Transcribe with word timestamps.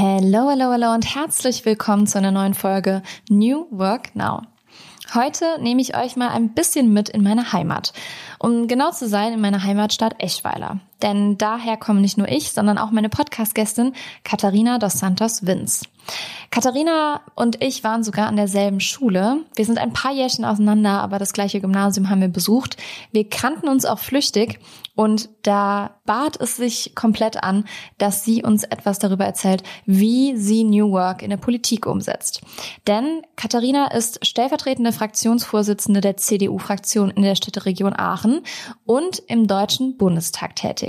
Hello, 0.00 0.48
hello, 0.48 0.70
hello 0.70 0.94
und 0.94 1.16
herzlich 1.16 1.64
willkommen 1.64 2.06
zu 2.06 2.18
einer 2.18 2.30
neuen 2.30 2.54
Folge 2.54 3.02
New 3.28 3.66
Work 3.72 4.14
Now. 4.14 4.42
Heute 5.12 5.60
nehme 5.60 5.80
ich 5.80 5.96
euch 5.96 6.14
mal 6.14 6.28
ein 6.28 6.54
bisschen 6.54 6.92
mit 6.92 7.08
in 7.08 7.24
meine 7.24 7.52
Heimat. 7.52 7.92
Um 8.38 8.68
genau 8.68 8.92
zu 8.92 9.08
sein, 9.08 9.32
in 9.32 9.40
meine 9.40 9.64
Heimatstadt 9.64 10.22
Eschweiler. 10.22 10.78
Denn 11.02 11.38
daher 11.38 11.76
komme 11.76 12.00
nicht 12.00 12.18
nur 12.18 12.28
ich, 12.28 12.52
sondern 12.52 12.78
auch 12.78 12.90
meine 12.90 13.08
Podcast-Gästin 13.08 13.92
Katharina 14.24 14.78
dos 14.78 14.94
Santos 14.94 15.46
Vince. 15.46 15.84
Katharina 16.50 17.20
und 17.34 17.62
ich 17.62 17.84
waren 17.84 18.02
sogar 18.02 18.26
an 18.26 18.36
derselben 18.36 18.80
Schule. 18.80 19.44
Wir 19.54 19.66
sind 19.66 19.78
ein 19.78 19.92
paar 19.92 20.12
Jährchen 20.12 20.44
auseinander, 20.44 21.02
aber 21.02 21.18
das 21.18 21.34
gleiche 21.34 21.60
Gymnasium 21.60 22.08
haben 22.08 22.22
wir 22.22 22.28
besucht. 22.28 22.78
Wir 23.12 23.28
kannten 23.28 23.68
uns 23.68 23.84
auch 23.84 23.98
flüchtig 23.98 24.58
und 24.94 25.28
da 25.42 25.90
bat 26.06 26.40
es 26.40 26.56
sich 26.56 26.94
komplett 26.94 27.42
an, 27.42 27.66
dass 27.98 28.24
sie 28.24 28.42
uns 28.42 28.64
etwas 28.64 28.98
darüber 28.98 29.26
erzählt, 29.26 29.62
wie 29.84 30.36
sie 30.36 30.64
New 30.64 30.90
Work 30.90 31.22
in 31.22 31.30
der 31.30 31.36
Politik 31.36 31.86
umsetzt. 31.86 32.40
Denn 32.86 33.22
Katharina 33.36 33.92
ist 33.92 34.26
stellvertretende 34.26 34.92
Fraktionsvorsitzende 34.92 36.00
der 36.00 36.16
CDU-Fraktion 36.16 37.10
in 37.10 37.22
der 37.22 37.36
Städteregion 37.36 37.94
Aachen 37.94 38.40
und 38.86 39.22
im 39.28 39.46
Deutschen 39.46 39.98
Bundestag 39.98 40.56
tätig. 40.56 40.87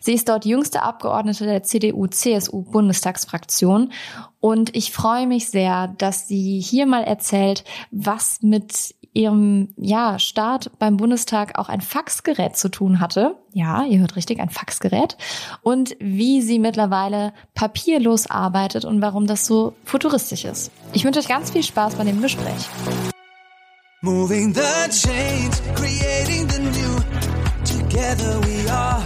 Sie 0.00 0.14
ist 0.14 0.28
dort 0.28 0.44
jüngste 0.44 0.82
Abgeordnete 0.82 1.44
der 1.44 1.62
CDU-CSU-Bundestagsfraktion 1.62 3.92
und 4.40 4.74
ich 4.76 4.92
freue 4.92 5.26
mich 5.26 5.48
sehr, 5.50 5.88
dass 5.98 6.28
sie 6.28 6.60
hier 6.60 6.86
mal 6.86 7.04
erzählt, 7.04 7.64
was 7.90 8.42
mit 8.42 8.94
ihrem 9.16 9.68
ja, 9.78 10.18
Start 10.18 10.70
beim 10.78 10.98
Bundestag 10.98 11.58
auch 11.58 11.68
ein 11.68 11.80
Faxgerät 11.80 12.56
zu 12.56 12.68
tun 12.68 13.00
hatte. 13.00 13.36
Ja, 13.54 13.84
ihr 13.84 13.98
hört 13.98 14.14
richtig, 14.14 14.40
ein 14.40 14.50
Faxgerät. 14.50 15.16
Und 15.62 15.96
wie 15.98 16.42
sie 16.42 16.58
mittlerweile 16.58 17.32
papierlos 17.54 18.30
arbeitet 18.30 18.84
und 18.84 19.00
warum 19.00 19.26
das 19.26 19.46
so 19.46 19.74
futuristisch 19.84 20.44
ist. 20.44 20.70
Ich 20.92 21.04
wünsche 21.04 21.20
euch 21.20 21.28
ganz 21.28 21.50
viel 21.50 21.62
Spaß 21.62 21.94
bei 21.94 22.04
dem 22.04 22.20
Gespräch. 22.20 22.68
Moving 24.02 24.54
the 24.54 24.60
change, 24.90 25.56
creating 25.74 26.48
the 26.50 26.60
new. 26.60 27.00
Together 27.64 28.38
we 28.42 28.70
are. 28.70 29.02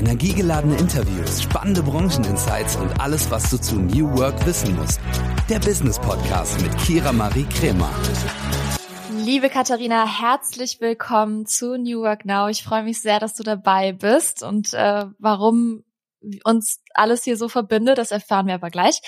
Energiegeladene 0.00 0.78
Interviews, 0.78 1.42
spannende 1.42 1.82
Brancheninsights 1.82 2.76
und 2.76 2.98
alles, 2.98 3.30
was 3.30 3.50
du 3.50 3.58
zu 3.58 3.76
New 3.76 4.10
Work 4.16 4.46
wissen 4.46 4.74
musst. 4.74 4.98
Der 5.50 5.58
Business 5.58 5.98
Podcast 5.98 6.58
mit 6.62 6.74
Kira 6.78 7.12
Marie 7.12 7.44
Kremer. 7.44 7.90
Liebe 9.14 9.50
Katharina, 9.50 10.06
herzlich 10.06 10.80
willkommen 10.80 11.44
zu 11.44 11.76
New 11.76 12.00
Work 12.00 12.24
Now. 12.24 12.48
Ich 12.48 12.64
freue 12.64 12.82
mich 12.82 13.02
sehr, 13.02 13.20
dass 13.20 13.34
du 13.34 13.42
dabei 13.42 13.92
bist 13.92 14.42
und 14.42 14.72
äh, 14.72 15.04
warum 15.18 15.84
uns 16.44 16.80
alles 16.94 17.22
hier 17.24 17.36
so 17.36 17.50
verbindet, 17.50 17.98
das 17.98 18.10
erfahren 18.10 18.46
wir 18.46 18.54
aber 18.54 18.70
gleich. 18.70 19.02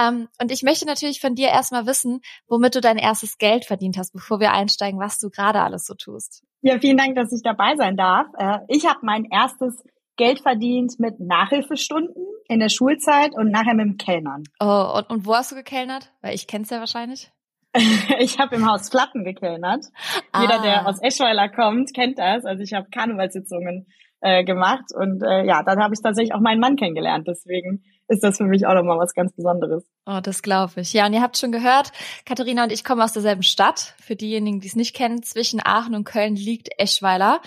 Ähm, 0.00 0.28
und 0.40 0.50
ich 0.50 0.62
möchte 0.62 0.86
natürlich 0.86 1.20
von 1.20 1.34
dir 1.34 1.48
erstmal 1.48 1.84
wissen, 1.84 2.22
womit 2.46 2.74
du 2.74 2.80
dein 2.80 2.96
erstes 2.96 3.36
Geld 3.36 3.66
verdient 3.66 3.98
hast, 3.98 4.14
bevor 4.14 4.40
wir 4.40 4.52
einsteigen, 4.52 4.98
was 4.98 5.18
du 5.18 5.28
gerade 5.28 5.60
alles 5.60 5.84
so 5.84 5.92
tust. 5.92 6.42
Ja, 6.62 6.78
vielen 6.78 6.96
Dank, 6.96 7.16
dass 7.16 7.32
ich 7.32 7.42
dabei 7.42 7.76
sein 7.76 7.98
darf. 7.98 8.28
Äh, 8.38 8.60
ich 8.68 8.86
habe 8.86 9.00
mein 9.02 9.26
erstes 9.26 9.74
Geld 10.18 10.40
verdient 10.40 10.98
mit 10.98 11.18
Nachhilfestunden 11.20 12.26
in 12.48 12.60
der 12.60 12.68
Schulzeit 12.68 13.34
und 13.34 13.50
nachher 13.50 13.74
mit 13.74 13.86
dem 13.86 13.96
Kellnern. 13.96 14.44
Oh, 14.60 14.92
und, 14.96 15.08
und 15.08 15.26
wo 15.26 15.34
hast 15.34 15.52
du 15.52 15.56
gekellnert? 15.56 16.12
Weil 16.20 16.34
ich 16.34 16.46
kenn's 16.46 16.68
ja 16.68 16.80
wahrscheinlich. 16.80 17.30
ich 18.18 18.38
habe 18.38 18.56
im 18.56 18.70
Haus 18.70 18.90
Flatten 18.90 19.24
gekellnert. 19.24 19.86
Ah. 20.32 20.42
Jeder, 20.42 20.60
der 20.60 20.86
aus 20.86 21.00
Eschweiler 21.00 21.48
kommt, 21.48 21.94
kennt 21.94 22.18
das. 22.18 22.44
Also 22.44 22.62
ich 22.62 22.74
habe 22.74 22.88
Karnevalssitzungen 22.90 23.86
äh, 24.20 24.44
gemacht 24.44 24.86
und 24.94 25.22
äh, 25.22 25.44
ja, 25.44 25.62
dann 25.62 25.80
habe 25.80 25.94
ich 25.94 26.00
tatsächlich 26.02 26.34
auch 26.34 26.40
meinen 26.40 26.60
Mann 26.60 26.76
kennengelernt. 26.76 27.28
Deswegen 27.28 27.84
ist 28.08 28.24
das 28.24 28.38
für 28.38 28.44
mich 28.44 28.66
auch 28.66 28.74
nochmal 28.74 28.98
was 28.98 29.14
ganz 29.14 29.32
Besonderes. 29.34 29.84
Oh, 30.06 30.20
das 30.22 30.42
glaube 30.42 30.80
ich. 30.80 30.92
Ja, 30.94 31.06
und 31.06 31.12
ihr 31.12 31.22
habt 31.22 31.36
schon 31.36 31.52
gehört, 31.52 31.92
Katharina 32.24 32.64
und 32.64 32.72
ich 32.72 32.82
kommen 32.82 33.02
aus 33.02 33.12
derselben 33.12 33.42
Stadt. 33.42 33.94
Für 34.00 34.16
diejenigen, 34.16 34.60
die 34.60 34.66
es 34.66 34.76
nicht 34.76 34.96
kennen, 34.96 35.22
zwischen 35.22 35.60
Aachen 35.62 35.94
und 35.94 36.04
Köln 36.04 36.34
liegt 36.34 36.70
Eschweiler. 36.78 37.40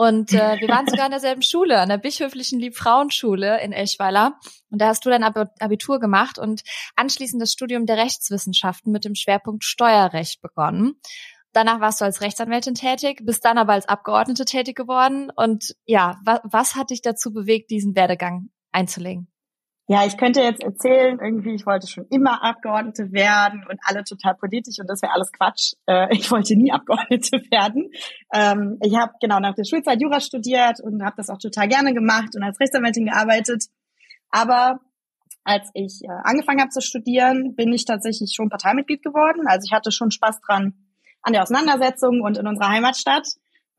Und 0.00 0.32
äh, 0.32 0.58
wir 0.58 0.68
waren 0.68 0.86
sogar 0.86 1.04
in 1.04 1.10
derselben 1.10 1.42
Schule, 1.42 1.78
an 1.78 1.90
der 1.90 1.98
bischöflichen 1.98 2.58
Liebfrauenschule 2.58 3.60
in 3.60 3.72
Eschweiler. 3.72 4.38
Und 4.70 4.80
da 4.80 4.86
hast 4.86 5.04
du 5.04 5.10
dein 5.10 5.22
Abitur 5.22 6.00
gemacht 6.00 6.38
und 6.38 6.62
anschließend 6.96 7.42
das 7.42 7.52
Studium 7.52 7.84
der 7.84 7.98
Rechtswissenschaften 7.98 8.92
mit 8.92 9.04
dem 9.04 9.14
Schwerpunkt 9.14 9.62
Steuerrecht 9.62 10.40
begonnen. 10.40 10.94
Danach 11.52 11.80
warst 11.80 12.00
du 12.00 12.06
als 12.06 12.22
Rechtsanwältin 12.22 12.74
tätig, 12.74 13.20
bist 13.26 13.44
dann 13.44 13.58
aber 13.58 13.74
als 13.74 13.90
Abgeordnete 13.90 14.46
tätig 14.46 14.74
geworden. 14.74 15.30
Und 15.36 15.76
ja, 15.84 16.18
was, 16.24 16.40
was 16.44 16.74
hat 16.76 16.88
dich 16.88 17.02
dazu 17.02 17.34
bewegt, 17.34 17.70
diesen 17.70 17.94
Werdegang 17.94 18.48
einzulegen? 18.72 19.28
Ja, 19.92 20.06
ich 20.06 20.16
könnte 20.16 20.40
jetzt 20.40 20.62
erzählen, 20.62 21.18
irgendwie, 21.20 21.52
ich 21.52 21.66
wollte 21.66 21.88
schon 21.88 22.06
immer 22.10 22.44
Abgeordnete 22.44 23.10
werden 23.10 23.66
und 23.68 23.80
alle 23.82 24.04
total 24.04 24.36
politisch 24.36 24.78
und 24.78 24.88
das 24.88 25.02
wäre 25.02 25.12
alles 25.12 25.32
Quatsch. 25.32 25.72
Äh, 25.88 26.14
ich 26.16 26.30
wollte 26.30 26.54
nie 26.54 26.70
Abgeordnete 26.70 27.38
werden. 27.50 27.90
Ähm, 28.32 28.78
ich 28.84 28.96
habe 28.96 29.14
genau 29.20 29.40
nach 29.40 29.56
der 29.56 29.64
Schulzeit 29.64 30.00
Jura 30.00 30.20
studiert 30.20 30.78
und 30.80 31.04
habe 31.04 31.16
das 31.16 31.28
auch 31.28 31.38
total 31.38 31.66
gerne 31.66 31.92
gemacht 31.92 32.36
und 32.36 32.44
als 32.44 32.60
Rechtsanwältin 32.60 33.06
gearbeitet. 33.06 33.64
Aber 34.30 34.78
als 35.42 35.68
ich 35.74 36.02
äh, 36.04 36.12
angefangen 36.22 36.60
habe 36.60 36.70
zu 36.70 36.82
studieren, 36.82 37.56
bin 37.56 37.72
ich 37.72 37.84
tatsächlich 37.84 38.32
schon 38.32 38.48
Parteimitglied 38.48 39.02
geworden. 39.02 39.48
Also 39.48 39.66
ich 39.68 39.72
hatte 39.76 39.90
schon 39.90 40.12
Spaß 40.12 40.40
dran 40.40 40.74
an 41.22 41.32
der 41.32 41.42
Auseinandersetzung 41.42 42.20
und 42.20 42.38
in 42.38 42.46
unserer 42.46 42.68
Heimatstadt 42.68 43.26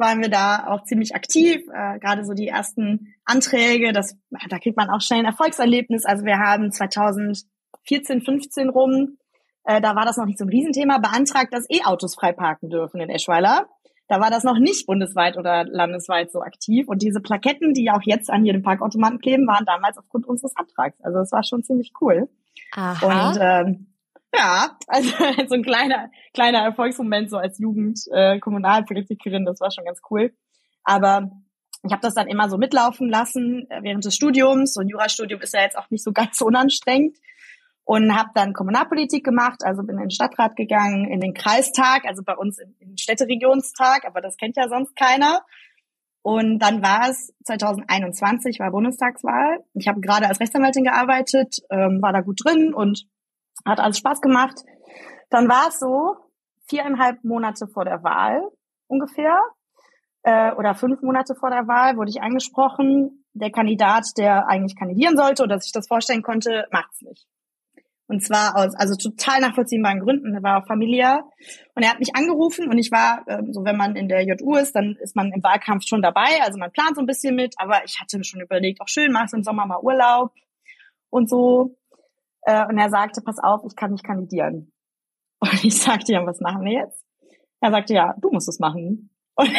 waren 0.02 0.22
wir 0.22 0.30
da 0.30 0.68
auch 0.68 0.84
ziemlich 0.84 1.16
aktiv. 1.16 1.62
Äh, 1.74 2.00
Gerade 2.00 2.26
so 2.26 2.34
die 2.34 2.48
ersten 2.48 3.14
Anträge, 3.24 3.94
das, 3.94 4.18
da 4.50 4.60
kriegt 4.60 4.76
man 4.76 4.90
auch 4.90 5.00
schnell 5.00 5.20
ein 5.20 5.26
Erfolgserlebnis. 5.26 6.06
Also 6.06 6.26
wir 6.26 6.40
haben 6.40 6.72
2014, 6.72 8.22
15 8.22 8.70
rum, 8.70 9.18
äh, 9.64 9.80
da 9.80 9.96
war 9.96 10.06
das 10.06 10.18
noch 10.18 10.26
nicht 10.26 10.40
so 10.40 10.46
ein 10.46 10.50
Riesenthema, 10.50 10.98
beantragt, 10.98 11.54
dass 11.54 11.70
E-Autos 11.70 12.16
frei 12.16 12.34
parken 12.34 12.70
dürfen 12.70 13.00
in 13.00 13.10
Eschweiler. 13.10 13.68
Da 14.08 14.20
war 14.20 14.30
das 14.30 14.44
noch 14.44 14.60
nicht 14.60 14.88
bundesweit 14.88 15.38
oder 15.38 15.64
landesweit 15.64 16.32
so 16.32 16.42
aktiv. 16.42 16.88
Und 16.90 17.02
diese 17.02 17.22
Plaketten, 17.22 17.74
die 17.74 17.92
auch 17.92 18.02
jetzt 18.04 18.30
an 18.30 18.44
jedem 18.44 18.62
Parkautomaten 18.62 19.20
kleben, 19.20 19.48
waren 19.48 19.66
damals 19.66 19.98
aufgrund 19.98 20.28
unseres 20.28 20.54
Antrags. 20.58 21.00
Also 21.02 21.20
es 21.20 21.32
war 21.32 21.44
schon 21.44 21.64
ziemlich 21.64 21.94
cool. 22.02 22.28
Aha. 22.74 23.30
Und 23.30 23.40
ähm, 23.42 23.91
ja, 24.34 24.78
also 24.88 25.10
so 25.48 25.56
ein 25.56 25.64
kleiner, 25.64 26.10
kleiner 26.34 26.60
Erfolgsmoment 26.60 27.30
so 27.30 27.38
als 27.38 27.60
Jugend 27.60 28.00
äh, 28.12 28.40
das 28.40 29.60
war 29.60 29.72
schon 29.72 29.86
ganz 29.86 30.02
cool. 30.10 30.34
Aber 30.84 31.32
ich 31.84 31.92
habe 31.92 32.02
das 32.02 32.14
dann 32.14 32.28
immer 32.28 32.50
so 32.50 32.58
mitlaufen 32.58 33.10
lassen 33.10 33.70
äh, 33.70 33.82
während 33.84 34.06
des 34.06 34.16
Studiums. 34.16 34.74
So 34.74 34.82
ein 34.82 34.88
Jurastudium 34.88 35.42
ist 35.42 35.54
ja 35.54 35.62
jetzt 35.62 35.78
auch 35.78 35.90
nicht 35.90 36.04
so 36.04 36.12
ganz 36.14 36.42
unanstrengend. 36.42 37.18
Und 37.84 38.16
habe 38.16 38.30
dann 38.36 38.54
Kommunalpolitik 38.54 39.26
gemacht, 39.26 39.64
also 39.64 39.82
bin 39.82 39.96
in 39.96 40.04
den 40.04 40.12
Stadtrat 40.12 40.56
gegangen, 40.56 41.12
in 41.12 41.20
den 41.20 41.34
Kreistag, 41.34 42.06
also 42.06 42.22
bei 42.24 42.36
uns 42.36 42.60
in 42.60 42.76
den 42.80 42.98
Städteregionstag, 42.98 44.06
aber 44.06 44.22
das 44.22 44.38
kennt 44.38 44.56
ja 44.56 44.70
sonst 44.70 44.96
keiner. 44.96 45.42
Und 46.22 46.60
dann 46.60 46.84
war 46.84 47.10
es 47.10 47.34
2021, 47.44 48.60
war 48.60 48.70
Bundestagswahl. 48.70 49.66
Ich 49.74 49.88
habe 49.88 50.00
gerade 50.00 50.28
als 50.28 50.40
Rechtsanwältin 50.40 50.84
gearbeitet, 50.84 51.58
ähm, 51.72 52.02
war 52.02 52.14
da 52.14 52.22
gut 52.22 52.40
drin 52.46 52.74
und 52.74 53.08
hat 53.66 53.80
alles 53.80 53.98
Spaß 53.98 54.22
gemacht. 54.22 54.60
Dann 55.30 55.48
war 55.50 55.70
es 55.70 55.80
so, 55.80 56.16
viereinhalb 56.68 57.24
Monate 57.24 57.68
vor 57.68 57.86
der 57.86 58.04
Wahl 58.04 58.42
ungefähr, 58.88 59.42
äh, 60.24 60.52
oder 60.54 60.76
fünf 60.76 61.02
Monate 61.02 61.36
vor 61.36 61.50
der 61.50 61.68
Wahl 61.68 61.98
wurde 61.98 62.12
ich 62.12 62.22
angesprochen, 62.22 63.26
der 63.34 63.52
Kandidat, 63.52 64.06
der 64.18 64.48
eigentlich 64.48 64.76
kandidieren 64.76 65.18
sollte 65.18 65.44
oder 65.44 65.60
sich 65.60 65.72
das 65.72 65.88
vorstellen 65.88 66.22
konnte, 66.22 66.68
macht's 66.72 67.02
nicht. 67.02 67.26
Und 68.08 68.22
zwar 68.22 68.58
aus 68.58 68.76
also 68.76 68.96
total 68.96 69.40
nachvollziehbaren 69.40 70.02
Gründen. 70.02 70.36
Er 70.36 70.44
war 70.44 70.66
familiär. 70.66 71.24
Und 71.76 71.84
er 71.84 71.92
hat 71.92 72.00
mich 72.00 72.14
angerufen 72.14 72.70
und 72.70 72.78
ich 72.78 72.92
war, 72.92 73.24
ähm, 73.28 73.54
so 73.54 73.64
wenn 73.64 73.78
man 73.78 73.96
in 73.96 74.10
der 74.10 74.24
JU 74.26 74.58
ist, 74.58 74.76
dann 74.76 74.98
ist 75.02 75.16
man 75.16 75.32
im 75.32 75.42
Wahlkampf 75.42 75.86
schon 75.88 76.02
dabei. 76.02 76.42
Also 76.44 76.60
man 76.60 76.74
plant 76.74 76.96
so 76.96 77.02
ein 77.02 77.08
bisschen 77.08 77.36
mit, 77.36 77.56
aber 77.58 77.86
ich 77.86 78.02
hatte 78.02 78.22
schon 78.26 78.42
überlegt, 78.42 78.82
auch 78.82 78.90
schön, 78.90 79.14
machst 79.14 79.34
im 79.34 79.44
Sommer 79.44 79.66
mal 79.66 79.80
Urlaub 79.82 80.34
und 81.10 81.30
so. 81.30 81.78
Äh, 82.44 82.66
und 82.68 82.78
er 82.78 82.90
sagte, 82.90 83.22
pass 83.22 83.38
auf, 83.40 83.62
ich 83.66 83.76
kann 83.76 83.92
nicht 83.92 84.04
kandidieren. 84.04 84.72
Und 85.40 85.64
ich 85.64 85.82
sagte, 85.82 86.14
ja, 86.14 86.26
was 86.26 86.40
machen 86.40 86.64
wir 86.66 86.74
jetzt? 86.74 87.04
Er 87.62 87.72
sagte, 87.72 87.94
ja, 87.94 88.14
du 88.20 88.30
musst 88.32 88.48
es 88.48 88.60
machen. 88.60 89.10
Und, 89.36 89.50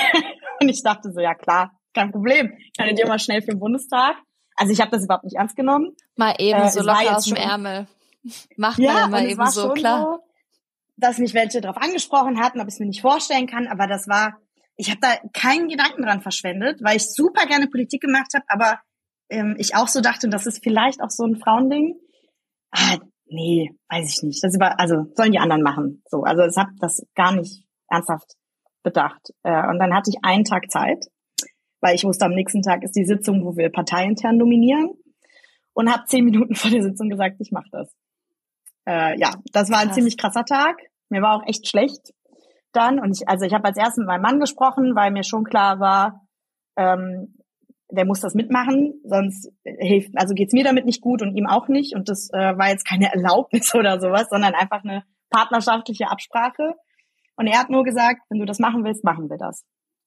und 0.61 0.69
ich 0.69 0.82
dachte 0.82 1.11
so, 1.12 1.20
ja 1.20 1.34
klar, 1.34 1.73
kein 1.94 2.12
Problem. 2.12 2.52
Ich 2.58 2.76
kandidiere 2.76 3.08
mal 3.08 3.19
schnell 3.19 3.40
für 3.40 3.50
den 3.50 3.58
Bundestag. 3.58 4.17
Also 4.55 4.73
ich 4.73 4.81
habe 4.81 4.90
das 4.90 5.05
überhaupt 5.05 5.25
nicht 5.25 5.37
ernst 5.37 5.56
genommen. 5.56 5.96
Mal 6.14 6.37
eben 6.38 6.61
äh, 6.61 6.70
so 6.70 6.82
locker 6.82 7.17
aus 7.17 7.25
dem 7.25 7.37
Ärmel. 7.37 7.88
Macht 8.56 8.79
man 8.79 8.87
ja, 8.87 9.00
ja 9.00 9.08
mal 9.08 9.26
eben 9.26 9.46
so, 9.46 9.70
klar. 9.70 10.05
So, 10.05 10.19
dass 10.96 11.19
mich 11.19 11.34
welche 11.34 11.61
darauf 11.61 11.79
angesprochen 11.79 12.38
hatten, 12.40 12.61
ob 12.61 12.69
ich 12.69 12.75
es 12.75 12.81
mir 12.81 12.87
nicht 12.87 13.00
vorstellen 13.00 13.46
kann, 13.46 13.67
aber 13.67 13.87
das 13.87 14.06
war, 14.08 14.38
ich 14.76 14.90
habe 14.90 15.00
da 15.00 15.17
keinen 15.32 15.69
Gedanken 15.69 16.02
dran 16.02 16.20
verschwendet, 16.20 16.81
weil 16.82 16.96
ich 16.96 17.12
super 17.12 17.46
gerne 17.46 17.67
Politik 17.67 18.02
gemacht 18.02 18.32
habe, 18.34 18.44
aber 18.49 18.81
ähm, 19.31 19.56
ich 19.58 19.75
auch 19.75 19.88
so 19.88 20.00
dachte, 20.00 20.29
das 20.29 20.46
ist 20.46 20.62
vielleicht 20.62 21.02
auch 21.02 21.11
so 21.11 21.25
ein 21.25 21.37
Frauending 21.37 21.96
ah, 22.72 22.98
nee, 23.26 23.70
weiß 23.88 24.08
ich 24.10 24.22
nicht. 24.22 24.44
Das 24.44 24.54
über, 24.54 24.78
also 24.78 25.06
sollen 25.14 25.32
die 25.32 25.38
anderen 25.38 25.62
machen. 25.62 26.02
So, 26.08 26.22
also 26.22 26.42
ich 26.42 26.56
habe 26.56 26.72
das 26.80 27.06
gar 27.14 27.32
nicht 27.34 27.64
ernsthaft 27.88 28.34
bedacht. 28.82 29.30
Äh, 29.42 29.69
und 29.69 29.78
dann 29.78 29.94
hatte 29.94 30.10
ich 30.10 30.16
einen 30.22 30.44
Tag 30.44 30.70
Zeit, 30.70 31.06
weil 31.80 31.94
ich 31.94 32.04
wusste, 32.04 32.26
am 32.26 32.32
nächsten 32.32 32.62
Tag 32.62 32.82
ist 32.82 32.96
die 32.96 33.04
Sitzung, 33.04 33.44
wo 33.44 33.56
wir 33.56 33.70
parteiintern 33.70 34.36
nominieren. 34.36 34.90
und 35.74 35.90
habe 35.92 36.04
zehn 36.06 36.24
Minuten 36.24 36.54
vor 36.56 36.70
der 36.70 36.82
Sitzung 36.82 37.08
gesagt, 37.08 37.36
ich 37.38 37.52
mache 37.52 37.69
das. 37.70 37.94
Äh, 38.86 39.19
ja, 39.19 39.34
das 39.52 39.70
war 39.70 39.78
ein 39.78 39.86
Krass. 39.86 39.94
ziemlich 39.94 40.19
krasser 40.19 40.44
Tag. 40.44 40.78
Mir 41.08 41.22
war 41.22 41.36
auch 41.36 41.46
echt 41.46 41.69
schlecht 41.69 42.12
dann. 42.72 42.98
Und 42.98 43.16
ich, 43.16 43.28
also 43.28 43.44
ich 43.44 43.54
habe 43.54 43.66
als 43.66 43.76
erstes 43.76 43.98
mit 43.98 44.06
meinem 44.06 44.22
Mann 44.22 44.40
gesprochen, 44.40 44.94
weil 44.96 45.10
mir 45.12 45.24
schon 45.24 45.44
klar 45.44 45.78
war, 45.78 46.26
ähm, 46.76 47.38
der 47.93 48.06
muss 48.06 48.21
das 48.21 48.35
mitmachen, 48.35 49.00
sonst 49.05 49.53
hilft, 49.65 50.12
also 50.17 50.35
geht's 50.35 50.55
mir 50.55 50.65
damit 50.65 50.87
nicht 50.87 51.03
gut 51.03 51.23
und 51.23 51.37
ihm 51.37 51.47
auch 51.47 51.69
nicht. 51.69 51.94
Und 51.94 52.09
das 52.09 52.31
äh, 52.33 52.56
war 52.56 52.71
jetzt 52.71 52.89
keine 52.89 53.06
Erlaubnis 53.12 53.75
oder 53.75 54.00
sowas, 54.00 54.29
sondern 54.31 54.55
einfach 54.55 54.83
eine 54.83 55.05
partnerschaftliche 55.31 56.11
Absprache. 56.11 56.75
Und 57.37 57.47
er 57.47 57.59
hat 57.59 57.71
nur 57.71 57.85
gesagt, 57.85 58.23
wenn 58.31 58.39
du 58.39 58.47
das 58.47 58.59
machen 58.59 58.85
willst, 58.85 59.05
machen 59.05 59.29
wir 59.29 59.37
das. 59.37 59.65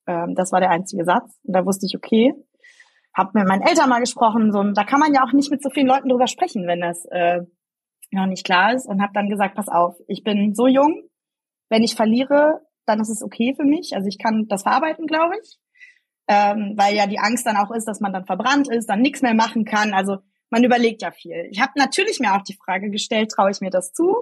Ähm, 0.08 0.34
das 0.36 0.52
war 0.52 0.60
der 0.60 0.72
einzige 0.72 1.06
Satz. 1.06 1.40
Und 1.44 1.56
da 1.56 1.66
wusste 1.66 1.86
ich, 1.86 1.96
okay, 1.96 2.34
hab 3.14 3.34
mit 3.34 3.48
meinen 3.48 3.62
Eltern 3.62 3.90
mal 3.90 4.00
gesprochen. 4.00 4.52
So, 4.52 4.60
und 4.60 4.76
da 4.76 4.84
kann 4.84 5.00
man 5.00 5.14
ja 5.14 5.24
auch 5.24 5.32
nicht 5.32 5.52
mit 5.52 5.62
so 5.62 5.70
vielen 5.70 5.88
Leuten 5.88 6.10
drüber 6.10 6.28
sprechen, 6.28 6.68
wenn 6.68 6.82
das 6.82 7.06
äh, 7.12 7.42
noch 8.12 8.26
nicht 8.26 8.46
klar 8.46 8.74
ist. 8.74 8.88
Und 8.88 9.02
habe 9.02 9.14
dann 9.14 9.30
gesagt, 9.30 9.56
pass 9.56 9.70
auf, 9.70 9.96
ich 10.08 10.24
bin 10.24 10.54
so 10.56 10.68
jung, 10.68 11.04
wenn 11.70 11.84
ich 11.84 11.96
verliere, 11.96 12.62
dann 12.86 13.00
ist 13.00 13.10
es 13.10 13.24
okay 13.24 13.54
für 13.56 13.66
mich. 13.66 13.92
Also 13.96 14.08
ich 14.08 14.18
kann 14.18 14.48
das 14.48 14.64
verarbeiten, 14.64 15.06
glaube 15.06 15.36
ich. 15.42 15.60
Ähm, 16.27 16.74
weil 16.75 16.95
ja 16.95 17.06
die 17.06 17.19
Angst 17.19 17.45
dann 17.45 17.57
auch 17.57 17.72
ist, 17.72 17.88
dass 17.88 18.00
man 18.00 18.12
dann 18.12 18.25
verbrannt 18.25 18.68
ist, 18.68 18.89
dann 18.89 19.01
nichts 19.01 19.22
mehr 19.22 19.36
machen 19.36 19.63
kann. 19.63 19.94
Also 19.94 20.18
man 20.50 20.63
überlegt 20.63 21.01
ja 21.01 21.12
viel. 21.12 21.48
Ich 21.51 21.62
habe 21.62 21.74
natürlich 21.75 22.19
mir 22.19 22.36
auch 22.36 22.42
die 22.42 22.56
Frage 22.56 22.89
gestellt, 22.89 23.31
traue 23.31 23.51
ich 23.51 23.62
mir 23.62 23.69
das 23.69 23.92
zu? 23.92 24.16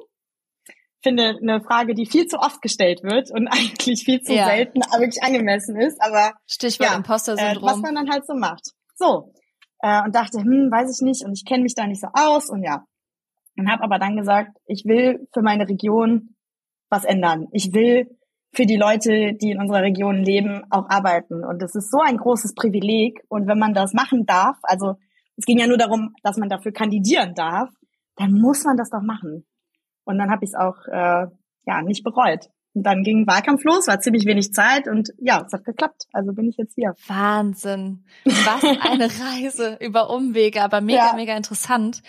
Finde 1.01 1.37
eine 1.41 1.61
Frage, 1.61 1.93
die 1.93 2.05
viel 2.05 2.27
zu 2.27 2.39
oft 2.39 2.61
gestellt 2.61 3.03
wird 3.03 3.31
und 3.31 3.47
eigentlich 3.51 4.03
viel 4.03 4.21
zu 4.21 4.33
ja. 4.33 4.47
selten 4.47 4.79
wirklich 4.97 5.23
angemessen 5.23 5.75
ist. 5.77 6.01
Aber 6.01 6.33
Stichwort 6.47 6.89
ja, 6.89 6.95
Imposter-Syndrom. 6.95 7.63
Äh, 7.63 7.71
was 7.71 7.77
man 7.79 7.95
dann 7.95 8.09
halt 8.09 8.25
so 8.25 8.33
macht. 8.33 8.71
So. 8.95 9.33
Äh, 9.79 10.03
und 10.03 10.15
dachte, 10.15 10.39
hm, 10.39 10.71
weiß 10.71 10.97
ich 10.97 11.05
nicht 11.05 11.25
und 11.25 11.33
ich 11.33 11.45
kenne 11.45 11.63
mich 11.63 11.75
da 11.75 11.87
nicht 11.87 12.01
so 12.01 12.07
aus 12.13 12.49
und 12.49 12.63
ja. 12.63 12.85
Und 13.57 13.71
habe 13.71 13.83
aber 13.83 13.99
dann 13.99 14.15
gesagt, 14.17 14.57
ich 14.65 14.85
will 14.85 15.27
für 15.33 15.41
meine 15.41 15.67
Region 15.67 16.35
was 16.89 17.05
ändern. 17.05 17.47
Ich 17.51 17.73
will 17.73 18.07
für 18.53 18.65
die 18.65 18.77
Leute, 18.77 19.33
die 19.33 19.51
in 19.51 19.59
unserer 19.59 19.81
Region 19.81 20.17
leben, 20.23 20.63
auch 20.69 20.87
arbeiten. 20.89 21.43
Und 21.43 21.61
das 21.61 21.75
ist 21.75 21.91
so 21.91 21.99
ein 21.99 22.17
großes 22.17 22.53
Privileg. 22.53 23.23
Und 23.27 23.47
wenn 23.47 23.57
man 23.57 23.73
das 23.73 23.93
machen 23.93 24.25
darf, 24.25 24.57
also 24.61 24.95
es 25.35 25.45
ging 25.45 25.59
ja 25.59 25.67
nur 25.67 25.77
darum, 25.77 26.13
dass 26.23 26.37
man 26.37 26.49
dafür 26.49 26.71
kandidieren 26.71 27.33
darf, 27.33 27.69
dann 28.15 28.31
muss 28.31 28.63
man 28.63 28.77
das 28.77 28.91
doch 28.91 29.01
machen. 29.01 29.45
Und 30.05 30.19
dann 30.19 30.29
habe 30.29 30.43
ich 30.43 30.51
es 30.51 30.55
auch 30.55 30.77
äh, 30.87 31.27
ja 31.65 31.81
nicht 31.81 32.03
bereut. 32.03 32.49
Und 32.75 32.83
dann 32.83 33.03
ging 33.03 33.27
Wahlkampf 33.27 33.63
los, 33.63 33.87
war 33.87 33.99
ziemlich 33.99 34.25
wenig 34.25 34.51
Zeit 34.51 34.87
und 34.87 35.09
ja, 35.19 35.43
es 35.45 35.53
hat 35.53 35.63
geklappt. 35.63 36.05
Also 36.11 36.33
bin 36.33 36.49
ich 36.49 36.57
jetzt 36.57 36.73
hier. 36.73 36.95
Wahnsinn. 37.07 38.05
Was 38.25 38.63
eine 38.63 39.05
Reise 39.43 39.77
über 39.79 40.09
Umwege, 40.09 40.61
aber 40.63 40.81
mega, 40.81 41.09
ja. 41.09 41.13
mega 41.15 41.37
interessant. 41.37 42.01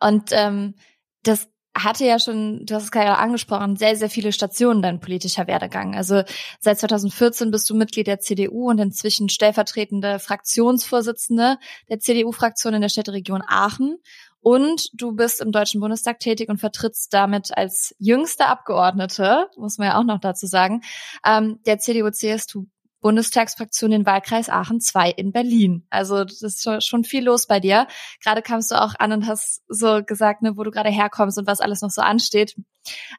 Und 0.00 0.30
ähm, 0.32 0.74
das 1.22 1.48
hatte 1.76 2.04
ja 2.04 2.18
schon, 2.18 2.64
du 2.66 2.74
hast 2.74 2.84
es 2.84 2.90
gerade 2.90 3.16
angesprochen, 3.16 3.76
sehr, 3.76 3.96
sehr 3.96 4.10
viele 4.10 4.32
Stationen 4.32 4.82
dein 4.82 5.00
politischer 5.00 5.46
Werdegang. 5.46 5.94
Also 5.94 6.22
seit 6.60 6.78
2014 6.80 7.50
bist 7.50 7.68
du 7.70 7.74
Mitglied 7.74 8.06
der 8.06 8.20
CDU 8.20 8.70
und 8.70 8.78
inzwischen 8.78 9.28
stellvertretende 9.28 10.18
Fraktionsvorsitzende 10.18 11.58
der 11.88 12.00
CDU-Fraktion 12.00 12.74
in 12.74 12.82
der 12.82 12.88
Städteregion 12.88 13.42
Aachen. 13.46 13.98
Und 14.40 14.88
du 14.94 15.12
bist 15.12 15.40
im 15.40 15.52
Deutschen 15.52 15.80
Bundestag 15.80 16.20
tätig 16.20 16.48
und 16.48 16.58
vertrittst 16.58 17.12
damit 17.12 17.56
als 17.56 17.94
jüngste 17.98 18.46
Abgeordnete, 18.46 19.48
muss 19.56 19.78
man 19.78 19.88
ja 19.88 19.98
auch 19.98 20.04
noch 20.04 20.20
dazu 20.20 20.46
sagen, 20.46 20.82
ähm, 21.24 21.60
der 21.66 21.78
CDU-CSU 21.78 22.66
Bundestagsfraktion 23.00 23.92
in 23.92 24.06
Wahlkreis 24.06 24.48
Aachen 24.48 24.80
2 24.80 25.10
in 25.10 25.32
Berlin. 25.32 25.86
Also 25.90 26.24
das 26.24 26.42
ist 26.42 26.84
schon 26.84 27.04
viel 27.04 27.24
los 27.24 27.46
bei 27.46 27.60
dir. 27.60 27.86
Gerade 28.22 28.42
kamst 28.42 28.70
du 28.70 28.80
auch 28.80 28.94
an 28.98 29.12
und 29.12 29.26
hast 29.26 29.62
so 29.68 30.02
gesagt, 30.04 30.42
ne, 30.42 30.56
wo 30.56 30.64
du 30.64 30.70
gerade 30.70 30.90
herkommst 30.90 31.38
und 31.38 31.46
was 31.46 31.60
alles 31.60 31.80
noch 31.80 31.90
so 31.90 32.02
ansteht. 32.02 32.56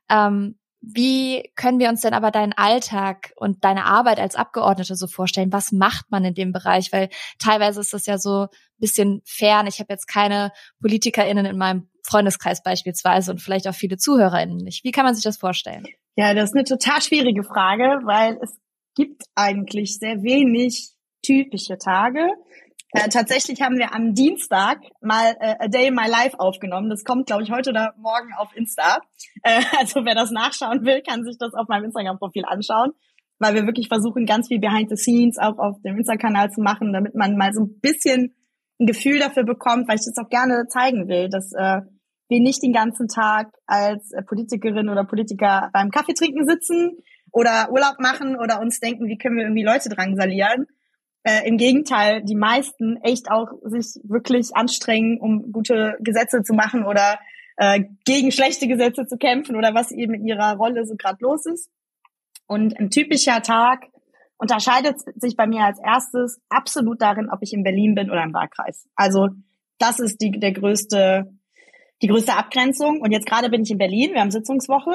Ähm, 0.09 0.59
wie 0.81 1.51
können 1.55 1.79
wir 1.79 1.89
uns 1.89 2.01
denn 2.01 2.13
aber 2.13 2.31
deinen 2.31 2.53
Alltag 2.53 3.33
und 3.35 3.65
deine 3.65 3.85
Arbeit 3.85 4.19
als 4.19 4.35
Abgeordnete 4.35 4.95
so 4.95 5.07
vorstellen? 5.07 5.51
Was 5.51 5.73
macht 5.73 6.09
man 6.09 6.23
in 6.23 6.33
dem 6.33 6.53
Bereich? 6.53 6.93
Weil 6.93 7.09
teilweise 7.37 7.81
ist 7.81 7.93
das 7.93 8.05
ja 8.05 8.17
so 8.17 8.43
ein 8.43 8.47
bisschen 8.77 9.21
fern. 9.25 9.67
Ich 9.67 9.79
habe 9.79 9.91
jetzt 9.91 10.07
keine 10.07 10.53
PolitikerInnen 10.81 11.45
in 11.45 11.57
meinem 11.57 11.89
Freundeskreis 12.07 12.63
beispielsweise 12.63 13.31
und 13.31 13.41
vielleicht 13.41 13.67
auch 13.67 13.75
viele 13.75 13.97
ZuhörerInnen 13.97 14.57
nicht. 14.57 14.85
Wie 14.85 14.91
kann 14.91 15.03
man 15.03 15.15
sich 15.15 15.23
das 15.23 15.37
vorstellen? 15.37 15.85
Ja, 16.15 16.33
das 16.33 16.49
ist 16.49 16.55
eine 16.55 16.63
total 16.63 17.01
schwierige 17.01 17.43
Frage, 17.43 17.99
weil 18.05 18.39
es 18.41 18.57
gibt 18.95 19.23
eigentlich 19.35 19.97
sehr 19.97 20.23
wenig 20.23 20.91
typische 21.21 21.77
Tage. 21.77 22.27
Äh, 22.91 23.09
tatsächlich 23.09 23.61
haben 23.61 23.77
wir 23.77 23.93
am 23.93 24.15
Dienstag 24.15 24.79
mal 24.99 25.35
äh, 25.39 25.55
A 25.59 25.67
Day 25.67 25.87
in 25.87 25.95
My 25.95 26.07
Life 26.09 26.39
aufgenommen. 26.39 26.89
Das 26.89 27.03
kommt, 27.03 27.27
glaube 27.27 27.43
ich, 27.43 27.51
heute 27.51 27.69
oder 27.69 27.93
morgen 27.97 28.33
auf 28.37 28.49
Insta. 28.55 29.01
Äh, 29.43 29.61
also 29.79 30.05
wer 30.05 30.15
das 30.15 30.31
nachschauen 30.31 30.83
will, 30.85 31.01
kann 31.01 31.23
sich 31.23 31.37
das 31.37 31.53
auf 31.53 31.67
meinem 31.67 31.85
Instagram-Profil 31.85 32.45
anschauen, 32.45 32.93
weil 33.37 33.53
wir 33.53 33.67
wirklich 33.67 33.89
versuchen, 33.89 34.25
ganz 34.25 34.47
viel 34.47 34.59
Behind 34.59 34.89
the 34.89 34.95
Scenes 34.95 35.37
auch 35.37 35.59
auf 35.59 35.79
dem 35.83 35.97
Insta-Kanal 35.97 36.49
zu 36.49 36.61
machen, 36.61 36.91
damit 36.91 37.13
man 37.13 37.37
mal 37.37 37.53
so 37.53 37.61
ein 37.61 37.79
bisschen 37.79 38.33
ein 38.79 38.87
Gefühl 38.87 39.19
dafür 39.19 39.43
bekommt, 39.43 39.87
weil 39.87 39.97
ich 39.97 40.05
das 40.05 40.17
auch 40.17 40.29
gerne 40.29 40.65
zeigen 40.67 41.07
will, 41.07 41.29
dass 41.29 41.51
äh, 41.53 41.81
wir 42.29 42.39
nicht 42.39 42.63
den 42.63 42.73
ganzen 42.73 43.07
Tag 43.07 43.51
als 43.67 44.11
äh, 44.13 44.23
Politikerin 44.23 44.89
oder 44.89 45.03
Politiker 45.03 45.69
beim 45.73 45.91
Kaffee 45.91 46.13
trinken 46.13 46.47
sitzen, 46.47 46.97
oder 47.31 47.71
Urlaub 47.71 47.99
machen 47.99 48.35
oder 48.35 48.61
uns 48.61 48.79
denken, 48.79 49.07
wie 49.07 49.17
können 49.17 49.37
wir 49.37 49.43
irgendwie 49.43 49.63
Leute 49.63 49.89
drangsalieren. 49.89 50.67
Äh, 51.23 51.47
Im 51.47 51.57
Gegenteil, 51.57 52.23
die 52.23 52.35
meisten 52.35 52.97
echt 53.03 53.29
auch 53.29 53.49
sich 53.63 53.99
wirklich 54.03 54.55
anstrengen, 54.55 55.19
um 55.19 55.51
gute 55.51 55.97
Gesetze 55.99 56.43
zu 56.43 56.53
machen 56.53 56.85
oder 56.85 57.19
äh, 57.57 57.83
gegen 58.05 58.31
schlechte 58.31 58.67
Gesetze 58.67 59.05
zu 59.05 59.17
kämpfen 59.17 59.55
oder 59.55 59.73
was 59.73 59.91
eben 59.91 60.13
in 60.13 60.25
ihrer 60.25 60.55
Rolle 60.55 60.85
so 60.85 60.95
gerade 60.95 61.17
los 61.19 61.45
ist. 61.45 61.69
Und 62.47 62.79
ein 62.79 62.89
typischer 62.89 63.41
Tag 63.41 63.87
unterscheidet 64.37 64.95
sich 65.21 65.35
bei 65.35 65.45
mir 65.45 65.65
als 65.65 65.79
erstes 65.79 66.41
absolut 66.49 67.01
darin, 67.01 67.29
ob 67.29 67.39
ich 67.41 67.53
in 67.53 67.63
Berlin 67.63 67.95
bin 67.95 68.09
oder 68.09 68.23
im 68.23 68.33
Wahlkreis. 68.33 68.87
Also 68.95 69.27
das 69.77 69.99
ist 69.99 70.21
die, 70.21 70.31
der 70.31 70.53
größte, 70.53 71.31
die 72.01 72.07
größte 72.07 72.33
Abgrenzung. 72.33 73.01
Und 73.01 73.11
jetzt 73.11 73.27
gerade 73.27 73.49
bin 73.49 73.61
ich 73.61 73.71
in 73.71 73.77
Berlin, 73.77 74.13
wir 74.13 74.21
haben 74.21 74.31
Sitzungswoche 74.31 74.93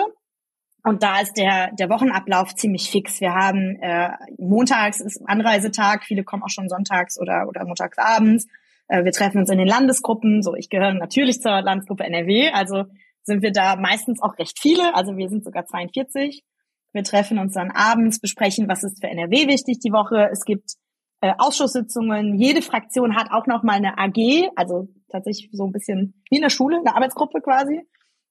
und 0.85 1.03
da 1.03 1.21
ist 1.21 1.39
der, 1.39 1.73
der 1.73 1.89
Wochenablauf 1.89 2.55
ziemlich 2.55 2.91
fix. 2.91 3.21
Wir 3.21 3.35
haben 3.35 3.77
äh, 3.81 4.11
montags 4.37 5.01
ist 5.01 5.23
Anreisetag, 5.27 6.05
viele 6.05 6.25
kommen 6.25 6.43
auch 6.43 6.51
schon 6.51 6.69
sonntags 6.69 7.19
oder, 7.19 7.49
oder 7.49 7.65
montagsabends. 7.65 8.47
Äh, 8.89 9.05
wir 9.05 9.13
treffen 9.13 9.39
uns 9.39 9.49
in 9.49 9.57
den 9.57 9.67
Landesgruppen. 9.67 10.43
So, 10.43 10.55
ich 10.55 10.69
gehöre 10.69 10.93
natürlich 10.93 11.41
zur 11.41 11.63
Landesgruppe 11.63 12.05
NRW, 12.05 12.51
also 12.51 12.85
sind 13.23 13.43
wir 13.43 13.51
da 13.51 13.77
meistens 13.77 14.23
auch 14.23 14.39
recht 14.39 14.59
viele. 14.61 14.95
Also 14.95 15.17
wir 15.17 15.31
sind 15.31 15.45
sogar 15.45 15.65
42. 15.65 16.45
Wir 16.93 17.03
treffen 17.03 17.39
uns 17.39 17.55
dann 17.55 17.71
abends, 17.71 18.21
besprechen, 18.21 18.69
was 18.69 18.85
ist 18.85 19.01
für 19.01 19.09
NRW 19.09 19.49
wichtig 19.49 19.79
die 19.79 19.91
Woche. 19.91 20.29
Es 20.31 20.45
gibt 20.45 20.75
äh, 21.23 21.33
Ausschusssitzungen. 21.39 22.35
Jede 22.35 22.61
Fraktion 22.61 23.17
hat 23.17 23.31
auch 23.31 23.47
noch 23.47 23.63
mal 23.63 23.77
eine 23.77 23.97
AG, 23.97 24.51
also 24.55 24.89
tatsächlich 25.11 25.49
so 25.53 25.65
ein 25.65 25.73
bisschen 25.73 26.23
wie 26.29 26.37
in 26.37 26.43
der 26.43 26.51
Schule, 26.51 26.77
eine 26.77 26.95
Arbeitsgruppe 26.95 27.41
quasi, 27.41 27.81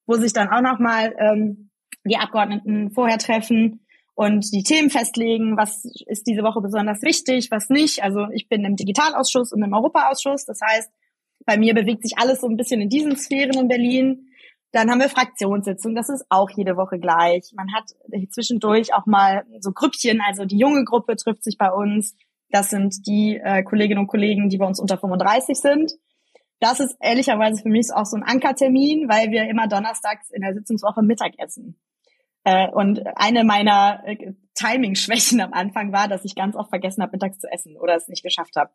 wo 0.06 0.14
sich 0.14 0.32
dann 0.32 0.48
auch 0.48 0.60
noch 0.60 0.78
mal 0.78 1.12
ähm, 1.18 1.70
die 2.04 2.16
Abgeordneten 2.16 2.90
vorher 2.90 3.18
treffen 3.18 3.86
und 4.14 4.52
die 4.52 4.62
Themen 4.62 4.90
festlegen, 4.90 5.56
was 5.56 5.84
ist 6.06 6.26
diese 6.26 6.42
Woche 6.42 6.60
besonders 6.60 7.02
wichtig, 7.02 7.50
was 7.50 7.68
nicht. 7.68 8.02
Also 8.02 8.28
ich 8.32 8.48
bin 8.48 8.64
im 8.64 8.76
Digitalausschuss 8.76 9.52
und 9.52 9.62
im 9.62 9.72
Europaausschuss. 9.72 10.44
Das 10.44 10.60
heißt, 10.60 10.90
bei 11.44 11.58
mir 11.58 11.74
bewegt 11.74 12.02
sich 12.02 12.16
alles 12.16 12.40
so 12.40 12.48
ein 12.48 12.56
bisschen 12.56 12.80
in 12.80 12.88
diesen 12.88 13.16
Sphären 13.16 13.58
in 13.58 13.68
Berlin. 13.68 14.28
Dann 14.72 14.90
haben 14.90 15.00
wir 15.00 15.08
Fraktionssitzungen, 15.08 15.94
das 15.94 16.08
ist 16.08 16.24
auch 16.28 16.50
jede 16.50 16.76
Woche 16.76 16.98
gleich. 16.98 17.52
Man 17.54 17.72
hat 17.74 17.90
zwischendurch 18.30 18.92
auch 18.94 19.06
mal 19.06 19.44
so 19.60 19.72
Grüppchen, 19.72 20.20
also 20.20 20.44
die 20.44 20.58
junge 20.58 20.84
Gruppe 20.84 21.16
trifft 21.16 21.44
sich 21.44 21.58
bei 21.58 21.70
uns. 21.70 22.14
Das 22.50 22.70
sind 22.70 23.06
die 23.06 23.40
äh, 23.42 23.62
Kolleginnen 23.62 24.00
und 24.00 24.06
Kollegen, 24.06 24.48
die 24.48 24.58
bei 24.58 24.66
uns 24.66 24.80
unter 24.80 24.98
35 24.98 25.56
sind 25.56 25.92
das 26.64 26.80
ist 26.80 26.96
ehrlicherweise 27.00 27.62
für 27.62 27.68
mich 27.68 27.88
auch 27.92 28.06
so 28.06 28.16
ein 28.16 28.22
Ankertermin, 28.22 29.08
weil 29.08 29.30
wir 29.30 29.48
immer 29.48 29.68
donnerstags 29.68 30.30
in 30.30 30.40
der 30.40 30.54
Sitzungswoche 30.54 31.02
Mittag 31.02 31.32
essen. 31.38 31.76
Äh, 32.44 32.68
und 32.70 33.02
eine 33.16 33.42
meiner 33.42 34.02
äh, 34.04 34.34
Timing-Schwächen 34.54 35.40
am 35.40 35.52
Anfang 35.52 35.92
war, 35.92 36.08
dass 36.08 36.24
ich 36.24 36.34
ganz 36.34 36.54
oft 36.54 36.68
vergessen 36.68 37.02
habe, 37.02 37.12
mittags 37.12 37.38
zu 37.38 37.50
essen 37.50 37.76
oder 37.76 37.96
es 37.96 38.08
nicht 38.08 38.22
geschafft 38.22 38.56
habe. 38.56 38.70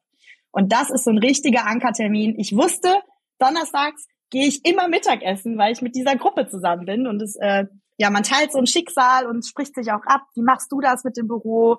Und 0.52 0.74
das 0.74 0.90
ist 0.90 1.04
so 1.06 1.12
ein 1.12 1.20
richtiger 1.20 1.68
Ankertermin. 1.68 2.36
Ich 2.38 2.56
wusste, 2.56 2.90
donnerstags 3.38 4.08
gehe 4.32 4.48
ich 4.48 4.66
immer 4.66 4.88
Mittagessen, 4.88 5.58
weil 5.58 5.72
ich 5.72 5.82
mit 5.82 5.96
dieser 5.96 6.16
Gruppe 6.16 6.48
zusammen 6.48 6.86
bin. 6.86 7.08
Und 7.08 7.22
es, 7.22 7.36
äh, 7.36 7.66
ja, 7.98 8.10
man 8.10 8.24
teilt 8.24 8.52
so 8.52 8.58
ein 8.58 8.68
Schicksal 8.68 9.28
und 9.28 9.46
spricht 9.46 9.76
sich 9.76 9.92
auch 9.92 10.06
ab. 10.06 10.22
Wie 10.34 10.42
machst 10.42 10.72
du 10.72 10.82
das 10.82 11.04
mit 11.04 11.18
dem 11.18 11.28
Büro? 11.28 11.78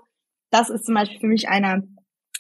Das 0.50 0.70
ist 0.70 0.87
zum 0.87 0.94
Beispiel 0.94 1.20
für 1.20 1.26
mich 1.26 1.49
einer 1.49 1.82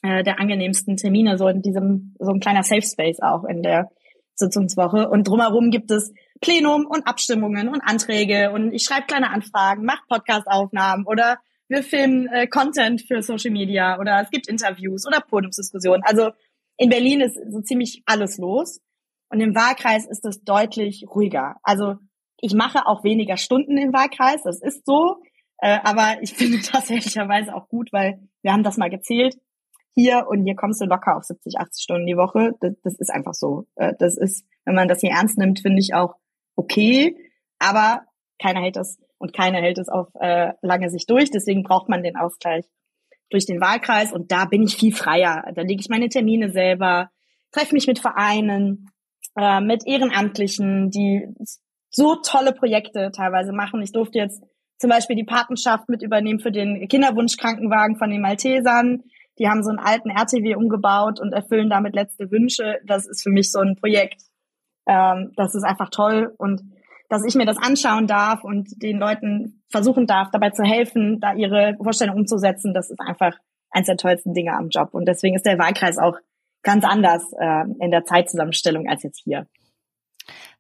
äh, 0.02 0.22
der 0.22 0.40
angenehmsten 0.40 0.96
Termine, 0.96 1.38
so 1.38 1.48
in 1.48 1.62
diesem, 1.62 2.14
so 2.18 2.30
ein 2.30 2.40
kleiner 2.40 2.62
Safe 2.62 2.82
Space 2.82 3.20
auch 3.20 3.44
in 3.44 3.62
der 3.62 3.90
Sitzungswoche. 4.34 5.08
Und 5.08 5.28
drumherum 5.28 5.70
gibt 5.70 5.90
es 5.90 6.12
Plenum 6.40 6.86
und 6.86 7.06
Abstimmungen 7.06 7.68
und 7.68 7.80
Anträge 7.82 8.50
und 8.52 8.72
ich 8.72 8.84
schreibe 8.84 9.06
kleine 9.06 9.30
Anfragen, 9.30 9.84
mache 9.84 10.02
Podcast-Aufnahmen 10.08 11.06
oder 11.06 11.38
wir 11.68 11.82
filmen 11.82 12.26
äh, 12.28 12.46
Content 12.46 13.02
für 13.02 13.22
Social 13.22 13.50
Media 13.50 13.98
oder 13.98 14.20
es 14.22 14.30
gibt 14.30 14.48
Interviews 14.48 15.06
oder 15.06 15.20
Podiumsdiskussionen. 15.20 16.02
Also 16.04 16.30
in 16.76 16.88
Berlin 16.88 17.20
ist 17.20 17.38
so 17.50 17.60
ziemlich 17.60 18.02
alles 18.06 18.38
los. 18.38 18.80
Und 19.28 19.40
im 19.40 19.54
Wahlkreis 19.54 20.06
ist 20.06 20.24
es 20.24 20.42
deutlich 20.42 21.04
ruhiger. 21.08 21.56
Also 21.62 21.96
ich 22.40 22.54
mache 22.54 22.86
auch 22.86 23.04
weniger 23.04 23.36
Stunden 23.36 23.76
im 23.76 23.92
Wahlkreis, 23.92 24.42
das 24.42 24.60
ist 24.60 24.84
so. 24.84 25.22
Äh, 25.58 25.78
aber 25.84 26.22
ich 26.22 26.32
finde 26.34 26.58
das 26.72 26.90
ehrlicherweise 26.90 27.54
auch 27.54 27.68
gut, 27.68 27.92
weil 27.92 28.18
wir 28.42 28.52
haben 28.52 28.64
das 28.64 28.76
mal 28.76 28.90
gezählt 28.90 29.36
hier 30.00 30.26
und 30.28 30.44
hier 30.44 30.56
kommst 30.56 30.80
du 30.80 30.86
locker 30.86 31.16
auf 31.16 31.24
70, 31.24 31.58
80 31.58 31.82
Stunden 31.82 32.06
die 32.06 32.16
Woche. 32.16 32.52
Das, 32.60 32.74
das 32.82 32.94
ist 32.98 33.10
einfach 33.10 33.34
so. 33.34 33.66
Äh, 33.76 33.94
das 33.98 34.16
ist, 34.16 34.46
wenn 34.64 34.74
man 34.74 34.88
das 34.88 35.00
hier 35.00 35.10
ernst 35.10 35.38
nimmt, 35.38 35.60
finde 35.60 35.80
ich 35.80 35.94
auch 35.94 36.14
okay. 36.56 37.16
Aber 37.58 38.02
keiner 38.40 38.60
hält 38.60 38.76
das 38.76 38.98
und 39.18 39.34
keiner 39.34 39.58
hält 39.58 39.78
es 39.78 39.88
auf 39.88 40.08
äh, 40.18 40.52
lange 40.62 40.90
Sicht 40.90 41.08
durch. 41.10 41.30
Deswegen 41.30 41.62
braucht 41.62 41.88
man 41.88 42.02
den 42.02 42.16
Ausgleich 42.16 42.64
durch 43.28 43.46
den 43.46 43.60
Wahlkreis 43.60 44.12
und 44.12 44.32
da 44.32 44.44
bin 44.44 44.62
ich 44.62 44.76
viel 44.76 44.94
freier. 44.94 45.44
Da 45.54 45.62
lege 45.62 45.80
ich 45.80 45.88
meine 45.88 46.08
Termine 46.08 46.50
selber, 46.50 47.10
treffe 47.52 47.74
mich 47.74 47.86
mit 47.86 47.98
Vereinen, 47.98 48.90
äh, 49.36 49.60
mit 49.60 49.86
Ehrenamtlichen, 49.86 50.90
die 50.90 51.28
so 51.90 52.16
tolle 52.16 52.52
Projekte 52.52 53.10
teilweise 53.14 53.52
machen. 53.52 53.82
Ich 53.82 53.92
durfte 53.92 54.18
jetzt 54.18 54.42
zum 54.78 54.90
Beispiel 54.90 55.16
die 55.16 55.24
Patenschaft 55.24 55.88
mit 55.88 56.02
übernehmen 56.02 56.40
für 56.40 56.50
den 56.50 56.88
Kinderwunschkrankenwagen 56.88 57.96
von 57.96 58.10
den 58.10 58.22
Maltesern. 58.22 59.04
Die 59.40 59.48
haben 59.48 59.62
so 59.62 59.70
einen 59.70 59.78
alten 59.78 60.10
RTW 60.10 60.54
umgebaut 60.54 61.18
und 61.18 61.32
erfüllen 61.32 61.70
damit 61.70 61.94
letzte 61.94 62.30
Wünsche. 62.30 62.78
Das 62.84 63.06
ist 63.06 63.22
für 63.22 63.30
mich 63.30 63.50
so 63.50 63.60
ein 63.60 63.74
Projekt. 63.74 64.22
Ähm, 64.86 65.32
das 65.36 65.54
ist 65.54 65.64
einfach 65.64 65.88
toll 65.88 66.34
und 66.36 66.62
dass 67.08 67.24
ich 67.24 67.34
mir 67.34 67.46
das 67.46 67.58
anschauen 67.58 68.06
darf 68.06 68.44
und 68.44 68.80
den 68.82 68.98
Leuten 68.98 69.62
versuchen 69.68 70.06
darf, 70.06 70.30
dabei 70.30 70.50
zu 70.50 70.62
helfen, 70.62 71.18
da 71.20 71.34
ihre 71.34 71.76
Vorstellung 71.82 72.16
umzusetzen, 72.16 72.72
das 72.72 72.88
ist 72.88 73.00
einfach 73.00 73.36
eins 73.70 73.86
der 73.86 73.96
tollsten 73.96 74.32
Dinge 74.32 74.52
am 74.52 74.68
Job. 74.68 74.90
Und 74.92 75.06
deswegen 75.06 75.34
ist 75.34 75.44
der 75.44 75.58
Wahlkreis 75.58 75.98
auch 75.98 76.16
ganz 76.62 76.84
anders 76.84 77.32
äh, 77.38 77.64
in 77.80 77.90
der 77.90 78.04
Zeitzusammenstellung 78.04 78.88
als 78.88 79.02
jetzt 79.02 79.22
hier. 79.24 79.46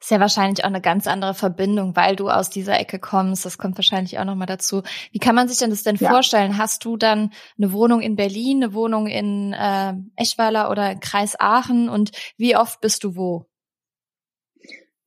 Ist 0.00 0.10
ja 0.10 0.18
wahrscheinlich 0.18 0.64
auch 0.64 0.68
eine 0.68 0.80
ganz 0.80 1.06
andere 1.06 1.34
Verbindung, 1.34 1.94
weil 1.94 2.16
du 2.16 2.30
aus 2.30 2.48
dieser 2.48 2.80
Ecke 2.80 2.98
kommst. 2.98 3.44
Das 3.44 3.58
kommt 3.58 3.76
wahrscheinlich 3.76 4.18
auch 4.18 4.24
nochmal 4.24 4.46
dazu. 4.46 4.82
Wie 5.12 5.18
kann 5.18 5.34
man 5.34 5.46
sich 5.46 5.58
denn 5.58 5.68
das 5.68 5.82
denn 5.82 5.96
ja. 5.96 6.10
vorstellen? 6.10 6.56
Hast 6.56 6.86
du 6.86 6.96
dann 6.96 7.32
eine 7.58 7.72
Wohnung 7.72 8.00
in 8.00 8.16
Berlin, 8.16 8.64
eine 8.64 8.72
Wohnung 8.72 9.06
in 9.06 9.52
äh, 9.52 9.92
Eschweiler 10.16 10.70
oder 10.70 10.94
Kreis 10.94 11.38
Aachen 11.38 11.90
und 11.90 12.12
wie 12.38 12.56
oft 12.56 12.80
bist 12.80 13.04
du 13.04 13.14
wo? 13.14 13.46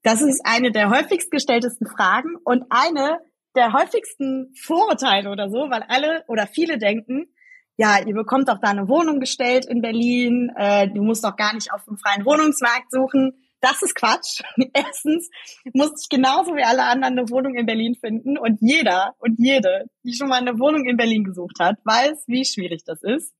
Das 0.03 0.21
ist 0.21 0.41
eine 0.45 0.71
der 0.71 0.91
häufigst 0.91 1.31
gestelltesten 1.31 1.87
Fragen 1.87 2.35
und 2.43 2.65
eine 2.69 3.19
der 3.55 3.73
häufigsten 3.73 4.53
Vorurteile 4.61 5.31
oder 5.31 5.49
so, 5.49 5.69
weil 5.69 5.83
alle 5.87 6.23
oder 6.27 6.45
viele 6.45 6.77
denken, 6.77 7.33
ja, 7.77 7.97
ihr 8.05 8.13
bekommt 8.13 8.49
doch 8.49 8.59
da 8.61 8.69
eine 8.69 8.87
Wohnung 8.87 9.19
gestellt 9.19 9.65
in 9.65 9.81
Berlin, 9.81 10.51
äh, 10.55 10.87
du 10.87 11.01
musst 11.01 11.23
doch 11.23 11.35
gar 11.35 11.55
nicht 11.55 11.73
auf 11.73 11.83
dem 11.85 11.97
freien 11.97 12.25
Wohnungsmarkt 12.25 12.91
suchen. 12.91 13.42
Das 13.63 13.81
ist 13.81 13.95
Quatsch. 13.95 14.41
Erstens 14.73 15.29
musste 15.73 15.95
ich 16.01 16.09
genauso 16.09 16.53
wie 16.53 16.63
alle 16.63 16.83
anderen 16.83 17.17
eine 17.17 17.29
Wohnung 17.29 17.55
in 17.55 17.65
Berlin 17.65 17.95
finden 17.95 18.37
und 18.37 18.59
jeder 18.59 19.15
und 19.19 19.39
jede, 19.39 19.85
die 20.03 20.13
schon 20.13 20.27
mal 20.27 20.41
eine 20.41 20.59
Wohnung 20.59 20.85
in 20.85 20.97
Berlin 20.97 21.23
gesucht 21.23 21.59
hat, 21.61 21.77
weiß, 21.85 22.25
wie 22.27 22.43
schwierig 22.43 22.83
das 22.85 23.01
ist. 23.03 23.33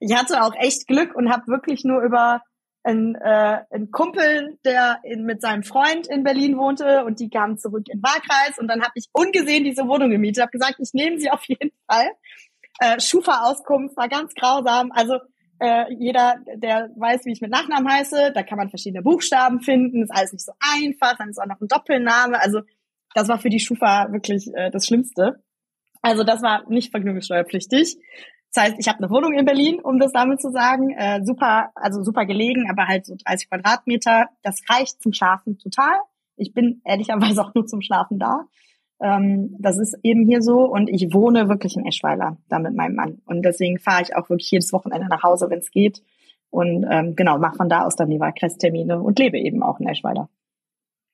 Ich 0.00 0.16
hatte 0.16 0.42
auch 0.42 0.54
echt 0.56 0.88
Glück 0.88 1.14
und 1.14 1.30
habe 1.30 1.46
wirklich 1.46 1.84
nur 1.84 2.02
über 2.02 2.42
ein, 2.82 3.14
äh, 3.14 3.60
ein 3.70 3.92
Kumpel, 3.92 4.58
der 4.64 4.98
in, 5.04 5.22
mit 5.22 5.40
seinem 5.40 5.62
Freund 5.62 6.08
in 6.08 6.24
Berlin 6.24 6.58
wohnte 6.58 7.04
und 7.04 7.20
die 7.20 7.30
kamen 7.30 7.56
zurück 7.56 7.84
in 7.88 8.02
Wahlkreis 8.02 8.58
und 8.58 8.66
dann 8.66 8.82
habe 8.82 8.94
ich 8.96 9.06
ungesehen 9.12 9.62
diese 9.62 9.86
Wohnung 9.86 10.10
gemietet, 10.10 10.42
habe 10.42 10.50
gesagt, 10.50 10.80
ich 10.80 10.90
nehme 10.92 11.20
sie 11.20 11.30
auf 11.30 11.44
jeden 11.44 11.70
Fall. 11.88 12.10
Äh, 12.80 12.98
Schufa-Auskunft 12.98 13.96
war 13.96 14.08
ganz 14.08 14.34
grausam. 14.34 14.90
Also 14.90 15.20
äh, 15.60 15.92
jeder, 15.94 16.36
der 16.56 16.90
weiß, 16.96 17.24
wie 17.24 17.32
ich 17.32 17.40
mit 17.40 17.50
Nachnamen 17.50 17.90
heiße, 17.90 18.32
da 18.34 18.42
kann 18.42 18.58
man 18.58 18.70
verschiedene 18.70 19.02
Buchstaben 19.02 19.60
finden, 19.60 20.02
ist 20.02 20.10
alles 20.10 20.32
nicht 20.32 20.44
so 20.44 20.52
einfach, 20.58 21.16
dann 21.16 21.30
ist 21.30 21.38
auch 21.38 21.46
noch 21.46 21.60
ein 21.60 21.68
Doppelname. 21.68 22.40
Also 22.40 22.60
das 23.14 23.28
war 23.28 23.38
für 23.38 23.48
die 23.48 23.60
Schufa 23.60 24.12
wirklich 24.12 24.48
äh, 24.54 24.70
das 24.70 24.86
Schlimmste. 24.86 25.42
Also 26.02 26.24
das 26.24 26.42
war 26.42 26.68
nicht 26.68 26.90
vergnügungssteuerpflichtig. 26.90 27.96
Das 28.54 28.64
heißt, 28.64 28.76
ich 28.78 28.88
habe 28.88 28.98
eine 28.98 29.10
Wohnung 29.10 29.32
in 29.32 29.44
Berlin, 29.44 29.80
um 29.80 29.98
das 29.98 30.12
damit 30.12 30.40
zu 30.40 30.50
sagen. 30.50 30.90
Äh, 30.90 31.20
super, 31.24 31.70
also 31.74 32.02
super 32.02 32.24
gelegen, 32.24 32.70
aber 32.70 32.86
halt 32.86 33.06
so 33.06 33.14
30 33.22 33.50
Quadratmeter. 33.50 34.28
Das 34.42 34.62
reicht 34.70 35.02
zum 35.02 35.12
Schlafen 35.12 35.58
total. 35.58 35.98
Ich 36.36 36.54
bin 36.54 36.80
ehrlicherweise 36.84 37.42
auch 37.44 37.54
nur 37.54 37.66
zum 37.66 37.82
Schlafen 37.82 38.18
da. 38.18 38.46
Ähm, 39.00 39.56
das 39.58 39.78
ist 39.78 39.96
eben 40.02 40.26
hier 40.26 40.42
so 40.42 40.64
und 40.64 40.88
ich 40.88 41.12
wohne 41.14 41.48
wirklich 41.48 41.76
in 41.76 41.86
Eschweiler 41.86 42.36
da 42.48 42.58
mit 42.58 42.74
meinem 42.74 42.96
Mann. 42.96 43.22
Und 43.26 43.42
deswegen 43.42 43.78
fahre 43.78 44.02
ich 44.02 44.16
auch 44.16 44.28
wirklich 44.28 44.50
jedes 44.50 44.72
Wochenende 44.72 45.06
nach 45.08 45.22
Hause, 45.22 45.50
wenn 45.50 45.60
es 45.60 45.70
geht. 45.70 46.02
Und 46.50 46.86
ähm, 46.90 47.14
genau, 47.14 47.38
mache 47.38 47.56
von 47.56 47.68
da 47.68 47.84
aus 47.84 47.96
dann 47.96 48.10
die 48.10 48.20
Wahlkreistermine 48.20 49.00
und 49.00 49.18
lebe 49.18 49.38
eben 49.38 49.62
auch 49.62 49.78
in 49.80 49.88
Eschweiler. 49.88 50.28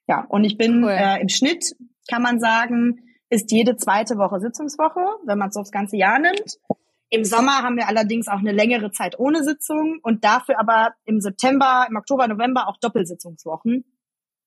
Ja, 0.06 0.24
und 0.28 0.44
ich 0.44 0.56
bin 0.56 0.84
cool. 0.84 0.90
äh, 0.90 1.20
im 1.20 1.28
Schnitt, 1.28 1.76
kann 2.08 2.22
man 2.22 2.38
sagen, 2.38 3.00
ist 3.30 3.50
jede 3.50 3.76
zweite 3.76 4.16
Woche 4.16 4.40
Sitzungswoche, 4.40 5.04
wenn 5.24 5.38
man 5.38 5.48
es 5.48 5.56
aufs 5.56 5.72
ganze 5.72 5.96
Jahr 5.96 6.18
nimmt. 6.18 6.58
Im 7.10 7.24
Sommer 7.24 7.62
haben 7.62 7.76
wir 7.76 7.88
allerdings 7.88 8.28
auch 8.28 8.38
eine 8.38 8.52
längere 8.52 8.90
Zeit 8.90 9.18
ohne 9.18 9.44
Sitzung 9.44 9.98
und 10.02 10.24
dafür 10.24 10.58
aber 10.58 10.94
im 11.04 11.20
September, 11.20 11.86
im 11.88 11.96
Oktober, 11.96 12.28
November 12.28 12.68
auch 12.68 12.76
Doppelsitzungswochen. 12.78 13.84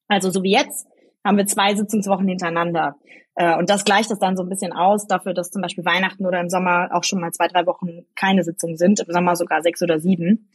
Also 0.08 0.30
so 0.30 0.44
wie 0.44 0.52
jetzt 0.52 0.88
haben 1.28 1.38
wir 1.38 1.46
zwei 1.46 1.76
Sitzungswochen 1.76 2.28
hintereinander. 2.28 2.96
Äh, 3.36 3.56
und 3.58 3.70
das 3.70 3.86
gleicht 3.86 4.10
es 4.10 4.20
dann 4.20 4.36
so 4.36 4.44
ein 4.44 4.50
bisschen 4.50 4.74
aus, 4.74 5.06
dafür, 5.06 5.34
dass 5.34 5.52
zum 5.52 5.62
Beispiel 5.62 5.86
Weihnachten 5.86 6.26
oder 6.26 6.40
im 6.40 6.50
Sommer 6.50 6.90
auch 6.92 7.04
schon 7.04 7.20
mal 7.20 7.32
zwei, 7.32 7.48
drei 7.48 7.66
Wochen 7.68 8.06
keine 8.16 8.44
Sitzungen 8.44 8.78
sind, 8.78 9.00
im 9.02 9.14
Sommer 9.14 9.36
sogar 9.36 9.62
sechs 9.62 9.82
oder 9.84 10.00
sieben. 10.00 10.50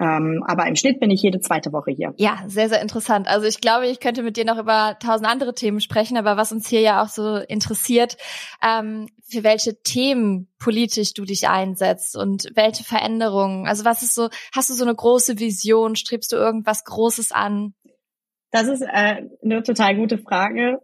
Ähm, 0.00 0.44
aber 0.46 0.66
im 0.66 0.76
Schnitt 0.76 1.00
bin 1.00 1.10
ich 1.10 1.22
jede 1.22 1.40
zweite 1.40 1.72
Woche 1.72 1.90
hier. 1.90 2.14
Ja, 2.18 2.44
sehr, 2.46 2.68
sehr 2.68 2.80
interessant. 2.80 3.26
Also 3.26 3.46
ich 3.48 3.60
glaube, 3.60 3.88
ich 3.88 3.98
könnte 3.98 4.22
mit 4.22 4.36
dir 4.36 4.44
noch 4.44 4.58
über 4.58 4.96
tausend 5.00 5.28
andere 5.28 5.54
Themen 5.54 5.80
sprechen, 5.80 6.16
aber 6.16 6.36
was 6.36 6.52
uns 6.52 6.68
hier 6.68 6.80
ja 6.80 7.02
auch 7.02 7.08
so 7.08 7.36
interessiert, 7.36 8.16
ähm, 8.62 9.08
für 9.28 9.42
welche 9.42 9.82
Themen 9.82 10.48
politisch 10.60 11.14
du 11.14 11.24
dich 11.24 11.48
einsetzt 11.48 12.16
und 12.16 12.48
welche 12.54 12.84
Veränderungen. 12.84 13.66
Also 13.66 13.84
was 13.84 14.02
ist 14.02 14.14
so, 14.14 14.28
hast 14.54 14.70
du 14.70 14.74
so 14.74 14.84
eine 14.84 14.94
große 14.94 15.40
Vision? 15.40 15.96
Strebst 15.96 16.30
du 16.30 16.36
irgendwas 16.36 16.84
Großes 16.84 17.32
an? 17.32 17.74
Das 18.50 18.66
ist 18.68 18.82
äh, 18.82 19.28
eine 19.42 19.62
total 19.62 19.96
gute 19.96 20.18
Frage. 20.18 20.80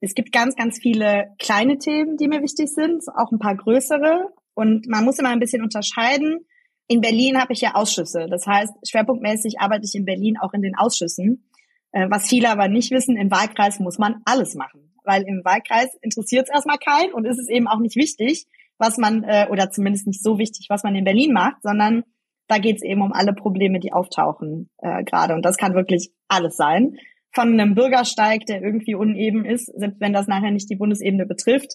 Es 0.00 0.14
gibt 0.14 0.32
ganz, 0.32 0.54
ganz 0.54 0.78
viele 0.78 1.34
kleine 1.38 1.78
Themen, 1.78 2.16
die 2.16 2.28
mir 2.28 2.42
wichtig 2.42 2.68
sind, 2.72 3.02
auch 3.16 3.32
ein 3.32 3.38
paar 3.38 3.56
größere. 3.56 4.32
Und 4.54 4.86
man 4.88 5.04
muss 5.04 5.18
immer 5.18 5.30
ein 5.30 5.40
bisschen 5.40 5.62
unterscheiden 5.62 6.46
in 6.88 7.02
Berlin 7.02 7.38
habe 7.38 7.52
ich 7.52 7.60
ja 7.60 7.74
Ausschüsse. 7.74 8.26
Das 8.28 8.46
heißt, 8.46 8.72
schwerpunktmäßig 8.88 9.60
arbeite 9.60 9.84
ich 9.84 9.94
in 9.94 10.06
Berlin 10.06 10.38
auch 10.40 10.54
in 10.54 10.62
den 10.62 10.74
Ausschüssen. 10.74 11.48
Äh, 11.92 12.08
was 12.10 12.28
viele 12.28 12.50
aber 12.50 12.68
nicht 12.68 12.90
wissen, 12.90 13.16
im 13.16 13.30
Wahlkreis 13.30 13.78
muss 13.78 13.98
man 13.98 14.22
alles 14.24 14.54
machen. 14.54 14.94
Weil 15.04 15.22
im 15.22 15.42
Wahlkreis 15.44 15.94
interessiert 16.00 16.48
es 16.48 16.54
erstmal 16.54 16.78
keinen 16.78 17.12
und 17.12 17.26
ist 17.26 17.38
es 17.38 17.48
eben 17.48 17.68
auch 17.68 17.78
nicht 17.78 17.96
wichtig, 17.96 18.46
was 18.78 18.96
man, 18.96 19.22
äh, 19.24 19.46
oder 19.50 19.70
zumindest 19.70 20.06
nicht 20.06 20.22
so 20.22 20.38
wichtig, 20.38 20.66
was 20.70 20.82
man 20.82 20.94
in 20.94 21.04
Berlin 21.04 21.32
macht, 21.32 21.62
sondern 21.62 22.04
da 22.48 22.58
geht 22.58 22.76
es 22.76 22.82
eben 22.82 23.02
um 23.02 23.12
alle 23.12 23.32
Probleme, 23.32 23.78
die 23.78 23.92
auftauchen 23.92 24.70
äh, 24.78 25.04
gerade. 25.04 25.34
Und 25.34 25.44
das 25.44 25.56
kann 25.56 25.74
wirklich 25.74 26.10
alles 26.28 26.56
sein. 26.56 26.96
Von 27.32 27.52
einem 27.52 27.74
Bürgersteig, 27.74 28.46
der 28.46 28.62
irgendwie 28.62 28.94
uneben 28.94 29.44
ist, 29.44 29.66
selbst 29.66 30.00
wenn 30.00 30.12
das 30.12 30.26
nachher 30.26 30.50
nicht 30.50 30.70
die 30.70 30.76
Bundesebene 30.76 31.26
betrifft, 31.26 31.74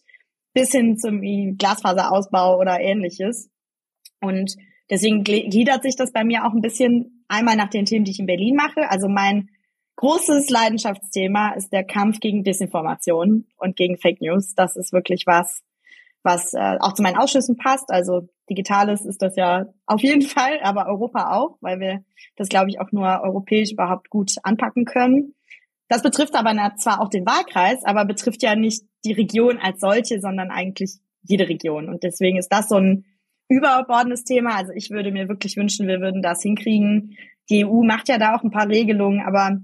bis 0.53 0.71
hin 0.71 0.97
zum 0.97 1.21
Glasfaserausbau 1.57 2.59
oder 2.59 2.79
ähnliches. 2.79 3.49
Und 4.19 4.55
Deswegen 4.89 5.23
gliedert 5.23 5.83
sich 5.83 5.95
das 5.95 6.11
bei 6.11 6.23
mir 6.23 6.45
auch 6.45 6.53
ein 6.53 6.61
bisschen 6.61 7.25
einmal 7.27 7.55
nach 7.55 7.69
den 7.69 7.85
Themen, 7.85 8.05
die 8.05 8.11
ich 8.11 8.19
in 8.19 8.25
Berlin 8.25 8.55
mache. 8.55 8.89
Also 8.89 9.07
mein 9.07 9.49
großes 9.95 10.49
Leidenschaftsthema 10.49 11.53
ist 11.53 11.71
der 11.71 11.83
Kampf 11.83 12.19
gegen 12.19 12.43
Desinformation 12.43 13.47
und 13.57 13.75
gegen 13.75 13.97
Fake 13.97 14.21
News. 14.21 14.53
Das 14.55 14.75
ist 14.75 14.91
wirklich 14.91 15.23
was, 15.25 15.63
was 16.21 16.53
äh, 16.53 16.77
auch 16.79 16.93
zu 16.93 17.01
meinen 17.01 17.17
Ausschüssen 17.17 17.57
passt. 17.57 17.89
Also 17.89 18.27
Digitales 18.49 19.05
ist 19.05 19.21
das 19.21 19.35
ja 19.35 19.67
auf 19.85 20.01
jeden 20.01 20.21
Fall, 20.21 20.59
aber 20.61 20.87
Europa 20.87 21.35
auch, 21.35 21.57
weil 21.61 21.79
wir 21.79 22.03
das, 22.35 22.49
glaube 22.49 22.69
ich, 22.69 22.79
auch 22.79 22.91
nur 22.91 23.21
europäisch 23.21 23.71
überhaupt 23.71 24.09
gut 24.09 24.31
anpacken 24.43 24.85
können. 24.85 25.33
Das 25.87 26.01
betrifft 26.01 26.35
aber 26.35 26.53
zwar 26.77 27.01
auch 27.01 27.09
den 27.09 27.25
Wahlkreis, 27.25 27.83
aber 27.83 28.05
betrifft 28.05 28.41
ja 28.41 28.55
nicht 28.55 28.83
die 29.05 29.13
Region 29.13 29.59
als 29.59 29.79
solche, 29.79 30.19
sondern 30.19 30.49
eigentlich 30.49 30.99
jede 31.21 31.47
Region. 31.47 31.87
Und 31.87 32.03
deswegen 32.03 32.37
ist 32.37 32.49
das 32.49 32.69
so 32.69 32.75
ein 32.75 33.05
überbordendes 33.47 34.23
Thema. 34.23 34.55
Also 34.55 34.71
ich 34.73 34.89
würde 34.89 35.11
mir 35.11 35.29
wirklich 35.29 35.57
wünschen, 35.57 35.87
wir 35.87 35.99
würden 35.99 36.21
das 36.21 36.41
hinkriegen. 36.41 37.17
Die 37.49 37.65
EU 37.65 37.83
macht 37.83 38.09
ja 38.09 38.17
da 38.17 38.35
auch 38.35 38.43
ein 38.43 38.51
paar 38.51 38.67
Regelungen, 38.67 39.21
aber 39.21 39.59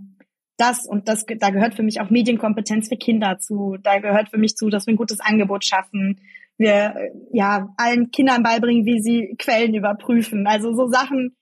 das 0.57 0.85
und 0.85 1.07
das, 1.07 1.25
da 1.25 1.49
gehört 1.49 1.73
für 1.73 1.83
mich 1.83 2.01
auch 2.01 2.09
Medienkompetenz 2.09 2.89
für 2.89 2.97
Kinder 2.97 3.39
zu. 3.39 3.77
Da 3.81 3.99
gehört 3.99 4.29
für 4.29 4.37
mich 4.37 4.55
zu, 4.55 4.69
dass 4.69 4.85
wir 4.85 4.93
ein 4.93 4.97
gutes 4.97 5.21
Angebot 5.21 5.65
schaffen. 5.65 6.19
Wir 6.59 7.11
ja 7.31 7.73
allen 7.77 8.11
Kindern 8.11 8.43
beibringen, 8.43 8.85
wie 8.85 9.01
sie 9.01 9.35
Quellen 9.39 9.73
überprüfen. 9.73 10.45
Also 10.45 10.75
so 10.75 10.87
Sachen, 10.87 11.35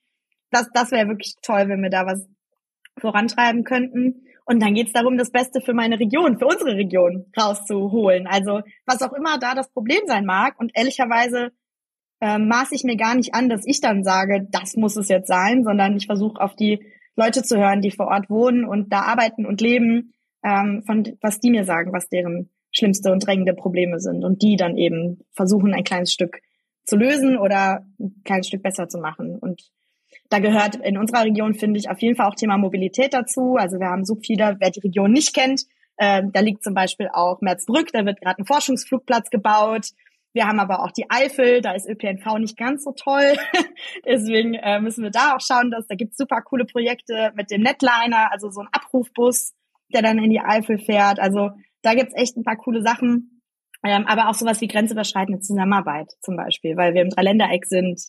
das, 0.50 0.70
das 0.72 0.90
wäre 0.90 1.08
wirklich 1.08 1.34
toll, 1.42 1.68
wenn 1.68 1.82
wir 1.82 1.90
da 1.90 2.06
was 2.06 2.26
vorantreiben 2.98 3.64
könnten. 3.64 4.24
Und 4.46 4.62
dann 4.62 4.72
geht's 4.72 4.92
darum, 4.92 5.18
das 5.18 5.30
Beste 5.30 5.60
für 5.60 5.74
meine 5.74 6.00
Region, 6.00 6.38
für 6.38 6.46
unsere 6.46 6.76
Region 6.76 7.26
rauszuholen. 7.38 8.26
Also 8.26 8.62
was 8.86 9.02
auch 9.02 9.12
immer 9.12 9.38
da 9.38 9.54
das 9.54 9.70
Problem 9.70 10.00
sein 10.06 10.24
mag. 10.24 10.58
Und 10.58 10.72
ehrlicherweise 10.74 11.50
äh, 12.20 12.38
maße 12.38 12.74
ich 12.74 12.84
mir 12.84 12.96
gar 12.96 13.14
nicht 13.14 13.34
an, 13.34 13.48
dass 13.48 13.66
ich 13.66 13.80
dann 13.80 14.04
sage, 14.04 14.46
das 14.50 14.76
muss 14.76 14.96
es 14.96 15.08
jetzt 15.08 15.28
sein, 15.28 15.64
sondern 15.64 15.96
ich 15.96 16.06
versuche 16.06 16.40
auf 16.40 16.56
die 16.56 16.80
Leute 17.14 17.42
zu 17.42 17.58
hören, 17.58 17.80
die 17.82 17.90
vor 17.90 18.06
Ort 18.06 18.30
wohnen 18.30 18.64
und 18.64 18.92
da 18.92 19.00
arbeiten 19.00 19.44
und 19.44 19.60
leben, 19.60 20.14
ähm, 20.44 20.82
von 20.86 21.04
was 21.20 21.40
die 21.40 21.50
mir 21.50 21.64
sagen, 21.64 21.92
was 21.92 22.08
deren 22.08 22.48
schlimmste 22.78 23.12
und 23.12 23.26
drängende 23.26 23.54
Probleme 23.54 24.00
sind 24.00 24.24
und 24.24 24.42
die 24.42 24.56
dann 24.56 24.76
eben 24.76 25.20
versuchen, 25.32 25.74
ein 25.74 25.84
kleines 25.84 26.12
Stück 26.12 26.40
zu 26.84 26.96
lösen 26.96 27.36
oder 27.36 27.84
ein 28.00 28.22
kleines 28.24 28.48
Stück 28.48 28.62
besser 28.62 28.88
zu 28.88 28.98
machen. 28.98 29.36
Und 29.36 29.70
da 30.30 30.38
gehört 30.38 30.76
in 30.76 30.96
unserer 30.98 31.24
Region, 31.24 31.54
finde 31.54 31.78
ich, 31.78 31.90
auf 31.90 32.00
jeden 32.00 32.16
Fall 32.16 32.28
auch 32.28 32.34
Thema 32.34 32.56
Mobilität 32.56 33.12
dazu. 33.12 33.56
Also 33.56 33.78
wir 33.78 33.88
haben 33.88 34.04
so 34.04 34.16
viele, 34.16 34.56
wer 34.58 34.70
die 34.70 34.80
Region 34.80 35.12
nicht 35.12 35.34
kennt, 35.34 35.64
äh, 35.98 36.22
da 36.32 36.40
liegt 36.40 36.62
zum 36.62 36.74
Beispiel 36.74 37.08
auch 37.12 37.40
Merzbrück, 37.40 37.92
da 37.92 38.06
wird 38.06 38.20
gerade 38.20 38.40
ein 38.40 38.46
Forschungsflugplatz 38.46 39.30
gebaut. 39.30 39.88
Wir 40.32 40.46
haben 40.46 40.60
aber 40.60 40.84
auch 40.84 40.92
die 40.92 41.10
Eifel, 41.10 41.60
da 41.60 41.72
ist 41.72 41.88
ÖPNV 41.88 42.38
nicht 42.38 42.56
ganz 42.56 42.84
so 42.84 42.92
toll. 42.92 43.34
Deswegen 44.06 44.54
äh, 44.54 44.80
müssen 44.80 45.02
wir 45.02 45.10
da 45.10 45.34
auch 45.34 45.40
schauen, 45.40 45.70
dass 45.70 45.86
da 45.88 45.96
gibt's 45.96 46.16
super 46.16 46.42
coole 46.42 46.64
Projekte 46.64 47.32
mit 47.34 47.50
dem 47.50 47.62
Netliner, 47.62 48.30
also 48.30 48.50
so 48.50 48.60
ein 48.60 48.68
Abrufbus, 48.70 49.54
der 49.92 50.02
dann 50.02 50.18
in 50.18 50.30
die 50.30 50.40
Eifel 50.40 50.78
fährt. 50.78 51.18
Also 51.18 51.50
da 51.82 51.94
gibt's 51.94 52.14
echt 52.14 52.36
ein 52.36 52.44
paar 52.44 52.56
coole 52.56 52.82
Sachen. 52.82 53.42
Ähm, 53.84 54.06
aber 54.06 54.28
auch 54.28 54.34
sowas 54.34 54.60
wie 54.60 54.66
grenzüberschreitende 54.66 55.40
Zusammenarbeit 55.40 56.12
zum 56.20 56.36
Beispiel, 56.36 56.76
weil 56.76 56.94
wir 56.94 57.02
im 57.02 57.10
Dreiländereck 57.10 57.64
sind, 57.64 58.00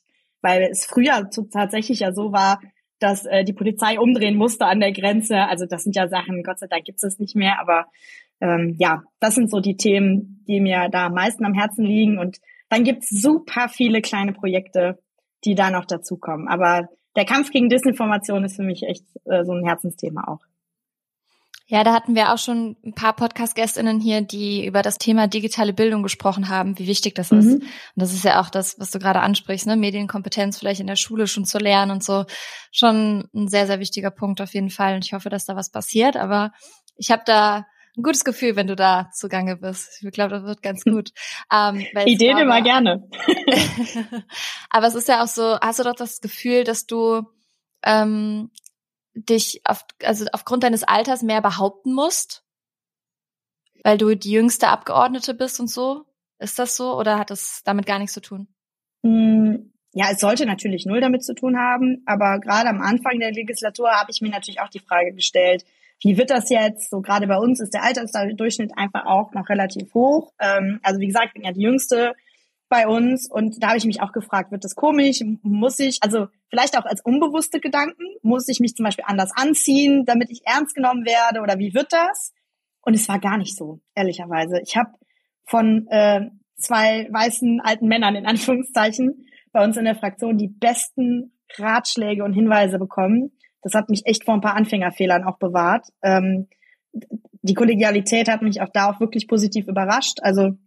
weil 0.42 0.64
es 0.72 0.86
früher 0.86 1.30
tatsächlich 1.52 2.00
ja 2.00 2.12
so 2.12 2.32
war, 2.32 2.60
dass 3.00 3.26
äh, 3.26 3.44
die 3.44 3.54
Polizei 3.54 4.00
umdrehen 4.00 4.36
musste 4.36 4.66
an 4.66 4.80
der 4.80 4.92
Grenze. 4.92 5.38
Also 5.38 5.66
das 5.66 5.84
sind 5.84 5.96
ja 5.96 6.08
Sachen, 6.08 6.44
Gott 6.44 6.60
sei 6.60 6.68
Dank 6.68 6.86
gibt's 6.86 7.02
das 7.02 7.20
nicht 7.20 7.36
mehr, 7.36 7.60
aber 7.60 7.86
ähm, 8.42 8.76
ja, 8.80 9.04
das 9.20 9.36
sind 9.36 9.50
so 9.52 9.60
die 9.60 9.78
Themen, 9.78 10.44
die 10.48 10.60
mir 10.60 10.90
da 10.90 11.08
am 11.08 11.14
meisten 11.14 11.46
am 11.46 11.54
Herzen 11.54 11.86
liegen. 11.86 12.18
Und 12.18 12.38
dann 12.70 12.84
gibt's 12.84 13.10
super 13.10 13.70
viele 13.70 14.02
kleine 14.02 14.34
Projekte, 14.34 15.00
die 15.46 15.56
da 15.56 15.70
noch 15.70 15.86
dazukommen. 15.86 16.48
Aber 16.48 16.90
der 17.16 17.26
Kampf 17.26 17.52
gegen 17.52 17.70
Disinformation 17.70 18.44
ist 18.44 18.56
für 18.56 18.64
mich 18.64 18.84
echt 18.84 19.06
äh, 19.26 19.44
so 19.44 19.54
ein 19.54 19.66
Herzensthema 19.66 20.28
auch. 20.28 20.49
Ja, 21.72 21.84
da 21.84 21.94
hatten 21.94 22.16
wir 22.16 22.34
auch 22.34 22.40
schon 22.40 22.78
ein 22.84 22.96
paar 22.96 23.14
Podcast-Gästinnen 23.16 24.00
hier, 24.00 24.22
die 24.22 24.66
über 24.66 24.82
das 24.82 24.98
Thema 24.98 25.28
digitale 25.28 25.72
Bildung 25.72 26.02
gesprochen 26.02 26.50
haben, 26.50 26.80
wie 26.80 26.88
wichtig 26.88 27.14
das 27.14 27.30
mhm. 27.30 27.38
ist. 27.38 27.54
Und 27.54 27.64
das 27.96 28.12
ist 28.12 28.24
ja 28.24 28.42
auch 28.42 28.50
das, 28.50 28.80
was 28.80 28.90
du 28.90 28.98
gerade 28.98 29.20
ansprichst, 29.20 29.68
ne? 29.68 29.78
Medienkompetenz 29.78 30.58
vielleicht 30.58 30.82
in 30.82 30.88
der 30.88 30.96
Schule 30.96 31.28
schon 31.28 31.46
zu 31.46 31.60
lernen 31.60 31.92
und 31.92 32.04
so. 32.04 32.26
Schon 32.72 33.30
ein 33.36 33.50
sehr, 33.50 33.68
sehr 33.68 33.80
wichtiger 33.80 34.10
Punkt 34.10 34.42
auf 34.42 34.56
jeden 34.56 34.72
Fall. 34.72 34.96
Und 34.96 35.06
ich 35.06 35.14
hoffe, 35.14 35.30
dass 35.30 35.46
da 35.46 35.56
was 35.56 35.70
passiert. 35.70 36.18
Aber 36.18 36.52
ich 36.96 37.12
habe 37.12 37.22
da 37.24 37.68
ein 37.96 38.02
gutes 38.02 38.24
Gefühl, 38.24 38.56
wenn 38.56 38.66
du 38.66 38.76
da 38.76 39.12
zugange 39.14 39.56
bist. 39.56 40.02
Ich 40.02 40.12
glaube, 40.12 40.32
das 40.32 40.44
wird 40.46 40.64
ganz 40.64 40.84
gut. 40.84 41.12
Ähm, 41.52 41.86
Ideen 42.06 42.38
glaube, 42.38 42.42
immer 42.42 42.62
gerne. 42.62 43.08
aber 44.70 44.88
es 44.88 44.96
ist 44.96 45.08
ja 45.08 45.24
auch 45.24 45.28
so, 45.28 45.60
hast 45.60 45.80
du 45.80 45.84
doch 45.84 45.96
das 45.96 46.20
Gefühl, 46.20 46.64
dass 46.64 46.86
du 46.86 47.24
ähm, 47.84 48.52
dich 49.26 49.62
auf, 49.66 49.86
also 50.04 50.26
aufgrund 50.34 50.64
deines 50.64 50.84
Alters 50.84 51.24
mehr 51.24 51.42
behaupten 51.42 51.94
musst? 51.94 52.44
Weil 53.84 53.98
du 53.98 54.16
die 54.16 54.32
jüngste 54.32 54.68
Abgeordnete 54.68 55.34
bist 55.34 55.60
und 55.60 55.70
so? 55.70 56.06
Ist 56.40 56.60
das 56.60 56.76
so 56.76 56.98
oder 56.98 57.20
hat 57.20 57.32
das 57.32 57.62
damit 57.64 57.86
gar 57.86 58.00
nichts 58.00 58.14
zu 58.14 58.22
tun? 58.22 58.48
Hm, 59.04 59.74
ja, 59.94 60.08
es 60.12 60.20
sollte 60.20 60.46
natürlich 60.46 60.86
null 60.86 61.02
damit 61.02 61.24
zu 61.24 61.34
tun 61.34 61.58
haben, 61.58 62.04
aber 62.06 62.40
gerade 62.40 62.70
am 62.70 62.82
Anfang 62.82 63.20
der 63.20 63.32
Legislatur 63.32 63.90
habe 63.92 64.12
ich 64.12 64.22
mir 64.22 64.30
natürlich 64.30 64.62
auch 64.62 64.70
die 64.70 64.80
Frage 64.80 65.14
gestellt, 65.14 65.66
wie 66.02 66.18
wird 66.18 66.30
das 66.30 66.50
jetzt? 66.50 66.90
So 66.90 67.02
gerade 67.02 67.28
bei 67.28 67.38
uns 67.38 67.60
ist 67.60 67.74
der 67.74 67.84
Altersdurchschnitt 67.84 68.72
einfach 68.78 69.06
auch 69.06 69.34
noch 69.34 69.50
relativ 69.50 69.94
hoch. 69.94 70.32
Ähm, 70.40 70.80
also 70.84 71.00
wie 71.00 71.08
gesagt, 71.08 71.28
ich 71.28 71.34
bin 71.34 71.44
ja 71.44 71.52
die 71.52 71.62
Jüngste 71.62 72.14
bei 72.70 72.88
uns 72.88 73.30
und 73.30 73.62
da 73.62 73.70
habe 73.70 73.78
ich 73.78 73.86
mich 73.86 74.02
auch 74.02 74.12
gefragt, 74.12 74.52
wird 74.52 74.64
das 74.64 74.76
komisch? 74.76 75.22
Muss 75.42 75.80
ich, 75.80 75.98
also 76.02 76.28
vielleicht 76.50 76.78
auch 76.78 76.86
als 76.86 77.02
unbewusste 77.04 77.60
Gedanken, 77.60 78.04
muss 78.22 78.48
ich 78.48 78.60
mich 78.60 78.76
zum 78.76 78.86
Beispiel 78.86 79.06
anders 79.08 79.32
anziehen, 79.36 80.06
damit 80.06 80.30
ich 80.30 80.42
ernst 80.46 80.76
genommen 80.76 81.06
werde 81.06 81.42
oder 81.42 81.58
wie 81.58 81.74
wird 81.74 81.92
das? 81.92 82.34
Und 82.82 82.94
es 82.94 83.10
war 83.10 83.20
gar 83.20 83.38
nicht 83.38 83.56
so, 83.58 83.82
ehrlicherweise. 83.96 84.62
Ich 84.62 84.78
habe 84.78 84.92
von 85.46 85.88
äh, 85.90 86.30
zwei 86.58 87.08
weißen 87.12 87.60
alten 87.62 87.88
Männern 87.88 88.16
in 88.16 88.26
Anführungszeichen 88.26 89.26
bei 89.52 89.64
uns 89.64 89.78
in 89.78 89.86
der 89.86 89.96
Fraktion 89.96 90.38
die 90.38 90.48
besten 90.48 91.34
Ratschläge 91.58 92.24
und 92.24 92.34
Hinweise 92.34 92.78
bekommen. 92.78 93.32
Das 93.62 93.74
hat 93.74 93.90
mich 93.90 94.06
echt 94.06 94.26
vor 94.26 94.36
ein 94.36 94.42
paar 94.42 94.56
Anfängerfehlern 94.56 95.24
auch 95.24 95.40
bewahrt. 95.40 95.88
Ähm, 96.04 96.48
die 97.42 97.54
Kollegialität 97.54 98.30
hat 98.30 98.42
mich 98.42 98.62
auch 98.62 98.70
da 98.72 98.92
auch 98.92 99.00
wirklich 99.00 99.28
positiv 99.28 99.68
überrascht. 99.68 100.20
Also 100.22 100.58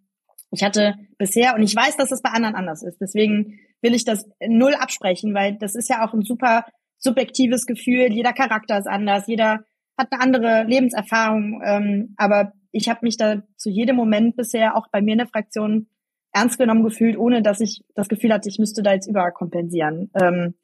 ich 0.52 0.62
hatte 0.62 0.94
bisher, 1.18 1.54
und 1.54 1.62
ich 1.62 1.74
weiß, 1.74 1.96
dass 1.96 2.12
es 2.12 2.22
bei 2.22 2.30
anderen 2.30 2.54
anders 2.54 2.82
ist, 2.82 3.00
deswegen 3.00 3.58
will 3.80 3.94
ich 3.94 4.04
das 4.04 4.28
null 4.46 4.74
absprechen, 4.74 5.34
weil 5.34 5.56
das 5.58 5.74
ist 5.74 5.88
ja 5.88 6.06
auch 6.06 6.12
ein 6.12 6.22
super 6.22 6.64
subjektives 6.98 7.66
Gefühl. 7.66 8.12
Jeder 8.12 8.32
Charakter 8.32 8.78
ist 8.78 8.86
anders, 8.86 9.26
jeder 9.26 9.64
hat 9.98 10.12
eine 10.12 10.22
andere 10.22 10.64
Lebenserfahrung. 10.64 11.60
Ähm, 11.64 12.14
aber 12.16 12.52
ich 12.70 12.88
habe 12.88 13.00
mich 13.02 13.16
da 13.16 13.42
zu 13.56 13.70
jedem 13.70 13.96
Moment 13.96 14.36
bisher 14.36 14.76
auch 14.76 14.88
bei 14.90 15.02
mir 15.02 15.12
in 15.12 15.18
der 15.18 15.26
Fraktion 15.26 15.88
ernst 16.32 16.58
genommen 16.58 16.84
gefühlt, 16.84 17.18
ohne 17.18 17.42
dass 17.42 17.60
ich 17.60 17.82
das 17.94 18.08
Gefühl 18.08 18.32
hatte, 18.32 18.48
ich 18.48 18.58
müsste 18.58 18.82
da 18.82 18.92
jetzt 18.92 19.08
überkompensieren. 19.08 20.10
Ähm, 20.20 20.54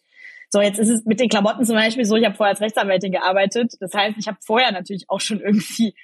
so, 0.50 0.62
jetzt 0.62 0.78
ist 0.78 0.88
es 0.88 1.04
mit 1.04 1.20
den 1.20 1.28
Klamotten 1.28 1.64
zum 1.64 1.76
Beispiel 1.76 2.06
so, 2.06 2.16
ich 2.16 2.24
habe 2.24 2.34
vorher 2.34 2.52
als 2.52 2.62
Rechtsanwältin 2.62 3.12
gearbeitet. 3.12 3.74
Das 3.80 3.92
heißt, 3.92 4.16
ich 4.18 4.28
habe 4.28 4.38
vorher 4.40 4.72
natürlich 4.72 5.04
auch 5.08 5.20
schon 5.20 5.40
irgendwie 5.40 5.94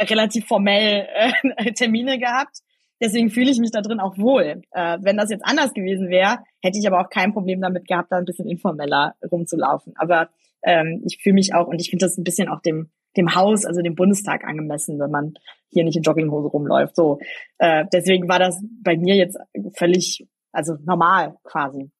relativ 0.00 0.46
formell 0.46 1.06
äh, 1.14 1.72
Termine 1.74 2.18
gehabt. 2.18 2.58
Deswegen 3.00 3.30
fühle 3.30 3.50
ich 3.50 3.58
mich 3.58 3.70
da 3.70 3.82
drin 3.82 4.00
auch 4.00 4.16
wohl. 4.16 4.62
Äh, 4.70 4.98
wenn 5.02 5.16
das 5.16 5.30
jetzt 5.30 5.44
anders 5.44 5.74
gewesen 5.74 6.08
wäre, 6.08 6.38
hätte 6.62 6.78
ich 6.78 6.86
aber 6.86 7.00
auch 7.00 7.10
kein 7.10 7.32
Problem 7.32 7.60
damit 7.60 7.86
gehabt, 7.86 8.10
da 8.10 8.16
ein 8.16 8.24
bisschen 8.24 8.48
informeller 8.48 9.14
rumzulaufen. 9.30 9.92
Aber 9.96 10.30
ähm, 10.62 11.02
ich 11.06 11.18
fühle 11.22 11.34
mich 11.34 11.54
auch, 11.54 11.66
und 11.66 11.80
ich 11.80 11.90
finde 11.90 12.06
das 12.06 12.16
ein 12.16 12.24
bisschen 12.24 12.48
auch 12.48 12.60
dem, 12.60 12.90
dem 13.16 13.34
Haus, 13.34 13.64
also 13.64 13.82
dem 13.82 13.94
Bundestag 13.94 14.44
angemessen, 14.44 14.98
wenn 14.98 15.10
man 15.10 15.34
hier 15.70 15.84
nicht 15.84 15.96
in 15.96 16.02
Jogginghose 16.02 16.48
rumläuft. 16.48 16.96
So, 16.96 17.18
äh, 17.58 17.84
deswegen 17.92 18.28
war 18.28 18.38
das 18.38 18.62
bei 18.82 18.96
mir 18.96 19.14
jetzt 19.14 19.38
völlig, 19.74 20.26
also 20.52 20.76
normal 20.84 21.36
quasi. 21.44 21.90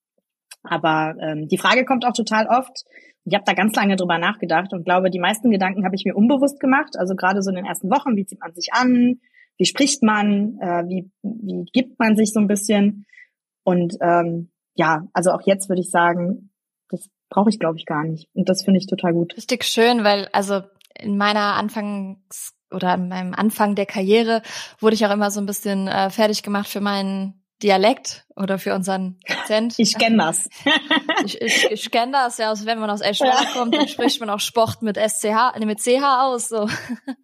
Aber 0.62 1.14
ähm, 1.20 1.48
die 1.48 1.58
Frage 1.58 1.84
kommt 1.84 2.04
auch 2.04 2.12
total 2.12 2.46
oft. 2.46 2.84
Ich 3.24 3.34
habe 3.34 3.44
da 3.44 3.54
ganz 3.54 3.74
lange 3.74 3.96
drüber 3.96 4.18
nachgedacht 4.18 4.72
und 4.72 4.84
glaube, 4.84 5.10
die 5.10 5.18
meisten 5.18 5.50
Gedanken 5.50 5.84
habe 5.84 5.94
ich 5.94 6.04
mir 6.04 6.14
unbewusst 6.14 6.60
gemacht. 6.60 6.96
Also 6.96 7.14
gerade 7.14 7.42
so 7.42 7.50
in 7.50 7.56
den 7.56 7.66
ersten 7.66 7.90
Wochen, 7.90 8.16
wie 8.16 8.24
zieht 8.24 8.40
man 8.40 8.54
sich 8.54 8.68
an, 8.72 9.20
wie 9.58 9.64
spricht 9.64 10.02
man, 10.02 10.58
äh, 10.60 10.84
wie, 10.88 11.10
wie 11.22 11.64
gibt 11.72 11.98
man 11.98 12.16
sich 12.16 12.32
so 12.32 12.40
ein 12.40 12.46
bisschen. 12.46 13.06
Und 13.64 13.96
ähm, 14.00 14.50
ja, 14.74 15.06
also 15.12 15.32
auch 15.32 15.42
jetzt 15.44 15.68
würde 15.68 15.80
ich 15.80 15.90
sagen, 15.90 16.50
das 16.88 17.08
brauche 17.30 17.50
ich, 17.50 17.58
glaube 17.58 17.78
ich, 17.78 17.86
gar 17.86 18.04
nicht. 18.04 18.28
Und 18.34 18.48
das 18.48 18.62
finde 18.64 18.78
ich 18.78 18.86
total 18.86 19.12
gut. 19.12 19.36
Richtig 19.36 19.64
schön, 19.64 20.04
weil 20.04 20.28
also 20.32 20.62
in 20.98 21.16
meiner 21.16 21.54
Anfangs- 21.54 22.54
oder 22.70 22.94
in 22.94 23.08
meinem 23.08 23.34
Anfang 23.34 23.74
der 23.74 23.86
Karriere 23.86 24.42
wurde 24.80 24.94
ich 24.94 25.06
auch 25.06 25.12
immer 25.12 25.30
so 25.30 25.40
ein 25.40 25.46
bisschen 25.46 25.88
äh, 25.88 26.10
fertig 26.10 26.42
gemacht 26.42 26.68
für 26.68 26.80
meinen 26.80 27.42
Dialekt 27.62 28.26
oder 28.36 28.58
für 28.58 28.74
unseren 28.74 29.18
Akzent. 29.28 29.78
Ich 29.78 29.96
kenne 29.96 30.18
das. 30.18 30.48
ich, 31.24 31.40
ich, 31.40 31.70
ich 31.70 31.90
kenne 31.90 32.12
das, 32.12 32.38
ja, 32.38 32.48
also 32.48 32.66
wenn 32.66 32.78
man 32.78 32.90
aus 32.90 33.00
Eschweiler 33.00 33.42
ja. 33.42 33.50
kommt, 33.52 33.74
dann 33.74 33.88
spricht 33.88 34.20
man 34.20 34.30
auch 34.30 34.40
Sport 34.40 34.82
mit 34.82 34.96
SCH, 34.96 35.58
mit 35.58 35.80
CH 35.80 36.22
aus. 36.22 36.48
So. 36.48 36.68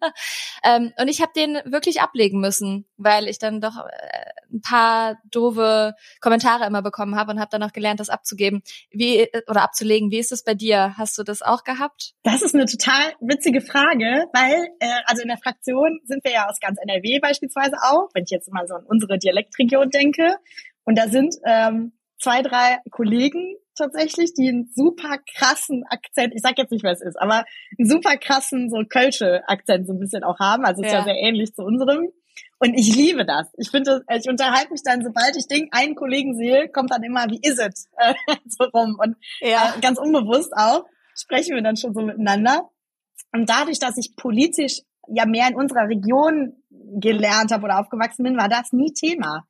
ähm, 0.63 0.93
und 0.99 1.07
ich 1.07 1.21
habe 1.21 1.31
den 1.35 1.59
wirklich 1.65 2.01
ablegen 2.01 2.39
müssen, 2.39 2.85
weil 2.97 3.27
ich 3.27 3.39
dann 3.39 3.61
doch 3.61 3.77
äh, 3.77 4.33
ein 4.51 4.61
paar 4.61 5.17
doofe 5.31 5.93
Kommentare 6.21 6.65
immer 6.65 6.81
bekommen 6.81 7.15
habe 7.15 7.31
und 7.31 7.39
habe 7.39 7.49
dann 7.51 7.63
auch 7.63 7.73
gelernt, 7.73 7.99
das 7.99 8.09
abzugeben. 8.09 8.61
Wie 8.91 9.27
oder 9.47 9.63
abzulegen. 9.63 10.11
Wie 10.11 10.19
ist 10.19 10.31
es 10.31 10.43
bei 10.43 10.53
dir? 10.53 10.93
Hast 10.97 11.17
du 11.17 11.23
das 11.23 11.41
auch 11.41 11.63
gehabt? 11.63 12.13
Das 12.23 12.41
ist 12.41 12.55
eine 12.55 12.65
total 12.65 13.13
witzige 13.19 13.61
Frage, 13.61 14.25
weil 14.33 14.67
äh, 14.79 15.01
also 15.05 15.21
in 15.21 15.27
der 15.27 15.37
Fraktion 15.37 15.99
sind 16.05 16.23
wir 16.23 16.31
ja 16.31 16.47
aus 16.47 16.59
ganz 16.59 16.79
NRW 16.79 17.19
beispielsweise 17.19 17.77
auch, 17.83 18.09
wenn 18.13 18.23
ich 18.23 18.31
jetzt 18.31 18.51
mal 18.51 18.67
so 18.67 18.75
an 18.75 18.85
unsere 18.85 19.17
Dialektregion 19.17 19.89
denke. 19.89 20.37
Und 20.85 20.97
da 20.97 21.07
sind 21.07 21.35
ähm, 21.45 21.93
zwei, 22.23 22.41
drei 22.41 22.79
Kollegen 22.89 23.57
tatsächlich, 23.75 24.33
die 24.33 24.47
einen 24.47 24.71
super 24.73 25.17
krassen 25.35 25.83
Akzent, 25.89 26.33
ich 26.35 26.41
sag 26.41 26.57
jetzt 26.57 26.71
nicht, 26.71 26.83
wer 26.83 26.91
es 26.91 27.01
ist, 27.01 27.19
aber 27.19 27.43
einen 27.77 27.89
super 27.89 28.17
krassen, 28.17 28.69
so 28.69 28.83
Kölsche 28.87 29.41
Akzent 29.47 29.87
so 29.87 29.93
ein 29.93 29.99
bisschen 29.99 30.23
auch 30.23 30.39
haben. 30.39 30.63
Also 30.63 30.81
ist 30.81 30.91
ja, 30.91 30.99
ja 30.99 31.03
sehr 31.03 31.19
ähnlich 31.19 31.53
zu 31.53 31.63
unserem. 31.63 32.09
Und 32.59 32.75
ich 32.75 32.95
liebe 32.95 33.25
das. 33.25 33.47
Ich 33.57 33.71
finde, 33.71 34.03
ich 34.09 34.29
unterhalte 34.29 34.71
mich 34.71 34.83
dann, 34.83 35.03
sobald 35.03 35.35
ich 35.35 35.47
den 35.47 35.67
einen 35.71 35.95
Kollegen 35.95 36.35
sehe, 36.35 36.69
kommt 36.69 36.91
dann 36.91 37.03
immer, 37.03 37.25
wie 37.29 37.39
is 37.41 37.59
it? 37.59 37.77
So 38.47 38.63
rum. 38.65 38.97
Und 38.99 39.17
ja. 39.41 39.73
äh, 39.75 39.81
ganz 39.81 39.99
unbewusst 39.99 40.53
auch 40.55 40.85
sprechen 41.15 41.55
wir 41.55 41.61
dann 41.61 41.77
schon 41.77 41.93
so 41.93 42.01
miteinander. 42.01 42.69
Und 43.33 43.49
dadurch, 43.49 43.79
dass 43.79 43.97
ich 43.97 44.15
politisch 44.15 44.79
ja 45.07 45.25
mehr 45.25 45.49
in 45.49 45.55
unserer 45.55 45.89
Region 45.89 46.53
gelernt 46.69 47.51
habe 47.51 47.65
oder 47.65 47.79
aufgewachsen 47.79 48.23
bin, 48.23 48.37
war 48.37 48.49
das 48.49 48.71
nie 48.71 48.93
Thema. 48.93 49.45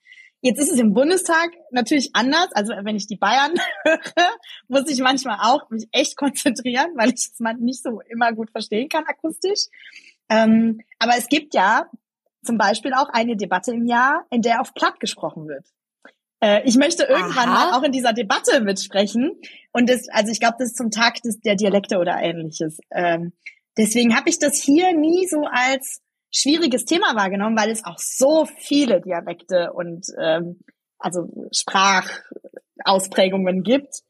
Jetzt 0.46 0.60
ist 0.60 0.74
es 0.74 0.80
im 0.80 0.94
Bundestag 0.94 1.52
natürlich 1.72 2.10
anders. 2.12 2.50
Also 2.52 2.74
wenn 2.84 2.98
ich 2.98 3.08
die 3.08 3.16
Bayern 3.16 3.54
höre, 3.86 4.30
muss 4.68 4.90
ich 4.90 5.00
manchmal 5.00 5.38
auch 5.40 5.70
mich 5.70 5.88
echt 5.94 6.18
konzentrieren, 6.18 6.92
weil 6.96 7.14
ich 7.14 7.30
es 7.32 7.40
mal 7.40 7.54
nicht 7.54 7.82
so 7.82 8.02
immer 8.10 8.34
gut 8.34 8.52
verstehen 8.52 8.90
kann 8.90 9.06
akustisch. 9.06 9.68
Ähm, 10.28 10.82
aber 11.00 11.14
es 11.18 11.30
gibt 11.30 11.54
ja 11.54 11.90
zum 12.44 12.58
Beispiel 12.58 12.94
auch 12.94 13.08
eine 13.08 13.38
Debatte 13.38 13.72
im 13.72 13.88
Jahr, 13.88 14.26
in 14.32 14.42
der 14.42 14.60
auf 14.60 14.74
Platt 14.74 15.00
gesprochen 15.00 15.48
wird. 15.48 15.66
Äh, 16.42 16.64
ich 16.66 16.76
möchte 16.76 17.04
irgendwann 17.04 17.48
Aha. 17.48 17.72
mal 17.72 17.80
auch 17.80 17.84
in 17.84 17.94
dieser 17.94 18.12
Debatte 18.12 18.60
mitsprechen. 18.60 19.40
Und 19.72 19.90
das, 19.90 20.10
also 20.10 20.30
ich 20.30 20.42
glaube, 20.42 20.58
das 20.60 20.72
ist 20.72 20.78
zum 20.78 20.92
Tag 20.92 21.22
des, 21.22 21.40
der 21.40 21.56
Dialekte 21.56 22.00
oder 22.00 22.22
ähnliches. 22.22 22.80
Ähm, 22.92 23.32
deswegen 23.78 24.14
habe 24.14 24.28
ich 24.28 24.40
das 24.40 24.58
hier 24.62 24.94
nie 24.94 25.26
so 25.26 25.46
als 25.50 26.02
schwieriges 26.34 26.86
Thema 26.86 27.16
wahrgenommen, 27.16 27.58
weil 27.58 27.70
es 27.70 27.86
auch 27.86 28.00
so 28.00 28.46
viele 28.46 29.02
Dialekte 29.02 29.74
und 29.74 30.08
ähm, 30.20 30.60
also 30.98 31.30
Sprachausprägungen 31.52 33.64
gibt, 33.64 34.02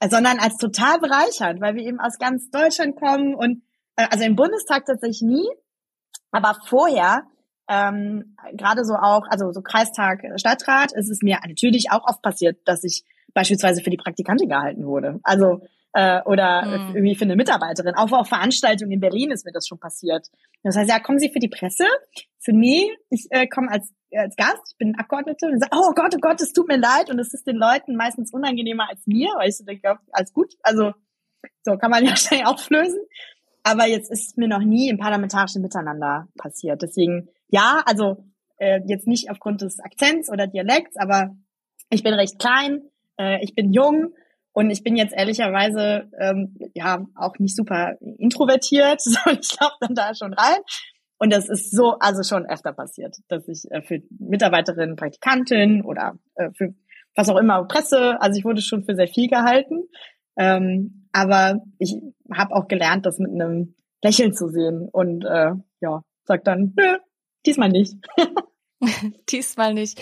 äh, 0.00 0.08
sondern 0.08 0.38
als 0.38 0.56
total 0.56 0.98
bereichernd, 0.98 1.60
weil 1.60 1.74
wir 1.74 1.84
eben 1.84 2.00
aus 2.00 2.18
ganz 2.18 2.50
Deutschland 2.50 2.96
kommen 2.96 3.34
und 3.34 3.62
äh, 3.96 4.06
also 4.10 4.24
im 4.24 4.36
Bundestag 4.36 4.86
tatsächlich 4.86 5.22
nie, 5.22 5.48
aber 6.30 6.56
vorher 6.66 7.24
ähm, 7.68 8.36
gerade 8.54 8.84
so 8.84 8.94
auch, 8.94 9.26
also 9.28 9.52
so 9.52 9.62
Kreistag, 9.62 10.22
Stadtrat, 10.36 10.92
ist 10.92 11.08
es 11.08 11.22
mir 11.22 11.38
natürlich 11.46 11.92
auch 11.92 12.04
oft 12.06 12.20
passiert, 12.20 12.58
dass 12.66 12.82
ich 12.82 13.04
beispielsweise 13.32 13.80
für 13.80 13.90
die 13.90 13.96
Praktikantin 13.96 14.48
gehalten 14.48 14.84
wurde. 14.84 15.20
Also 15.22 15.60
äh, 15.92 16.20
oder 16.24 16.66
mhm. 16.66 16.96
irgendwie 16.96 17.14
für 17.14 17.24
eine 17.24 17.36
Mitarbeiterin. 17.36 17.94
Auch 17.94 18.12
auf 18.12 18.28
Veranstaltungen 18.28 18.92
in 18.92 19.00
Berlin 19.00 19.30
ist 19.30 19.44
mir 19.44 19.52
das 19.52 19.66
schon 19.66 19.78
passiert. 19.78 20.28
Das 20.62 20.76
heißt, 20.76 20.90
ja, 20.90 21.00
kommen 21.00 21.18
Sie 21.18 21.30
für 21.30 21.38
die 21.38 21.48
Presse? 21.48 21.84
Für 22.38 22.52
nee, 22.52 22.90
ich 23.10 23.26
äh, 23.30 23.46
komme 23.46 23.70
als 23.70 23.92
als 24.16 24.34
Gast, 24.34 24.72
ich 24.72 24.76
bin 24.76 24.96
Abgeordnete 24.98 25.46
und 25.46 25.60
sage, 25.60 25.70
oh 25.72 25.92
Gott, 25.94 26.12
oh 26.16 26.20
Gott, 26.20 26.40
es 26.40 26.52
tut 26.52 26.66
mir 26.66 26.78
leid 26.78 27.10
und 27.10 27.20
es 27.20 27.32
ist 27.32 27.46
den 27.46 27.54
Leuten 27.54 27.94
meistens 27.94 28.32
unangenehmer 28.32 28.88
als 28.88 29.06
mir, 29.06 29.28
weil 29.36 29.50
ich 29.50 29.56
so 29.56 29.64
denke, 29.64 29.98
alles 30.10 30.32
gut, 30.32 30.54
also 30.62 30.92
so 31.62 31.76
kann 31.76 31.92
man 31.92 32.04
ja 32.04 32.16
schnell 32.16 32.44
auflösen. 32.44 33.00
Aber 33.62 33.86
jetzt 33.86 34.10
ist 34.10 34.36
mir 34.36 34.48
noch 34.48 34.64
nie 34.64 34.88
im 34.88 34.98
parlamentarischen 34.98 35.62
Miteinander 35.62 36.26
passiert. 36.36 36.82
Deswegen 36.82 37.28
ja, 37.48 37.82
also 37.84 38.24
äh, 38.58 38.80
jetzt 38.86 39.06
nicht 39.06 39.30
aufgrund 39.30 39.60
des 39.60 39.80
Akzents 39.80 40.30
oder 40.30 40.46
Dialekts, 40.46 40.96
aber 40.96 41.36
ich 41.90 42.02
bin 42.02 42.14
recht 42.14 42.38
klein, 42.38 42.82
äh, 43.18 43.42
ich 43.42 43.54
bin 43.54 43.72
jung 43.72 44.14
und 44.52 44.70
ich 44.70 44.82
bin 44.82 44.96
jetzt 44.96 45.14
ehrlicherweise 45.14 46.10
ähm, 46.18 46.56
ja 46.74 47.06
auch 47.14 47.38
nicht 47.38 47.56
super 47.56 47.96
introvertiert, 48.18 49.00
so 49.02 49.18
ich 49.30 49.56
glaube 49.56 49.76
dann 49.80 49.94
da 49.94 50.14
schon 50.14 50.34
rein. 50.34 50.60
Und 51.18 51.32
das 51.32 51.48
ist 51.50 51.70
so, 51.70 51.98
also 51.98 52.22
schon 52.22 52.46
öfter 52.46 52.72
passiert, 52.72 53.14
dass 53.28 53.46
ich 53.46 53.70
äh, 53.70 53.82
für 53.82 54.00
Mitarbeiterinnen, 54.18 54.96
Praktikantin 54.96 55.84
oder 55.84 56.18
äh, 56.34 56.50
für 56.56 56.74
was 57.14 57.28
auch 57.28 57.36
immer 57.36 57.64
Presse, 57.64 58.20
also 58.20 58.38
ich 58.38 58.44
wurde 58.44 58.62
schon 58.62 58.84
für 58.84 58.94
sehr 58.94 59.08
viel 59.08 59.28
gehalten. 59.28 59.84
Ähm, 60.36 61.08
aber 61.12 61.60
ich 61.78 61.96
habe 62.32 62.54
auch 62.54 62.68
gelernt, 62.68 63.04
das 63.04 63.18
mit 63.18 63.32
einem 63.32 63.74
Lächeln 64.02 64.32
zu 64.32 64.48
sehen 64.48 64.88
und 64.90 65.24
äh, 65.24 65.52
ja, 65.80 66.02
sag 66.24 66.44
dann, 66.44 66.72
nö, 66.76 66.96
diesmal 67.44 67.68
nicht. 67.68 67.94
diesmal 69.30 69.74
nicht. 69.74 70.00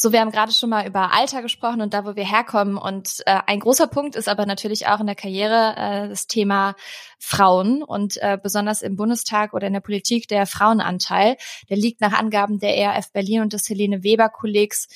So, 0.00 0.12
wir 0.12 0.20
haben 0.20 0.30
gerade 0.30 0.52
schon 0.52 0.70
mal 0.70 0.86
über 0.86 1.12
Alter 1.12 1.42
gesprochen 1.42 1.80
und 1.80 1.92
da, 1.92 2.04
wo 2.04 2.14
wir 2.14 2.24
herkommen. 2.24 2.76
Und 2.76 3.20
äh, 3.26 3.40
ein 3.46 3.58
großer 3.58 3.88
Punkt 3.88 4.14
ist 4.14 4.28
aber 4.28 4.46
natürlich 4.46 4.86
auch 4.86 5.00
in 5.00 5.06
der 5.06 5.16
Karriere 5.16 5.74
äh, 5.76 6.08
das 6.08 6.28
Thema 6.28 6.76
Frauen 7.18 7.82
und 7.82 8.16
äh, 8.18 8.38
besonders 8.40 8.80
im 8.82 8.94
Bundestag 8.94 9.54
oder 9.54 9.66
in 9.66 9.72
der 9.72 9.80
Politik 9.80 10.28
der 10.28 10.46
Frauenanteil. 10.46 11.36
Der 11.68 11.76
liegt 11.76 12.00
nach 12.00 12.12
Angaben 12.12 12.60
der 12.60 12.76
ERF 12.76 13.10
Berlin 13.10 13.40
und 13.40 13.52
des 13.52 13.68
Helene 13.68 14.04
Weber 14.04 14.28
Kollegs 14.28 14.86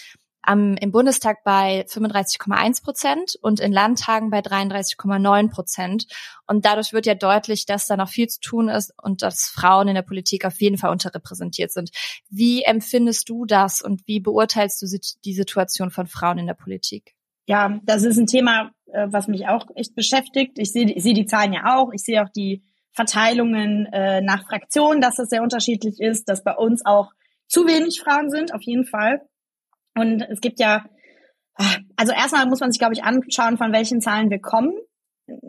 am, 0.43 0.75
im 0.77 0.93
Bundestag 0.93 1.45
bei 1.45 1.87
35,1 1.89 2.83
Prozent 2.83 3.37
und 3.41 3.61
in 3.61 3.73
Landtagen 3.73 4.31
bei 4.31 4.41
33,9 4.41 5.51
Prozent. 5.51 6.07
Und 6.47 6.65
dadurch 6.65 6.93
wird 6.93 7.07
ja 7.07 7.15
deutlich, 7.15 7.67
dass 7.67 7.87
da 7.87 7.97
noch 7.97 8.09
viel 8.09 8.29
zu 8.29 8.41
tun 8.41 8.69
ist 8.69 8.93
und 9.03 9.23
dass 9.23 9.45
Frauen 9.45 9.89
in 9.89 9.95
der 9.95 10.03
Politik 10.03 10.45
auf 10.45 10.61
jeden 10.61 10.79
Fall 10.79 10.91
unterrepräsentiert 10.91 11.73
sind. 11.73 11.91
Wie 12.29 12.63
empfindest 12.63 13.29
du 13.29 13.45
das 13.45 13.83
und 13.83 14.07
wie 14.07 14.21
beurteilst 14.21 14.83
du 14.83 14.87
die 15.25 15.35
Situation 15.35 15.91
von 15.91 16.07
Frauen 16.07 16.39
in 16.39 16.47
der 16.47 16.55
Politik? 16.55 17.15
Ja, 17.47 17.81
das 17.85 18.05
ist 18.05 18.19
ein 18.19 18.27
Thema, 18.27 18.71
äh, 18.87 19.07
was 19.11 19.29
mich 19.29 19.49
auch 19.49 19.67
echt 19.75 19.95
beschäftigt. 19.95 20.59
Ich 20.59 20.73
sehe, 20.73 20.91
ich 20.91 21.03
sehe 21.03 21.15
die 21.15 21.27
Zahlen 21.27 21.53
ja 21.53 21.77
auch. 21.77 21.93
Ich 21.93 22.03
sehe 22.03 22.23
auch 22.23 22.29
die 22.29 22.63
Verteilungen 22.93 23.87
äh, 23.87 24.21
nach 24.21 24.45
Fraktionen, 24.47 25.01
dass 25.01 25.19
es 25.19 25.29
sehr 25.29 25.43
unterschiedlich 25.43 26.01
ist, 26.01 26.29
dass 26.29 26.45
bei 26.45 26.55
uns 26.55 26.85
auch 26.85 27.11
zu 27.49 27.67
wenig 27.67 28.01
Frauen 28.01 28.31
sind, 28.31 28.55
auf 28.55 28.63
jeden 28.63 28.85
Fall. 28.85 29.21
Und 29.95 30.23
es 30.23 30.41
gibt 30.41 30.61
ja, 30.61 30.85
also 31.97 32.13
erstmal 32.13 32.47
muss 32.47 32.61
man 32.61 32.73
sich, 32.73 32.79
glaube 32.79 32.95
ich, 32.95 33.05
anschauen, 33.05 33.59
von 33.59 33.73
welchen 33.73 34.01
Zahlen 34.01 34.31
wir 34.31 34.41
kommen. 34.41 34.73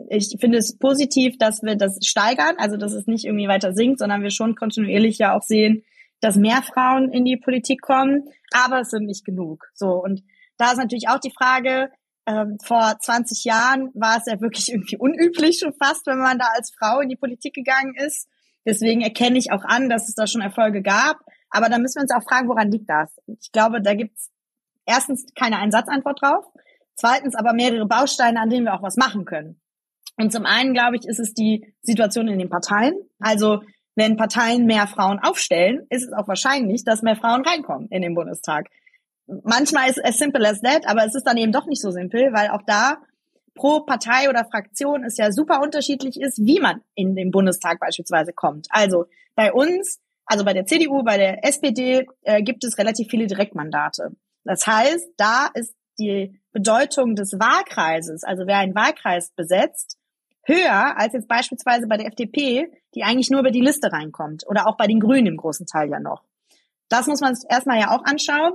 Ich 0.08 0.36
finde 0.38 0.58
es 0.58 0.78
positiv, 0.78 1.36
dass 1.38 1.62
wir 1.62 1.76
das 1.76 1.98
steigern, 2.04 2.56
also 2.58 2.76
dass 2.76 2.92
es 2.92 3.06
nicht 3.06 3.24
irgendwie 3.24 3.48
weiter 3.48 3.72
sinkt, 3.72 3.98
sondern 3.98 4.22
wir 4.22 4.30
schon 4.30 4.54
kontinuierlich 4.54 5.18
ja 5.18 5.36
auch 5.36 5.42
sehen, 5.42 5.82
dass 6.20 6.36
mehr 6.36 6.62
Frauen 6.62 7.12
in 7.12 7.24
die 7.24 7.36
Politik 7.36 7.82
kommen, 7.82 8.28
aber 8.52 8.80
es 8.80 8.90
sind 8.90 9.06
nicht 9.06 9.24
genug. 9.24 9.66
So 9.74 10.02
und 10.02 10.22
da 10.56 10.70
ist 10.70 10.78
natürlich 10.78 11.08
auch 11.08 11.18
die 11.18 11.32
Frage, 11.32 11.90
ähm, 12.26 12.58
vor 12.62 12.96
20 12.98 13.44
Jahren 13.44 13.90
war 13.94 14.16
es 14.18 14.26
ja 14.26 14.40
wirklich 14.40 14.70
irgendwie 14.70 14.96
unüblich 14.96 15.58
schon 15.58 15.74
fast, 15.74 16.06
wenn 16.06 16.18
man 16.18 16.38
da 16.38 16.46
als 16.54 16.72
Frau 16.78 17.00
in 17.00 17.08
die 17.08 17.16
Politik 17.16 17.54
gegangen 17.54 17.94
ist. 17.96 18.28
Deswegen 18.64 19.02
erkenne 19.02 19.38
ich 19.38 19.52
auch 19.52 19.64
an, 19.64 19.90
dass 19.90 20.08
es 20.08 20.14
da 20.14 20.26
schon 20.26 20.40
Erfolge 20.40 20.80
gab. 20.80 21.18
Aber 21.50 21.68
da 21.68 21.78
müssen 21.78 21.96
wir 21.96 22.02
uns 22.02 22.14
auch 22.14 22.26
fragen, 22.26 22.48
woran 22.48 22.70
liegt 22.70 22.88
das? 22.88 23.14
Ich 23.26 23.52
glaube, 23.52 23.82
da 23.82 23.94
gibt's 23.94 24.30
erstens 24.86 25.26
keine 25.34 25.58
Einsatzantwort 25.58 26.20
drauf, 26.22 26.44
zweitens 26.94 27.34
aber 27.34 27.52
mehrere 27.52 27.86
Bausteine, 27.86 28.40
an 28.40 28.50
denen 28.50 28.66
wir 28.66 28.74
auch 28.74 28.82
was 28.82 28.96
machen 28.96 29.24
können. 29.24 29.60
Und 30.16 30.32
zum 30.32 30.46
einen, 30.46 30.74
glaube 30.74 30.96
ich, 30.96 31.06
ist 31.06 31.18
es 31.18 31.34
die 31.34 31.74
Situation 31.82 32.28
in 32.28 32.38
den 32.38 32.48
Parteien. 32.48 32.94
Also 33.18 33.62
wenn 33.96 34.16
Parteien 34.16 34.66
mehr 34.66 34.86
Frauen 34.86 35.18
aufstellen, 35.20 35.86
ist 35.90 36.04
es 36.04 36.12
auch 36.12 36.28
wahrscheinlich, 36.28 36.84
dass 36.84 37.02
mehr 37.02 37.16
Frauen 37.16 37.42
reinkommen 37.42 37.88
in 37.88 38.02
den 38.02 38.14
Bundestag. 38.14 38.68
Manchmal 39.26 39.88
ist 39.88 39.98
es 39.98 40.04
as 40.04 40.18
simple 40.18 40.46
as 40.48 40.60
that, 40.60 40.86
aber 40.86 41.04
es 41.04 41.14
ist 41.14 41.26
dann 41.26 41.36
eben 41.36 41.52
doch 41.52 41.66
nicht 41.66 41.80
so 41.80 41.90
simpel, 41.90 42.32
weil 42.32 42.50
auch 42.50 42.62
da 42.66 42.98
pro 43.54 43.80
Partei 43.80 44.28
oder 44.28 44.44
Fraktion 44.44 45.04
es 45.04 45.16
ja 45.16 45.32
super 45.32 45.62
unterschiedlich 45.62 46.20
ist, 46.20 46.44
wie 46.44 46.60
man 46.60 46.82
in 46.94 47.14
den 47.14 47.30
Bundestag 47.30 47.78
beispielsweise 47.80 48.32
kommt. 48.32 48.66
Also 48.70 49.06
bei 49.34 49.52
uns, 49.52 50.00
also 50.26 50.44
bei 50.44 50.52
der 50.52 50.66
CDU, 50.66 51.02
bei 51.04 51.16
der 51.16 51.44
SPD 51.44 52.06
äh, 52.22 52.42
gibt 52.42 52.64
es 52.64 52.78
relativ 52.78 53.08
viele 53.08 53.26
Direktmandate. 53.26 54.10
Das 54.44 54.66
heißt, 54.66 55.08
da 55.16 55.48
ist 55.54 55.74
die 55.98 56.40
Bedeutung 56.52 57.14
des 57.14 57.32
Wahlkreises, 57.32 58.24
also 58.24 58.46
wer 58.46 58.58
einen 58.58 58.74
Wahlkreis 58.74 59.30
besetzt, 59.30 59.98
höher 60.44 60.98
als 60.98 61.14
jetzt 61.14 61.28
beispielsweise 61.28 61.86
bei 61.86 61.96
der 61.96 62.06
FDP, 62.06 62.70
die 62.94 63.02
eigentlich 63.02 63.30
nur 63.30 63.40
über 63.40 63.50
die 63.50 63.60
Liste 63.60 63.90
reinkommt 63.92 64.44
oder 64.46 64.66
auch 64.66 64.76
bei 64.76 64.86
den 64.86 65.00
Grünen 65.00 65.26
im 65.26 65.36
großen 65.36 65.66
Teil 65.66 65.88
ja 65.90 66.00
noch. 66.00 66.22
Das 66.88 67.06
muss 67.06 67.20
man 67.20 67.36
erstmal 67.48 67.80
ja 67.80 67.90
auch 67.96 68.04
anschauen, 68.04 68.54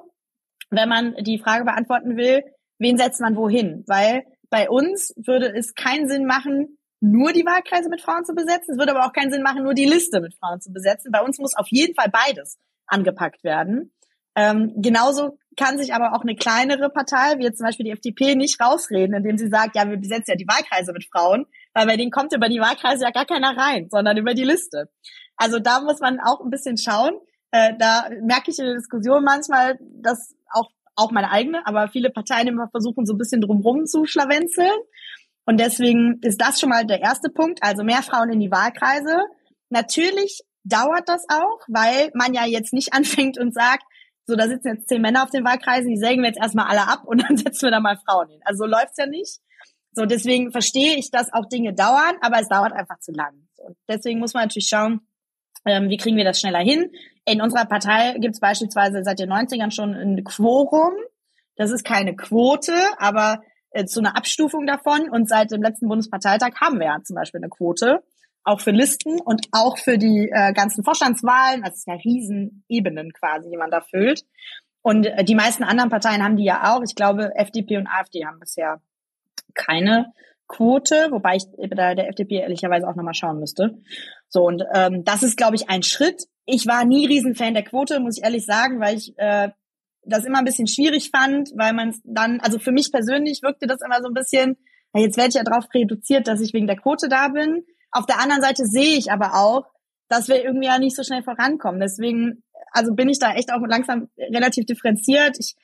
wenn 0.69 0.87
man 0.87 1.15
die 1.21 1.39
Frage 1.39 1.65
beantworten 1.65 2.15
will, 2.15 2.43
wen 2.77 2.97
setzt 2.97 3.21
man 3.21 3.35
wohin? 3.35 3.83
Weil 3.87 4.23
bei 4.49 4.69
uns 4.69 5.13
würde 5.17 5.51
es 5.55 5.73
keinen 5.73 6.07
Sinn 6.07 6.25
machen, 6.25 6.77
nur 7.01 7.33
die 7.33 7.45
Wahlkreise 7.45 7.89
mit 7.89 8.01
Frauen 8.01 8.25
zu 8.25 8.33
besetzen. 8.33 8.73
Es 8.73 8.77
würde 8.77 8.95
aber 8.95 9.05
auch 9.05 9.13
keinen 9.13 9.31
Sinn 9.31 9.41
machen, 9.41 9.63
nur 9.63 9.73
die 9.73 9.85
Liste 9.85 10.21
mit 10.21 10.35
Frauen 10.35 10.61
zu 10.61 10.71
besetzen. 10.71 11.11
Bei 11.11 11.21
uns 11.21 11.39
muss 11.39 11.55
auf 11.55 11.67
jeden 11.69 11.95
Fall 11.95 12.09
beides 12.11 12.57
angepackt 12.85 13.43
werden. 13.43 13.91
Ähm, 14.35 14.73
genauso 14.77 15.37
kann 15.59 15.77
sich 15.77 15.93
aber 15.93 16.13
auch 16.15 16.21
eine 16.21 16.35
kleinere 16.35 16.89
Partei, 16.89 17.37
wie 17.37 17.43
jetzt 17.43 17.57
zum 17.57 17.67
Beispiel 17.67 17.83
die 17.83 17.91
FDP, 17.91 18.35
nicht 18.35 18.61
rausreden, 18.61 19.13
indem 19.13 19.37
sie 19.37 19.49
sagt, 19.49 19.75
ja, 19.75 19.87
wir 19.89 19.97
besetzen 19.97 20.31
ja 20.31 20.35
die 20.35 20.47
Wahlkreise 20.47 20.93
mit 20.93 21.05
Frauen, 21.11 21.45
weil 21.73 21.85
bei 21.85 21.97
denen 21.97 22.11
kommt 22.11 22.33
über 22.33 22.47
die 22.47 22.61
Wahlkreise 22.61 23.03
ja 23.03 23.11
gar 23.11 23.25
keiner 23.25 23.57
rein, 23.57 23.89
sondern 23.91 24.15
über 24.15 24.33
die 24.33 24.45
Liste. 24.45 24.89
Also 25.35 25.59
da 25.59 25.81
muss 25.81 25.99
man 25.99 26.21
auch 26.21 26.39
ein 26.39 26.49
bisschen 26.49 26.77
schauen. 26.77 27.11
Äh, 27.51 27.73
da 27.77 28.07
merke 28.23 28.51
ich 28.51 28.59
in 28.59 28.65
der 28.65 28.75
Diskussion 28.75 29.21
manchmal, 29.25 29.77
dass 29.81 30.33
auch, 30.49 30.69
auch 30.95 31.11
meine 31.11 31.29
eigene, 31.29 31.67
aber 31.67 31.89
viele 31.89 32.09
Parteien 32.09 32.47
immer 32.47 32.69
versuchen, 32.69 33.05
so 33.05 33.13
ein 33.13 33.17
bisschen 33.17 33.41
drumrum 33.41 33.85
zu 33.85 34.05
schlawenzeln. 34.05 34.79
Und 35.45 35.59
deswegen 35.59 36.19
ist 36.21 36.39
das 36.39 36.61
schon 36.61 36.69
mal 36.69 36.85
der 36.85 37.01
erste 37.01 37.29
Punkt, 37.29 37.59
also 37.63 37.83
mehr 37.83 38.01
Frauen 38.01 38.31
in 38.31 38.39
die 38.39 38.51
Wahlkreise. 38.51 39.25
Natürlich 39.69 40.39
dauert 40.63 41.09
das 41.09 41.25
auch, 41.27 41.59
weil 41.67 42.11
man 42.13 42.33
ja 42.33 42.45
jetzt 42.45 42.71
nicht 42.71 42.93
anfängt 42.93 43.37
und 43.37 43.53
sagt, 43.53 43.83
so, 44.29 44.35
da 44.35 44.47
sitzen 44.47 44.75
jetzt 44.75 44.87
zehn 44.87 45.01
Männer 45.01 45.23
auf 45.23 45.29
den 45.29 45.43
Wahlkreisen, 45.43 45.89
die 45.89 45.97
sägen 45.97 46.21
wir 46.21 46.29
jetzt 46.29 46.39
erstmal 46.39 46.67
alle 46.67 46.87
ab 46.87 47.03
und 47.05 47.21
dann 47.27 47.35
setzen 47.35 47.63
wir 47.63 47.71
da 47.71 47.79
mal 47.79 47.97
Frauen 47.97 48.29
hin. 48.29 48.39
Also 48.45 48.65
so 48.65 48.69
läuft's 48.69 48.97
ja 48.97 49.05
nicht. 49.05 49.39
So, 49.91 50.05
deswegen 50.05 50.51
verstehe 50.51 50.95
ich, 50.95 51.11
dass 51.11 51.33
auch 51.33 51.47
Dinge 51.49 51.73
dauern, 51.73 52.15
aber 52.21 52.39
es 52.39 52.47
dauert 52.47 52.73
einfach 52.73 52.99
zu 52.99 53.11
lang. 53.11 53.47
So, 53.55 53.75
deswegen 53.87 54.19
muss 54.19 54.33
man 54.33 54.43
natürlich 54.43 54.69
schauen, 54.69 55.01
ähm, 55.65 55.89
wie 55.89 55.97
kriegen 55.97 56.15
wir 56.15 56.23
das 56.23 56.39
schneller 56.39 56.59
hin. 56.59 56.91
In 57.25 57.41
unserer 57.41 57.65
Partei 57.65 58.13
gibt 58.19 58.35
es 58.35 58.39
beispielsweise 58.39 59.03
seit 59.03 59.19
den 59.19 59.31
90ern 59.31 59.71
schon 59.71 59.93
ein 59.93 60.23
Quorum. 60.23 60.93
Das 61.55 61.71
ist 61.71 61.83
keine 61.83 62.15
Quote, 62.15 62.73
aber 62.97 63.41
äh, 63.71 63.85
zu 63.85 63.99
einer 63.99 64.15
Abstufung 64.15 64.65
davon. 64.65 65.09
Und 65.09 65.27
seit 65.27 65.51
dem 65.51 65.61
letzten 65.61 65.87
Bundesparteitag 65.87 66.53
haben 66.61 66.79
wir 66.79 66.87
ja 66.87 66.99
zum 67.03 67.15
Beispiel 67.15 67.39
eine 67.39 67.49
Quote 67.49 68.03
auch 68.49 68.59
für 68.61 68.71
Listen 68.71 69.19
und 69.21 69.47
auch 69.51 69.77
für 69.77 69.97
die 69.97 70.29
äh, 70.31 70.53
ganzen 70.53 70.83
Vorstandswahlen. 70.83 71.63
Also 71.63 71.75
es 71.75 71.83
sind 71.83 71.93
ja 71.93 71.99
Riesenebenen 72.03 73.13
quasi, 73.13 73.49
die 73.49 73.57
man 73.57 73.71
da 73.71 73.81
füllt. 73.81 74.25
Und 74.81 75.05
äh, 75.05 75.23
die 75.23 75.35
meisten 75.35 75.63
anderen 75.63 75.89
Parteien 75.89 76.23
haben 76.23 76.35
die 76.35 76.45
ja 76.45 76.73
auch. 76.73 76.81
Ich 76.83 76.95
glaube, 76.95 77.31
FDP 77.35 77.77
und 77.77 77.87
AfD 77.87 78.25
haben 78.25 78.39
bisher 78.39 78.81
keine 79.53 80.13
Quote, 80.47 81.09
wobei 81.11 81.35
ich 81.35 81.45
bei 81.69 81.95
der 81.95 82.09
FDP 82.09 82.37
ehrlicherweise 82.37 82.87
auch 82.87 82.95
nochmal 82.95 83.13
schauen 83.13 83.39
müsste. 83.39 83.77
So, 84.27 84.45
und 84.45 84.63
ähm, 84.73 85.03
das 85.03 85.21
ist, 85.21 85.37
glaube 85.37 85.55
ich, 85.55 85.69
ein 85.69 85.83
Schritt. 85.83 86.25
Ich 86.45 86.65
war 86.65 86.85
nie 86.85 87.05
Riesenfan 87.05 87.53
der 87.53 87.63
Quote, 87.63 87.99
muss 87.99 88.17
ich 88.17 88.23
ehrlich 88.23 88.45
sagen, 88.45 88.79
weil 88.79 88.97
ich 88.97 89.13
äh, 89.17 89.49
das 90.03 90.25
immer 90.25 90.39
ein 90.39 90.45
bisschen 90.45 90.67
schwierig 90.67 91.11
fand, 91.11 91.51
weil 91.55 91.73
man 91.73 91.89
es 91.89 92.01
dann, 92.03 92.39
also 92.39 92.57
für 92.57 92.71
mich 92.71 92.91
persönlich 92.91 93.43
wirkte 93.43 93.67
das 93.67 93.81
immer 93.81 94.01
so 94.01 94.07
ein 94.07 94.13
bisschen, 94.13 94.57
jetzt 94.95 95.17
werde 95.17 95.29
ich 95.29 95.35
ja 95.35 95.43
darauf 95.43 95.65
reduziert, 95.73 96.27
dass 96.27 96.41
ich 96.41 96.53
wegen 96.53 96.67
der 96.67 96.77
Quote 96.77 97.09
da 97.09 97.27
bin. 97.27 97.63
Auf 97.91 98.05
der 98.05 98.19
anderen 98.19 98.41
Seite 98.41 98.65
sehe 98.65 98.97
ich 98.97 99.11
aber 99.11 99.35
auch, 99.35 99.65
dass 100.07 100.27
wir 100.27 100.43
irgendwie 100.43 100.67
ja 100.67 100.79
nicht 100.79 100.95
so 100.95 101.03
schnell 101.03 101.23
vorankommen. 101.23 101.79
Deswegen, 101.79 102.43
also 102.71 102.93
bin 102.93 103.09
ich 103.09 103.19
da 103.19 103.33
echt 103.33 103.51
auch 103.53 103.61
langsam 103.65 104.09
relativ 104.17 104.65
differenziert. 104.65 105.37
Ich 105.39 105.55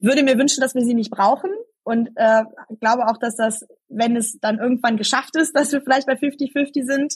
würde 0.00 0.22
mir 0.22 0.38
wünschen, 0.38 0.60
dass 0.60 0.74
wir 0.74 0.82
sie 0.82 0.94
nicht 0.94 1.10
brauchen 1.10 1.50
und 1.84 2.10
äh, 2.16 2.44
glaube 2.80 3.06
auch, 3.06 3.18
dass 3.18 3.36
das, 3.36 3.66
wenn 3.88 4.16
es 4.16 4.38
dann 4.40 4.58
irgendwann 4.58 4.96
geschafft 4.96 5.36
ist, 5.36 5.56
dass 5.56 5.72
wir 5.72 5.82
vielleicht 5.82 6.06
bei 6.06 6.14
50-50 6.14 6.84
sind, 6.84 7.14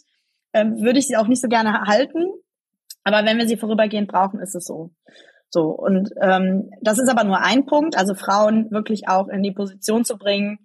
ähm, 0.53 0.81
würde 0.81 0.99
ich 0.99 1.07
sie 1.07 1.17
auch 1.17 1.29
nicht 1.29 1.41
so 1.41 1.49
gerne 1.49 1.83
halten. 1.83 2.27
Aber 3.05 3.25
wenn 3.25 3.39
wir 3.39 3.47
sie 3.47 3.57
vorübergehend 3.57 4.09
brauchen, 4.09 4.41
ist 4.41 4.55
es 4.55 4.65
so. 4.65 4.91
So, 5.49 5.71
und 5.71 6.11
ähm, 6.21 6.71
das 6.83 6.99
ist 6.99 7.09
aber 7.09 7.25
nur 7.25 7.41
ein 7.41 7.67
Punkt, 7.67 7.97
also 7.97 8.15
Frauen 8.15 8.71
wirklich 8.73 9.09
auch 9.09 9.29
in 9.29 9.43
die 9.43 9.53
Position 9.53 10.05
zu 10.05 10.19
bringen, 10.19 10.59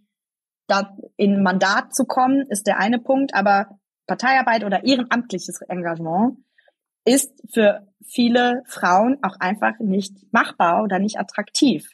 da 0.67 0.97
in 1.17 1.43
Mandat 1.43 1.93
zu 1.93 2.05
kommen, 2.05 2.47
ist 2.49 2.65
der 2.65 2.79
eine 2.79 2.97
Punkt, 2.99 3.35
aber 3.35 3.79
Parteiarbeit 4.11 4.65
oder 4.65 4.83
ehrenamtliches 4.83 5.61
Engagement 5.69 6.37
ist 7.05 7.31
für 7.53 7.87
viele 8.05 8.61
Frauen 8.67 9.17
auch 9.21 9.37
einfach 9.39 9.79
nicht 9.79 10.33
machbar 10.33 10.83
oder 10.83 10.99
nicht 10.99 11.17
attraktiv. 11.17 11.89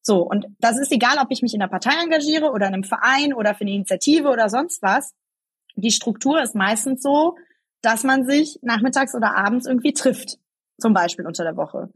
So, 0.00 0.22
und 0.22 0.46
das 0.60 0.78
ist 0.78 0.92
egal, 0.92 1.16
ob 1.20 1.28
ich 1.30 1.42
mich 1.42 1.52
in 1.52 1.58
der 1.58 1.66
Partei 1.66 1.90
engagiere 2.04 2.52
oder 2.52 2.68
in 2.68 2.74
einem 2.74 2.84
Verein 2.84 3.34
oder 3.34 3.54
für 3.54 3.62
eine 3.62 3.72
Initiative 3.72 4.28
oder 4.28 4.48
sonst 4.48 4.80
was. 4.80 5.12
Die 5.74 5.90
Struktur 5.90 6.40
ist 6.40 6.54
meistens 6.54 7.02
so, 7.02 7.36
dass 7.82 8.04
man 8.04 8.24
sich 8.24 8.60
nachmittags 8.62 9.16
oder 9.16 9.36
abends 9.36 9.66
irgendwie 9.66 9.92
trifft 9.92 10.38
zum 10.78 10.94
Beispiel 10.94 11.26
unter 11.26 11.42
der 11.42 11.56
Woche. 11.56 11.88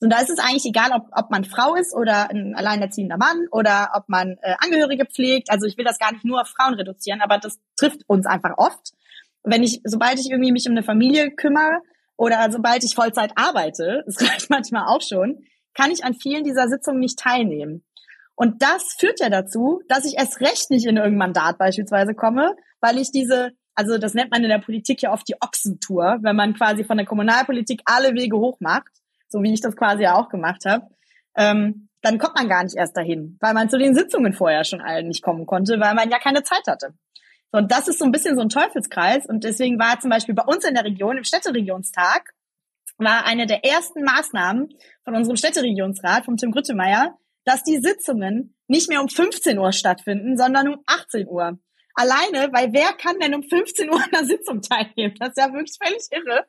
Und 0.00 0.10
da 0.10 0.20
ist 0.20 0.30
es 0.30 0.38
eigentlich 0.38 0.66
egal, 0.66 0.90
ob, 0.92 1.08
ob 1.12 1.30
man 1.30 1.44
Frau 1.44 1.74
ist 1.74 1.94
oder 1.94 2.30
ein 2.30 2.54
alleinerziehender 2.54 3.16
Mann 3.16 3.46
oder 3.50 3.92
ob 3.94 4.08
man 4.08 4.36
äh, 4.42 4.54
Angehörige 4.58 5.06
pflegt. 5.06 5.50
Also 5.50 5.66
ich 5.66 5.78
will 5.78 5.84
das 5.84 5.98
gar 5.98 6.12
nicht 6.12 6.24
nur 6.24 6.42
auf 6.42 6.48
Frauen 6.48 6.74
reduzieren, 6.74 7.22
aber 7.22 7.38
das 7.38 7.58
trifft 7.76 8.02
uns 8.06 8.26
einfach 8.26 8.58
oft. 8.58 8.92
Wenn 9.42 9.62
ich, 9.62 9.80
sobald 9.84 10.18
ich 10.18 10.30
irgendwie 10.30 10.52
mich 10.52 10.66
um 10.66 10.72
eine 10.72 10.82
Familie 10.82 11.30
kümmere 11.30 11.80
oder 12.16 12.50
sobald 12.52 12.84
ich 12.84 12.94
Vollzeit 12.94 13.32
arbeite, 13.36 14.02
das 14.06 14.20
reicht 14.20 14.50
manchmal 14.50 14.86
auch 14.86 15.02
schon, 15.02 15.44
kann 15.72 15.90
ich 15.90 16.04
an 16.04 16.14
vielen 16.14 16.44
dieser 16.44 16.68
Sitzungen 16.68 17.00
nicht 17.00 17.18
teilnehmen. 17.18 17.84
Und 18.34 18.60
das 18.60 18.96
führt 18.98 19.20
ja 19.20 19.30
dazu, 19.30 19.80
dass 19.88 20.04
ich 20.04 20.18
erst 20.18 20.40
recht 20.40 20.70
nicht 20.70 20.84
in 20.84 20.96
irgendein 20.96 21.18
Mandat 21.18 21.56
beispielsweise 21.56 22.14
komme, 22.14 22.54
weil 22.80 22.98
ich 22.98 23.10
diese 23.12 23.52
also 23.76 23.98
das 23.98 24.14
nennt 24.14 24.30
man 24.30 24.42
in 24.42 24.48
der 24.48 24.58
Politik 24.58 25.02
ja 25.02 25.12
oft 25.12 25.28
die 25.28 25.36
Ochsentour, 25.38 26.18
wenn 26.22 26.34
man 26.34 26.54
quasi 26.54 26.82
von 26.82 26.96
der 26.96 27.04
Kommunalpolitik 27.04 27.82
alle 27.84 28.14
Wege 28.14 28.38
hoch 28.38 28.56
macht, 28.58 28.90
so 29.28 29.42
wie 29.42 29.52
ich 29.52 29.60
das 29.60 29.76
quasi 29.76 30.06
auch 30.06 30.28
gemacht 30.28 30.64
habe, 30.64 30.86
ähm, 31.36 31.88
dann 32.02 32.18
kommt 32.18 32.36
man 32.36 32.48
gar 32.48 32.62
nicht 32.62 32.76
erst 32.76 32.96
dahin, 32.96 33.36
weil 33.40 33.54
man 33.54 33.68
zu 33.68 33.78
den 33.78 33.94
Sitzungen 33.94 34.32
vorher 34.32 34.64
schon 34.64 34.80
allen 34.80 35.08
nicht 35.08 35.22
kommen 35.22 35.46
konnte, 35.46 35.80
weil 35.80 35.94
man 35.94 36.10
ja 36.10 36.18
keine 36.18 36.42
Zeit 36.42 36.66
hatte. 36.66 36.94
So, 37.52 37.58
und 37.58 37.72
das 37.72 37.88
ist 37.88 37.98
so 37.98 38.04
ein 38.04 38.12
bisschen 38.12 38.36
so 38.36 38.42
ein 38.42 38.48
Teufelskreis. 38.48 39.26
Und 39.26 39.44
deswegen 39.44 39.78
war 39.78 39.98
zum 40.00 40.10
Beispiel 40.10 40.34
bei 40.34 40.44
uns 40.44 40.64
in 40.64 40.74
der 40.74 40.84
Region, 40.84 41.16
im 41.16 41.24
Städteregionstag, 41.24 42.32
war 42.98 43.26
eine 43.26 43.46
der 43.46 43.64
ersten 43.64 44.02
Maßnahmen 44.02 44.68
von 45.04 45.14
unserem 45.14 45.36
Städteregionsrat, 45.36 46.24
vom 46.24 46.36
Tim 46.36 46.50
Grüttemeier, 46.50 47.16
dass 47.44 47.62
die 47.62 47.78
Sitzungen 47.78 48.56
nicht 48.68 48.88
mehr 48.88 49.00
um 49.00 49.08
15 49.08 49.58
Uhr 49.58 49.72
stattfinden, 49.72 50.36
sondern 50.36 50.68
um 50.68 50.82
18 50.86 51.28
Uhr. 51.28 51.58
Alleine, 51.94 52.52
weil 52.52 52.72
wer 52.72 52.92
kann 52.92 53.18
denn 53.20 53.34
um 53.34 53.42
15 53.42 53.90
Uhr 53.90 54.02
an 54.02 54.10
der 54.12 54.24
Sitzung 54.24 54.60
teilnehmen? 54.60 55.14
Das 55.18 55.30
ist 55.30 55.38
ja 55.38 55.52
wirklich 55.52 55.76
völlig 55.80 56.02
irre. 56.10 56.46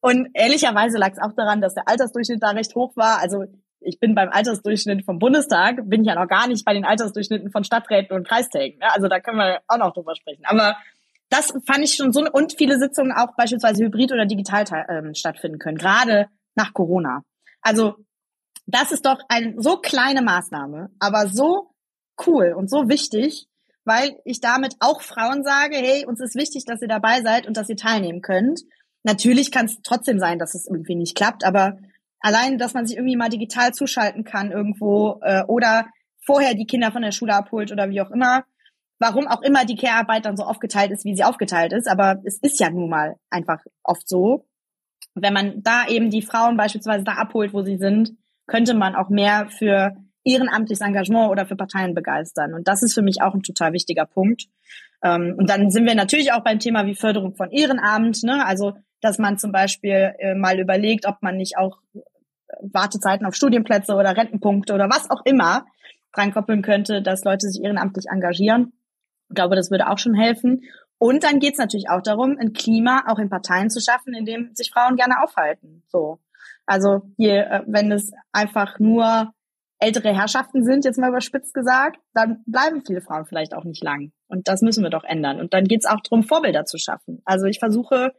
Und 0.00 0.28
ehrlicherweise 0.34 0.98
lag 0.98 1.12
es 1.12 1.18
auch 1.18 1.32
daran, 1.34 1.60
dass 1.60 1.74
der 1.74 1.88
Altersdurchschnitt 1.88 2.42
da 2.42 2.50
recht 2.50 2.74
hoch 2.74 2.96
war. 2.96 3.18
Also 3.20 3.44
ich 3.80 3.98
bin 3.98 4.14
beim 4.14 4.30
Altersdurchschnitt 4.30 5.04
vom 5.04 5.18
Bundestag, 5.18 5.88
bin 5.88 6.04
ja 6.04 6.14
noch 6.14 6.28
gar 6.28 6.48
nicht 6.48 6.64
bei 6.64 6.74
den 6.74 6.84
Altersdurchschnitten 6.84 7.50
von 7.50 7.64
Stadträten 7.64 8.16
und 8.16 8.26
Kreistägen. 8.26 8.80
Also 8.82 9.08
da 9.08 9.20
können 9.20 9.38
wir 9.38 9.60
auch 9.68 9.78
noch 9.78 9.92
drüber 9.92 10.14
sprechen. 10.14 10.44
Aber 10.44 10.76
das 11.28 11.52
fand 11.66 11.82
ich 11.82 11.94
schon 11.94 12.12
so, 12.12 12.24
und 12.30 12.54
viele 12.56 12.78
Sitzungen 12.78 13.12
auch 13.12 13.34
beispielsweise 13.36 13.84
hybrid 13.84 14.12
oder 14.12 14.26
digital 14.26 14.64
ähm, 14.88 15.14
stattfinden 15.14 15.58
können, 15.58 15.78
gerade 15.78 16.28
nach 16.54 16.72
Corona. 16.72 17.22
Also 17.62 17.96
das 18.66 18.92
ist 18.92 19.06
doch 19.06 19.18
eine 19.28 19.54
so 19.58 19.78
kleine 19.78 20.22
Maßnahme, 20.22 20.90
aber 20.98 21.28
so 21.28 21.70
cool 22.26 22.54
und 22.56 22.70
so 22.70 22.88
wichtig, 22.88 23.46
weil 23.84 24.16
ich 24.24 24.40
damit 24.40 24.74
auch 24.80 25.00
Frauen 25.00 25.44
sage, 25.44 25.76
hey, 25.76 26.04
uns 26.06 26.20
ist 26.20 26.34
wichtig, 26.34 26.64
dass 26.64 26.82
ihr 26.82 26.88
dabei 26.88 27.22
seid 27.22 27.46
und 27.46 27.56
dass 27.56 27.68
ihr 27.68 27.76
teilnehmen 27.76 28.22
könnt. 28.22 28.60
Natürlich 29.06 29.52
kann 29.52 29.66
es 29.66 29.80
trotzdem 29.84 30.18
sein, 30.18 30.40
dass 30.40 30.56
es 30.56 30.66
irgendwie 30.66 30.96
nicht 30.96 31.16
klappt, 31.16 31.44
aber 31.44 31.78
allein, 32.18 32.58
dass 32.58 32.74
man 32.74 32.86
sich 32.86 32.96
irgendwie 32.96 33.14
mal 33.14 33.28
digital 33.28 33.72
zuschalten 33.72 34.24
kann 34.24 34.50
irgendwo 34.50 35.20
äh, 35.22 35.44
oder 35.44 35.86
vorher 36.24 36.54
die 36.54 36.66
Kinder 36.66 36.90
von 36.90 37.02
der 37.02 37.12
Schule 37.12 37.32
abholt 37.32 37.70
oder 37.70 37.88
wie 37.88 38.00
auch 38.00 38.10
immer, 38.10 38.44
warum 38.98 39.28
auch 39.28 39.42
immer 39.42 39.64
die 39.64 39.76
Care-Arbeit 39.76 40.26
dann 40.26 40.36
so 40.36 40.42
aufgeteilt 40.42 40.90
ist, 40.90 41.04
wie 41.04 41.14
sie 41.14 41.22
aufgeteilt 41.22 41.72
ist, 41.72 41.86
aber 41.86 42.20
es 42.24 42.38
ist 42.38 42.58
ja 42.58 42.68
nun 42.68 42.90
mal 42.90 43.14
einfach 43.30 43.60
oft 43.84 44.08
so. 44.08 44.44
Wenn 45.14 45.32
man 45.32 45.62
da 45.62 45.86
eben 45.86 46.10
die 46.10 46.22
Frauen 46.22 46.56
beispielsweise 46.56 47.04
da 47.04 47.12
abholt, 47.12 47.54
wo 47.54 47.62
sie 47.62 47.76
sind, 47.76 48.16
könnte 48.48 48.74
man 48.74 48.96
auch 48.96 49.08
mehr 49.08 49.46
für 49.50 49.94
ehrenamtliches 50.24 50.84
Engagement 50.84 51.30
oder 51.30 51.46
für 51.46 51.54
Parteien 51.54 51.94
begeistern. 51.94 52.54
Und 52.54 52.66
das 52.66 52.82
ist 52.82 52.94
für 52.94 53.02
mich 53.02 53.22
auch 53.22 53.34
ein 53.34 53.44
total 53.44 53.72
wichtiger 53.72 54.04
Punkt. 54.04 54.48
Ähm, 55.04 55.36
und 55.38 55.48
dann 55.48 55.70
sind 55.70 55.86
wir 55.86 55.94
natürlich 55.94 56.32
auch 56.32 56.42
beim 56.42 56.58
Thema 56.58 56.86
wie 56.86 56.96
Förderung 56.96 57.36
von 57.36 57.52
Ehrenamt. 57.52 58.24
Ne? 58.24 58.44
Also, 58.44 58.74
dass 59.06 59.18
man 59.18 59.38
zum 59.38 59.52
Beispiel 59.52 60.14
äh, 60.18 60.34
mal 60.34 60.58
überlegt, 60.58 61.06
ob 61.06 61.22
man 61.22 61.36
nicht 61.36 61.56
auch 61.56 61.78
Wartezeiten 62.60 63.26
auf 63.26 63.34
Studienplätze 63.34 63.94
oder 63.94 64.16
Rentenpunkte 64.16 64.74
oder 64.74 64.88
was 64.88 65.10
auch 65.10 65.22
immer 65.24 65.64
dran 66.12 66.32
koppeln 66.32 66.62
könnte, 66.62 67.02
dass 67.02 67.24
Leute 67.24 67.48
sich 67.48 67.62
ehrenamtlich 67.62 68.06
engagieren. 68.10 68.72
Ich 69.28 69.36
glaube, 69.36 69.56
das 69.56 69.70
würde 69.70 69.88
auch 69.88 69.98
schon 69.98 70.14
helfen. 70.14 70.62
Und 70.98 71.24
dann 71.24 71.40
geht 71.40 71.52
es 71.52 71.58
natürlich 71.58 71.90
auch 71.90 72.00
darum, 72.02 72.36
ein 72.38 72.52
Klima 72.52 73.04
auch 73.06 73.18
in 73.18 73.28
Parteien 73.28 73.70
zu 73.70 73.80
schaffen, 73.80 74.14
in 74.14 74.24
dem 74.24 74.50
sich 74.54 74.70
Frauen 74.70 74.96
gerne 74.96 75.22
aufhalten. 75.22 75.84
So. 75.88 76.20
Also 76.64 77.02
hier, 77.16 77.46
äh, 77.46 77.62
wenn 77.66 77.92
es 77.92 78.12
einfach 78.32 78.78
nur 78.78 79.32
ältere 79.78 80.14
Herrschaften 80.14 80.64
sind, 80.64 80.84
jetzt 80.84 80.98
mal 80.98 81.10
überspitzt 81.10 81.52
gesagt, 81.52 81.98
dann 82.14 82.42
bleiben 82.46 82.82
viele 82.84 83.02
Frauen 83.02 83.26
vielleicht 83.26 83.54
auch 83.54 83.64
nicht 83.64 83.84
lang. 83.84 84.12
Und 84.26 84.48
das 84.48 84.62
müssen 84.62 84.82
wir 84.82 84.90
doch 84.90 85.04
ändern. 85.04 85.38
Und 85.38 85.52
dann 85.52 85.64
geht 85.64 85.80
es 85.84 85.86
auch 85.86 86.00
darum, 86.00 86.22
Vorbilder 86.22 86.64
zu 86.64 86.78
schaffen. 86.78 87.20
Also 87.24 87.44
ich 87.46 87.58
versuche, 87.58 88.14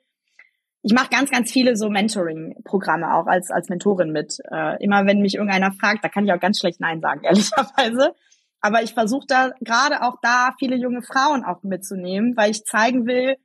ich 0.88 0.94
mache 0.94 1.10
ganz, 1.10 1.30
ganz 1.30 1.52
viele 1.52 1.76
so 1.76 1.90
Mentoring-Programme 1.90 3.14
auch 3.14 3.28
als, 3.28 3.52
als 3.52 3.68
Mentorin 3.68 4.14
mit. 4.14 4.38
Äh, 4.50 4.82
immer 4.82 5.06
wenn 5.06 5.20
mich 5.20 5.36
irgendeiner 5.36 5.74
fragt, 5.74 6.02
da 6.02 6.08
kann 6.08 6.24
ich 6.24 6.32
auch 6.32 6.40
ganz 6.40 6.60
schlecht 6.60 6.80
Nein 6.80 7.02
sagen, 7.02 7.24
ehrlicherweise. 7.26 8.16
Aber 8.62 8.82
ich 8.84 8.94
versuche 8.94 9.26
da 9.28 9.52
gerade 9.60 10.02
auch 10.02 10.16
da 10.22 10.52
viele 10.58 10.78
junge 10.78 11.02
Frauen 11.02 11.44
auch 11.44 11.62
mitzunehmen, 11.64 12.38
weil 12.38 12.52
ich 12.52 12.64
zeigen 12.64 13.06
will, 13.06 13.36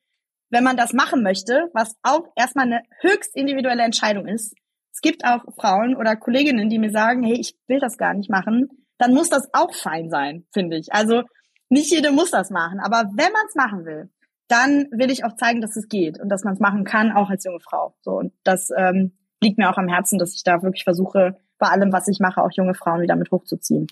wenn 0.50 0.62
man 0.62 0.76
das 0.76 0.92
machen 0.92 1.24
möchte, 1.24 1.68
was 1.74 1.96
auch 2.05 2.28
erstmal 2.37 2.66
eine 2.66 2.83
höchst 3.00 3.35
individuelle 3.35 3.83
Entscheidung 3.83 4.28
ist, 4.28 4.55
es 4.92 5.00
gibt 5.00 5.24
auch 5.24 5.42
Frauen 5.57 5.96
oder 5.96 6.14
Kolleginnen, 6.14 6.70
die 6.70 6.78
mir 6.78 6.92
sagen, 6.92 7.24
hey, 7.24 7.40
ich 7.40 7.57
will 7.66 7.81
das 7.81 7.96
gar 7.96 8.14
nicht 8.14 8.31
machen, 8.31 8.68
dann 8.98 9.14
muss 9.14 9.31
das 9.31 9.52
auch 9.52 9.74
fein 9.74 10.11
sein, 10.11 10.46
finde 10.52 10.76
ich. 10.76 10.92
Also 10.92 11.22
nicht 11.70 11.90
jede 11.90 12.12
muss 12.12 12.31
das 12.31 12.50
machen, 12.50 12.78
aber 12.78 13.11
wenn 13.16 13.33
man 13.33 13.46
es 13.48 13.57
machen 13.57 13.85
will, 13.85 14.11
dann 14.48 14.87
will 14.90 15.11
ich 15.11 15.24
auch 15.24 15.37
zeigen, 15.37 15.61
dass 15.61 15.76
es 15.76 15.88
geht 15.88 16.20
und 16.20 16.28
dass 16.28 16.44
man 16.44 16.55
es 16.55 16.61
machen 16.61 16.85
kann, 16.85 17.12
auch 17.12 17.31
als 17.31 17.44
junge 17.44 17.61
Frau. 17.61 17.94
So 18.02 18.12
und 18.12 18.33
das 18.44 18.70
ähm, 18.76 19.12
liegt 19.42 19.59
mir 19.59 19.70
auch 19.70 19.78
am 19.78 19.88
Herzen, 19.88 20.18
dass 20.18 20.35
ich 20.35 20.44
da 20.44 20.62
wirklich 20.62 20.85
versuche, 20.85 21.37
bei 21.59 21.68
allem, 21.68 21.92
was 21.92 22.09
ich 22.09 22.18
mache, 22.18 22.42
auch 22.42 22.50
junge 22.52 22.74
Frauen 22.74 23.02
wieder 23.02 23.16
mit 23.16 23.31
hochzuziehen. 23.31 23.87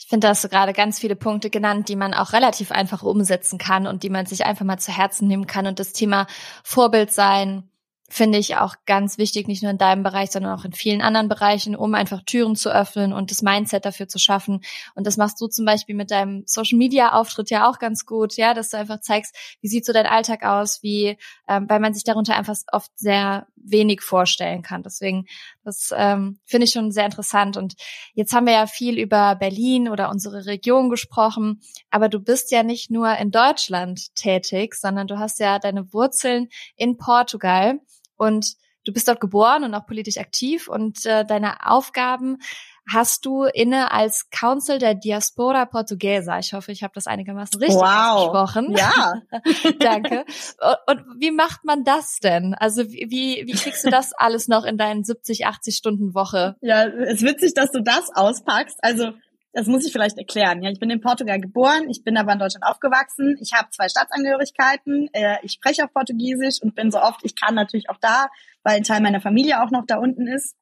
Ich 0.00 0.06
finde, 0.06 0.26
da 0.26 0.28
hast 0.30 0.44
du 0.44 0.48
gerade 0.48 0.72
ganz 0.72 1.00
viele 1.00 1.16
Punkte 1.16 1.50
genannt, 1.50 1.88
die 1.88 1.96
man 1.96 2.14
auch 2.14 2.32
relativ 2.32 2.70
einfach 2.70 3.02
umsetzen 3.02 3.58
kann 3.58 3.88
und 3.88 4.04
die 4.04 4.10
man 4.10 4.26
sich 4.26 4.46
einfach 4.46 4.64
mal 4.64 4.78
zu 4.78 4.96
Herzen 4.96 5.26
nehmen 5.26 5.48
kann. 5.48 5.66
Und 5.66 5.80
das 5.80 5.92
Thema 5.92 6.28
Vorbild 6.62 7.10
sein, 7.10 7.68
finde 8.10 8.38
ich 8.38 8.56
auch 8.56 8.74
ganz 8.86 9.18
wichtig, 9.18 9.48
nicht 9.48 9.62
nur 9.62 9.70
in 9.70 9.78
deinem 9.78 10.02
Bereich, 10.02 10.30
sondern 10.30 10.58
auch 10.58 10.64
in 10.64 10.72
vielen 10.72 11.02
anderen 11.02 11.28
Bereichen, 11.28 11.76
um 11.76 11.94
einfach 11.94 12.22
Türen 12.24 12.56
zu 12.56 12.70
öffnen 12.70 13.12
und 13.12 13.30
das 13.30 13.42
Mindset 13.42 13.84
dafür 13.84 14.08
zu 14.08 14.18
schaffen. 14.18 14.62
Und 14.94 15.06
das 15.06 15.18
machst 15.18 15.40
du 15.40 15.46
zum 15.46 15.66
Beispiel 15.66 15.94
mit 15.94 16.10
deinem 16.10 16.42
Social 16.46 16.78
Media 16.78 17.12
Auftritt 17.12 17.50
ja 17.50 17.68
auch 17.68 17.78
ganz 17.78 18.06
gut, 18.06 18.36
ja, 18.36 18.54
dass 18.54 18.70
du 18.70 18.78
einfach 18.78 19.00
zeigst, 19.00 19.36
wie 19.60 19.68
sieht 19.68 19.84
so 19.84 19.92
dein 19.92 20.06
Alltag 20.06 20.42
aus, 20.42 20.82
wie, 20.82 21.18
ähm, 21.48 21.68
weil 21.68 21.80
man 21.80 21.92
sich 21.92 22.02
darunter 22.02 22.34
einfach 22.34 22.56
oft 22.72 22.90
sehr 22.96 23.46
wenig 23.56 24.00
vorstellen 24.00 24.62
kann. 24.62 24.82
Deswegen, 24.82 25.26
das 25.64 25.90
ähm, 25.94 26.38
finde 26.46 26.64
ich 26.64 26.72
schon 26.72 26.90
sehr 26.90 27.04
interessant. 27.04 27.56
Und 27.58 27.74
jetzt 28.14 28.32
haben 28.32 28.46
wir 28.46 28.54
ja 28.54 28.66
viel 28.66 28.98
über 28.98 29.34
Berlin 29.34 29.88
oder 29.88 30.08
unsere 30.08 30.46
Region 30.46 30.88
gesprochen, 30.88 31.60
aber 31.90 32.08
du 32.08 32.20
bist 32.20 32.50
ja 32.50 32.62
nicht 32.62 32.90
nur 32.90 33.14
in 33.16 33.30
Deutschland 33.30 34.14
tätig, 34.14 34.74
sondern 34.74 35.06
du 35.06 35.18
hast 35.18 35.40
ja 35.40 35.58
deine 35.58 35.92
Wurzeln 35.92 36.48
in 36.76 36.96
Portugal. 36.96 37.80
Und 38.18 38.56
du 38.84 38.92
bist 38.92 39.08
dort 39.08 39.20
geboren 39.20 39.64
und 39.64 39.74
auch 39.74 39.86
politisch 39.86 40.18
aktiv 40.18 40.68
und 40.68 41.06
äh, 41.06 41.24
deine 41.24 41.66
Aufgaben 41.66 42.38
hast 42.90 43.26
du 43.26 43.44
inne 43.44 43.92
als 43.92 44.30
Council 44.30 44.78
der 44.78 44.94
Diaspora 44.94 45.66
Portuguesa. 45.66 46.38
Ich 46.38 46.54
hoffe, 46.54 46.72
ich 46.72 46.82
habe 46.82 46.94
das 46.94 47.06
einigermaßen 47.06 47.60
richtig 47.60 47.78
wow. 47.78 48.32
ausgesprochen. 48.32 48.74
Ja. 48.76 49.20
Danke. 49.78 50.24
Und 50.86 51.04
wie 51.18 51.30
macht 51.30 51.64
man 51.64 51.84
das 51.84 52.18
denn? 52.20 52.54
Also 52.54 52.90
wie, 52.90 53.42
wie 53.46 53.52
kriegst 53.52 53.84
du 53.84 53.90
das 53.90 54.12
alles 54.14 54.48
noch 54.48 54.64
in 54.64 54.78
deinen 54.78 55.04
70, 55.04 55.46
80 55.46 55.76
Stunden 55.76 56.14
Woche? 56.14 56.56
Ja, 56.60 56.86
es 56.86 57.20
ist 57.20 57.22
witzig, 57.22 57.54
dass 57.54 57.70
du 57.70 57.82
das 57.82 58.10
auspackst. 58.14 58.78
Also 58.80 59.12
das 59.52 59.66
muss 59.66 59.86
ich 59.86 59.92
vielleicht 59.92 60.18
erklären. 60.18 60.62
Ja, 60.62 60.70
ich 60.70 60.78
bin 60.78 60.90
in 60.90 61.00
Portugal 61.00 61.40
geboren, 61.40 61.88
ich 61.88 62.04
bin 62.04 62.16
aber 62.16 62.32
in 62.32 62.38
Deutschland 62.38 62.64
aufgewachsen. 62.64 63.36
Ich 63.40 63.52
habe 63.54 63.70
zwei 63.70 63.88
Staatsangehörigkeiten. 63.88 65.08
Äh, 65.12 65.38
ich 65.42 65.52
spreche 65.52 65.84
auch 65.84 65.92
Portugiesisch 65.92 66.60
und 66.62 66.74
bin 66.74 66.90
so 66.90 67.00
oft 67.00 67.20
ich 67.24 67.34
kann 67.34 67.54
natürlich 67.54 67.88
auch 67.90 67.98
da, 68.00 68.28
weil 68.62 68.76
ein 68.76 68.84
Teil 68.84 69.00
meiner 69.00 69.20
Familie 69.20 69.62
auch 69.62 69.70
noch 69.70 69.86
da 69.86 69.96
unten 69.98 70.26
ist. 70.26 70.54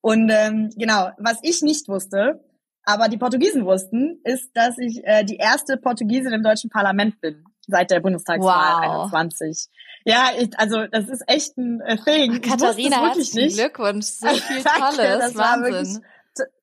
Und 0.00 0.30
ähm, 0.30 0.70
genau, 0.76 1.10
was 1.18 1.38
ich 1.42 1.62
nicht 1.62 1.88
wusste, 1.88 2.44
aber 2.84 3.08
die 3.08 3.18
Portugiesen 3.18 3.64
wussten, 3.64 4.20
ist, 4.22 4.50
dass 4.54 4.78
ich 4.78 5.04
äh, 5.04 5.24
die 5.24 5.36
erste 5.36 5.76
Portugiesin 5.76 6.32
im 6.32 6.44
deutschen 6.44 6.70
Parlament 6.70 7.20
bin 7.20 7.44
seit 7.66 7.90
der 7.90 8.00
Bundestagswahl 8.00 8.88
wow. 8.88 9.12
21. 9.12 9.68
Ja, 10.04 10.30
ich, 10.38 10.56
also 10.56 10.86
das 10.86 11.08
ist 11.08 11.24
echt 11.26 11.56
ein 11.58 11.80
äh, 11.80 11.96
Thing. 11.96 12.40
Ach, 12.44 12.50
Katharina, 12.50 13.12
herzlichen. 13.12 13.56
Glückwunsch, 13.56 14.06
so 14.06 14.28
viel 14.28 14.62
Tolles, 14.62 15.18
das 15.18 15.34
Wahnsinn. 15.34 15.36
War 15.36 15.62
wirklich, 15.62 15.98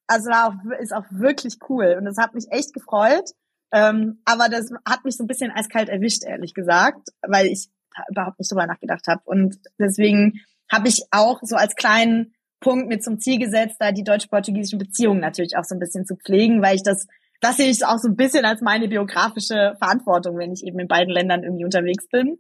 also 0.07 0.29
war 0.29 0.47
auch, 0.47 0.79
ist 0.79 0.93
auch 0.93 1.05
wirklich 1.09 1.57
cool 1.69 1.95
und 1.97 2.05
das 2.05 2.17
hat 2.17 2.33
mich 2.33 2.45
echt 2.51 2.73
gefreut. 2.73 3.31
Ähm, 3.71 4.21
aber 4.25 4.49
das 4.49 4.71
hat 4.87 5.03
mich 5.03 5.17
so 5.17 5.23
ein 5.23 5.27
bisschen 5.27 5.51
eiskalt 5.51 5.89
erwischt, 5.89 6.23
ehrlich 6.23 6.53
gesagt, 6.53 7.09
weil 7.21 7.47
ich 7.47 7.69
überhaupt 8.09 8.39
nicht 8.39 8.51
drüber 8.51 8.67
nachgedacht 8.67 9.07
habe. 9.07 9.21
Und 9.25 9.57
deswegen 9.79 10.41
habe 10.71 10.87
ich 10.87 11.03
auch 11.11 11.39
so 11.41 11.55
als 11.55 11.75
kleinen 11.75 12.33
Punkt 12.59 12.87
mir 12.87 12.99
zum 12.99 13.19
Ziel 13.19 13.39
gesetzt, 13.39 13.77
da 13.79 13.91
die 13.91 14.03
deutsch-portugiesischen 14.03 14.79
Beziehungen 14.79 15.19
natürlich 15.19 15.57
auch 15.57 15.63
so 15.63 15.75
ein 15.75 15.79
bisschen 15.79 16.05
zu 16.05 16.15
pflegen, 16.15 16.61
weil 16.61 16.75
ich 16.75 16.83
das, 16.83 17.07
das 17.41 17.57
sehe 17.57 17.69
ich 17.69 17.85
auch 17.85 17.97
so 17.97 18.07
ein 18.07 18.15
bisschen 18.15 18.45
als 18.45 18.61
meine 18.61 18.87
biografische 18.87 19.75
Verantwortung, 19.79 20.37
wenn 20.37 20.53
ich 20.53 20.63
eben 20.63 20.79
in 20.79 20.87
beiden 20.87 21.13
Ländern 21.13 21.43
irgendwie 21.43 21.65
unterwegs 21.65 22.07
bin. 22.09 22.39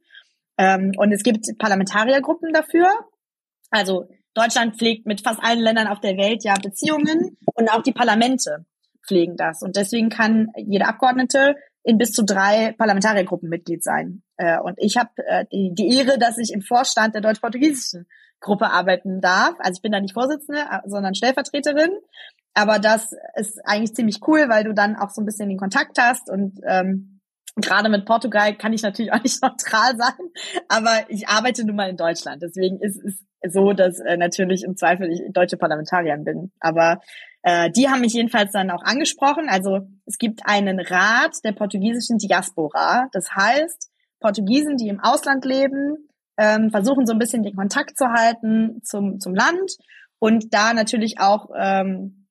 Ähm, 0.57 0.91
und 0.97 1.11
es 1.11 1.23
gibt 1.23 1.45
Parlamentariergruppen 1.57 2.53
dafür. 2.53 2.89
Also 3.69 4.07
Deutschland 4.33 4.77
pflegt 4.77 5.05
mit 5.05 5.21
fast 5.21 5.39
allen 5.43 5.59
Ländern 5.59 5.87
auf 5.87 5.99
der 5.99 6.17
Welt 6.17 6.43
ja 6.43 6.55
Beziehungen 6.61 7.37
und 7.45 7.69
auch 7.71 7.83
die 7.83 7.91
Parlamente 7.91 8.65
pflegen 9.05 9.35
das. 9.35 9.61
Und 9.61 9.75
deswegen 9.75 10.09
kann 10.09 10.47
jeder 10.55 10.87
Abgeordnete 10.87 11.55
in 11.83 11.97
bis 11.97 12.11
zu 12.11 12.23
drei 12.23 12.73
Parlamentariergruppen 12.77 13.49
Mitglied 13.49 13.83
sein. 13.83 14.23
Äh, 14.37 14.59
und 14.59 14.75
ich 14.77 14.97
habe 14.97 15.09
äh, 15.27 15.45
die, 15.51 15.73
die 15.73 15.97
Ehre, 15.97 16.17
dass 16.17 16.37
ich 16.37 16.53
im 16.53 16.61
Vorstand 16.61 17.13
der 17.13 17.21
deutsch-portugiesischen 17.21 18.07
Gruppe 18.39 18.71
arbeiten 18.71 19.19
darf. 19.21 19.55
Also 19.59 19.77
ich 19.77 19.81
bin 19.81 19.91
da 19.91 19.99
nicht 19.99 20.13
Vorsitzende, 20.13 20.61
äh, 20.61 20.79
sondern 20.85 21.15
Stellvertreterin. 21.15 21.91
Aber 22.53 22.79
das 22.79 23.11
ist 23.35 23.59
eigentlich 23.65 23.95
ziemlich 23.95 24.19
cool, 24.27 24.47
weil 24.47 24.63
du 24.63 24.73
dann 24.73 24.95
auch 24.95 25.09
so 25.09 25.21
ein 25.21 25.25
bisschen 25.25 25.49
den 25.49 25.57
Kontakt 25.57 25.97
hast 25.99 26.29
und 26.29 26.59
ähm, 26.65 27.12
gerade 27.55 27.89
mit 27.89 28.05
Portugal 28.05 28.55
kann 28.55 28.73
ich 28.73 28.81
natürlich 28.81 29.13
auch 29.13 29.21
nicht 29.21 29.41
neutral 29.43 29.95
sein, 29.97 30.29
aber 30.67 31.05
ich 31.09 31.27
arbeite 31.27 31.65
nun 31.65 31.75
mal 31.75 31.89
in 31.89 31.97
Deutschland. 31.97 32.41
Deswegen 32.41 32.79
ist 32.79 32.99
es 33.03 33.23
so, 33.51 33.73
dass 33.73 33.99
äh, 33.99 34.17
natürlich 34.17 34.63
im 34.63 34.75
Zweifel 34.75 35.11
ich 35.11 35.21
deutsche 35.33 35.57
Parlamentarierin 35.57 36.23
bin. 36.23 36.51
Aber 36.59 37.01
äh, 37.41 37.69
die 37.71 37.89
haben 37.89 38.01
mich 38.01 38.13
jedenfalls 38.13 38.51
dann 38.53 38.71
auch 38.71 38.83
angesprochen. 38.83 39.49
Also 39.49 39.81
es 40.05 40.17
gibt 40.17 40.41
einen 40.45 40.79
Rat 40.79 41.35
der 41.43 41.51
portugiesischen 41.51 42.17
Diaspora. 42.17 43.07
Das 43.11 43.35
heißt, 43.35 43.91
Portugiesen, 44.19 44.77
die 44.77 44.87
im 44.87 45.01
Ausland 45.01 45.43
leben, 45.43 46.09
ähm, 46.37 46.71
versuchen 46.71 47.05
so 47.05 47.13
ein 47.13 47.19
bisschen 47.19 47.43
den 47.43 47.55
Kontakt 47.55 47.97
zu 47.97 48.05
halten 48.07 48.81
zum, 48.83 49.19
zum 49.19 49.35
Land 49.35 49.75
und 50.19 50.53
da 50.53 50.73
natürlich 50.73 51.19
auch 51.19 51.49
ähm, 51.55 52.27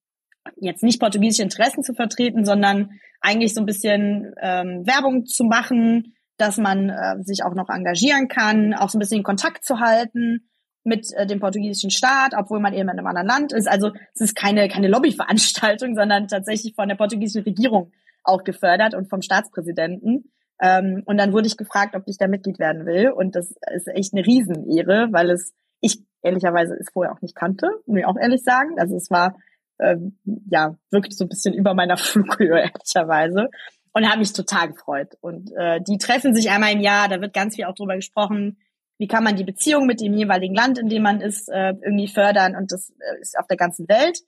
jetzt 0.57 0.83
nicht 0.83 0.99
portugiesische 0.99 1.43
Interessen 1.43 1.83
zu 1.83 1.95
vertreten, 1.95 2.45
sondern 2.45 2.99
eigentlich 3.23 3.55
so 3.55 3.61
ein 3.61 3.67
bisschen 3.67 4.35
ähm, 4.41 4.87
Werbung 4.87 5.27
zu 5.27 5.45
machen, 5.45 6.15
dass 6.37 6.59
man 6.59 6.91
äh, 6.91 7.23
sich 7.23 7.45
auch 7.45 7.55
noch 7.55 7.69
engagieren 7.69 8.29
kann, 8.29 8.75
auch 8.75 8.89
so 8.89 8.99
ein 8.99 9.01
bisschen 9.01 9.19
in 9.19 9.25
Kontakt 9.25 9.65
zu 9.65 9.81
halten 9.81 10.49
mit 10.85 11.07
äh, 11.15 11.27
dem 11.27 11.41
portugiesischen 11.41 11.91
Staat, 11.91 12.33
obwohl 12.37 12.61
man 12.61 12.73
eben 12.73 12.89
in 12.89 12.99
einem 12.99 13.07
anderen 13.07 13.29
Land 13.29 13.53
ist. 13.53 13.69
Also 13.69 13.93
es 14.15 14.21
ist 14.21 14.35
keine, 14.35 14.69
keine 14.69 14.89
Lobbyveranstaltung, 14.89 15.95
sondern 15.97 16.29
tatsächlich 16.29 16.75
von 16.75 16.89
der 16.89 16.97
portugiesischen 16.97 17.45
Regierung 17.45 17.93
auch 18.25 18.45
gefördert 18.45 18.95
und 18.95 19.09
vom 19.09 19.23
Staatspräsidenten. 19.23 20.33
Ähm, 20.61 21.03
und 21.07 21.19
dann 21.19 21.33
wurde 21.33 21.47
ich 21.47 21.57
gefragt, 21.57 21.95
ob 21.95 22.03
ich 22.07 22.19
da 22.19 22.29
Mitglied 22.29 22.59
werden 22.59 22.87
will. 22.87 23.11
Und 23.11 23.37
das 23.37 23.55
ist 23.75 23.89
echt 23.89 24.13
eine 24.15 24.27
Riesenehre, 24.27 25.09
weil 25.11 25.31
es 25.31 25.53
ich 25.81 26.01
ehrlicherweise 26.23 26.75
es 26.79 26.89
vorher 26.93 27.13
auch 27.13 27.21
nicht 27.21 27.35
kannte, 27.35 27.69
muss 27.87 27.99
ich 27.99 28.07
auch 28.07 28.17
ehrlich 28.17 28.45
sagen. 28.45 28.79
Also 28.79 28.97
es 28.97 29.11
war 29.11 29.37
ähm, 29.83 30.18
ja 30.51 30.77
wirklich 30.90 31.16
so 31.16 31.25
ein 31.25 31.29
bisschen 31.29 31.55
über 31.55 31.75
meiner 31.75 31.97
Flughöhe, 31.99 32.61
ehrlicherweise. 32.61 33.49
Und 33.95 34.09
habe 34.09 34.21
mich 34.21 34.33
total 34.33 34.68
gefreut. 34.73 35.16
Und 35.21 35.53
äh, 35.55 35.81
die 35.87 35.99
treffen 35.99 36.35
sich 36.35 36.51
einmal 36.51 36.73
im 36.73 36.81
Jahr, 36.81 37.09
da 37.09 37.21
wird 37.21 37.35
ganz 37.35 37.57
viel 37.57 37.66
auch 37.66 37.75
drüber 37.75 37.97
gesprochen, 37.97 38.57
wie 38.99 39.07
kann 39.07 39.25
man 39.25 39.37
die 39.37 39.45
Beziehung 39.45 39.87
mit 39.87 40.01
dem 40.01 40.14
jeweiligen 40.14 40.55
Land, 40.55 40.79
in 40.79 40.88
dem 40.88 41.03
man 41.03 41.21
ist, 41.21 41.49
äh, 41.49 41.75
irgendwie 41.83 42.09
fördern 42.09 42.57
und 42.57 42.73
das 42.73 42.90
äh, 42.90 43.21
ist 43.21 43.38
auf 43.38 43.47
der 43.49 43.57
ganzen 43.57 43.88
Welt. 43.88 44.21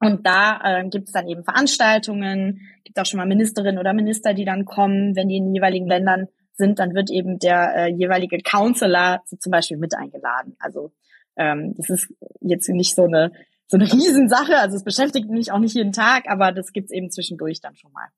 Und 0.00 0.26
da 0.26 0.60
äh, 0.62 0.88
gibt 0.88 1.08
es 1.08 1.12
dann 1.12 1.28
eben 1.28 1.44
Veranstaltungen, 1.44 2.60
gibt 2.84 2.98
auch 2.98 3.06
schon 3.06 3.18
mal 3.18 3.26
Ministerinnen 3.26 3.78
oder 3.78 3.94
Minister, 3.94 4.34
die 4.34 4.44
dann 4.44 4.64
kommen, 4.64 5.16
wenn 5.16 5.28
die 5.28 5.36
in 5.36 5.44
den 5.44 5.54
jeweiligen 5.54 5.86
Ländern 5.86 6.26
sind, 6.52 6.78
dann 6.78 6.94
wird 6.94 7.10
eben 7.10 7.38
der 7.38 7.74
äh, 7.76 7.92
jeweilige 7.92 8.38
Counselor 8.38 9.22
so 9.26 9.36
zum 9.36 9.52
Beispiel 9.52 9.76
mit 9.76 9.94
eingeladen. 9.94 10.56
Also 10.58 10.92
ähm, 11.36 11.74
das 11.76 11.90
ist 11.90 12.14
jetzt 12.40 12.68
nicht 12.68 12.94
so 12.94 13.04
eine 13.04 13.32
so 13.68 13.76
eine 13.76 13.92
Riesensache, 13.92 14.58
also 14.58 14.76
es 14.76 14.84
beschäftigt 14.84 15.28
mich 15.28 15.52
auch 15.52 15.58
nicht 15.58 15.74
jeden 15.74 15.92
Tag, 15.92 16.28
aber 16.28 16.52
das 16.52 16.72
gibt's 16.72 16.92
eben 16.92 17.10
zwischendurch 17.10 17.60
dann 17.60 17.74
schon 17.74 17.92
mal. 17.92 18.08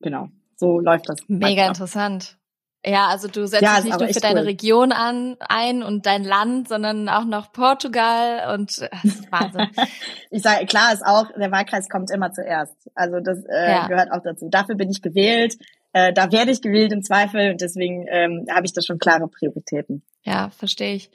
Genau, 0.00 0.28
so 0.56 0.80
läuft 0.80 1.08
das. 1.08 1.18
Mega 1.28 1.66
interessant. 1.66 2.36
Ja, 2.84 3.06
also 3.06 3.28
du 3.28 3.46
setzt 3.46 3.62
ja, 3.62 3.76
dich 3.76 3.84
nicht 3.84 4.00
nur 4.00 4.08
für 4.08 4.20
deine 4.20 4.40
cool. 4.40 4.46
Region 4.46 4.90
an 4.90 5.36
ein 5.38 5.84
und 5.84 6.04
dein 6.04 6.24
Land, 6.24 6.68
sondern 6.68 7.08
auch 7.08 7.24
noch 7.24 7.52
Portugal 7.52 8.54
und 8.54 8.76
äh, 8.78 8.88
Wahnsinn. 9.30 9.68
ich 10.30 10.42
sage, 10.42 10.66
klar 10.66 10.92
ist 10.92 11.06
auch, 11.06 11.26
der 11.38 11.52
Wahlkreis 11.52 11.88
kommt 11.88 12.10
immer 12.10 12.32
zuerst. 12.32 12.74
Also 12.96 13.20
das 13.20 13.44
äh, 13.44 13.70
ja. 13.70 13.86
gehört 13.86 14.10
auch 14.10 14.22
dazu. 14.24 14.48
Dafür 14.50 14.74
bin 14.74 14.90
ich 14.90 15.00
gewählt. 15.00 15.54
Äh, 15.92 16.12
da 16.12 16.32
werde 16.32 16.50
ich 16.50 16.60
gewählt 16.60 16.92
im 16.92 17.02
Zweifel 17.02 17.52
und 17.52 17.60
deswegen 17.60 18.06
ähm, 18.10 18.46
habe 18.50 18.66
ich 18.66 18.72
da 18.72 18.82
schon 18.82 18.98
klare 18.98 19.28
Prioritäten. 19.28 20.02
Ja, 20.22 20.50
verstehe 20.50 20.94
ich. 20.94 21.10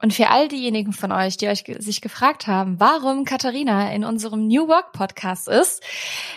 Und 0.00 0.14
für 0.14 0.28
all 0.30 0.48
diejenigen 0.48 0.92
von 0.92 1.10
euch, 1.10 1.36
die 1.36 1.48
euch 1.48 1.64
sich 1.78 2.00
gefragt 2.00 2.46
haben, 2.46 2.78
warum 2.78 3.24
Katharina 3.24 3.92
in 3.92 4.04
unserem 4.04 4.46
New 4.46 4.68
Work 4.68 4.92
Podcast 4.92 5.48
ist, 5.48 5.82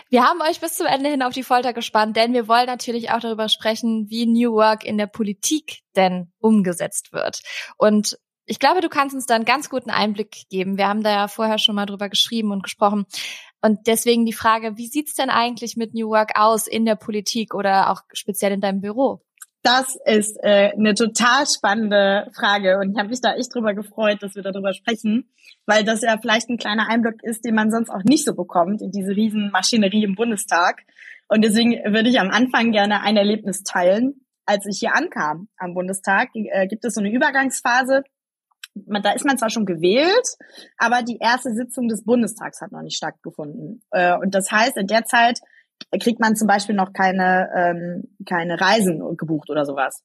wir 0.10 0.24
haben 0.24 0.41
euch 0.41 0.60
bis 0.60 0.78
zum 0.78 0.88
Ende 0.88 1.10
hin 1.10 1.21
auf 1.21 1.34
die 1.34 1.43
Folter 1.43 1.71
gespannt, 1.74 2.17
denn 2.17 2.34
wir 2.34 2.47
wollen 2.47 2.65
natürlich 2.65 3.12
auch 3.12 3.19
darüber 3.19 3.50
sprechen, 3.50 4.10
wie 4.10 4.26
New 4.26 4.54
Work 4.54 4.84
in 4.84 4.97
der 4.97 5.08
Politik 5.08 5.82
denn 5.95 6.32
umgesetzt 6.39 7.13
wird. 7.13 7.41
Und 7.78 8.17
ich 8.45 8.60
glaube, 8.60 8.82
du 8.82 8.89
kannst 8.89 9.15
uns 9.15 9.28
da 9.28 9.36
einen 9.36 9.45
ganz 9.45 9.69
guten 9.69 9.91
Einblick 9.91 10.50
geben. 10.50 10.78
Wir 10.78 10.88
haben 10.88 11.04
da 11.04 11.12
ja 11.12 11.28
vorher 11.28 11.60
schon 11.60 11.76
mal 11.76 11.86
drüber 11.86 12.10
geschrieben 12.10 12.52
und 12.52 12.63
gesprochen. 12.63 13.06
Und 13.62 13.86
deswegen 13.86 14.26
die 14.26 14.34
Frage, 14.34 14.78
wie 14.78 14.88
sieht's 14.88 15.13
denn 15.13 15.30
eigentlich 15.30 15.78
mit 15.78 15.93
New 15.93 16.10
Work 16.10 16.32
aus 16.36 16.65
in 16.65 16.84
der 16.86 16.95
Politik 16.95 17.54
oder 17.54 17.91
auch 17.91 18.02
speziell 18.12 18.52
in 18.52 18.60
deinem 18.60 18.82
Büro? 18.82 19.21
Das 19.63 19.95
ist 20.06 20.38
äh, 20.41 20.71
eine 20.71 20.95
total 20.95 21.45
spannende 21.45 22.32
Frage 22.34 22.80
und 22.80 22.91
ich 22.91 22.97
habe 22.97 23.10
mich 23.10 23.21
da 23.21 23.36
echt 23.36 23.54
drüber 23.54 23.76
gefreut, 23.76 24.24
dass 24.24 24.34
wir 24.34 24.41
darüber 24.41 24.74
sprechen, 24.74 25.30
weil 25.67 25.84
das 25.84 26.02
ja 26.02 26.17
vielleicht 26.19 26.50
ein 26.50 26.58
kleiner 26.58 26.89
Einblick 26.89 27.21
ist, 27.21 27.45
den 27.45 27.54
man 27.54 27.69
sonst 27.69 27.91
auch 27.91 28.04
nicht 28.04 28.26
so 28.26 28.34
bekommt 28.34 28.82
in 28.82 28.91
diese 28.91 29.15
riesen 29.15 29.52
Maschinerie 29.52 30.04
im 30.04 30.15
Bundestag. 30.15 30.82
Und 31.28 31.43
deswegen 31.43 31.71
würde 31.93 32.10
ich 32.10 32.19
am 32.19 32.32
Anfang 32.32 32.71
gerne 32.71 33.02
ein 33.02 33.17
Erlebnis 33.17 33.63
teilen. 33.63 34.26
Als 34.47 34.65
ich 34.65 34.80
hier 34.80 34.95
ankam 34.95 35.47
am 35.58 35.76
Bundestag, 35.76 36.30
äh, 36.34 36.67
gibt 36.67 36.84
es 36.84 36.95
so 36.95 37.00
eine 37.00 37.12
Übergangsphase. 37.12 38.04
Da 38.74 39.12
ist 39.12 39.26
man 39.26 39.38
zwar 39.38 39.50
schon 39.52 39.65
gewählt, 39.65 40.38
aber 40.78 41.04
die 41.04 41.17
erste 41.19 41.54
Sitzung 41.54 41.88
des 41.88 42.04
Bundestags 42.04 42.62
hat 42.62 42.71
noch 42.71 42.82
nicht 42.82 42.97
stattgefunden. 42.97 43.84
Äh, 43.91 44.17
und 44.17 44.34
das 44.34 44.52
heißt, 44.52 44.78
in 44.78 44.88
der 44.88 45.06
Zeit 45.06 45.39
kriegt 46.00 46.20
man 46.20 46.36
zum 46.36 46.48
Beispiel 46.48 46.76
noch 46.76 46.94
keine, 46.94 47.50
ähm, 47.56 48.15
keine 48.28 48.60
Reisen 48.60 49.00
gebucht 49.17 49.50
oder 49.50 49.65
sowas. 49.65 50.04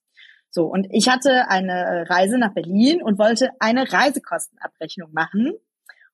So, 0.51 0.65
und 0.65 0.87
ich 0.91 1.09
hatte 1.09 1.49
eine 1.49 2.07
Reise 2.09 2.39
nach 2.39 2.55
Berlin 2.55 3.03
und 3.03 3.19
wollte 3.19 3.51
eine 3.61 3.93
Reisekostenabrechnung 3.93 5.13
machen. 5.13 5.53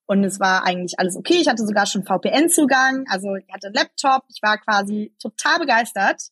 Und 0.06 0.24
es 0.24 0.40
war 0.40 0.64
eigentlich 0.64 0.98
alles 0.98 1.16
okay. 1.16 1.38
Ich 1.40 1.48
hatte 1.48 1.64
sogar 1.64 1.86
schon 1.86 2.04
VPN-Zugang, 2.04 3.04
also 3.08 3.36
ich 3.36 3.46
hatte 3.52 3.68
einen 3.68 3.74
Laptop, 3.74 4.24
ich 4.28 4.42
war 4.42 4.58
quasi 4.58 5.14
total 5.20 5.60
begeistert. 5.60 6.22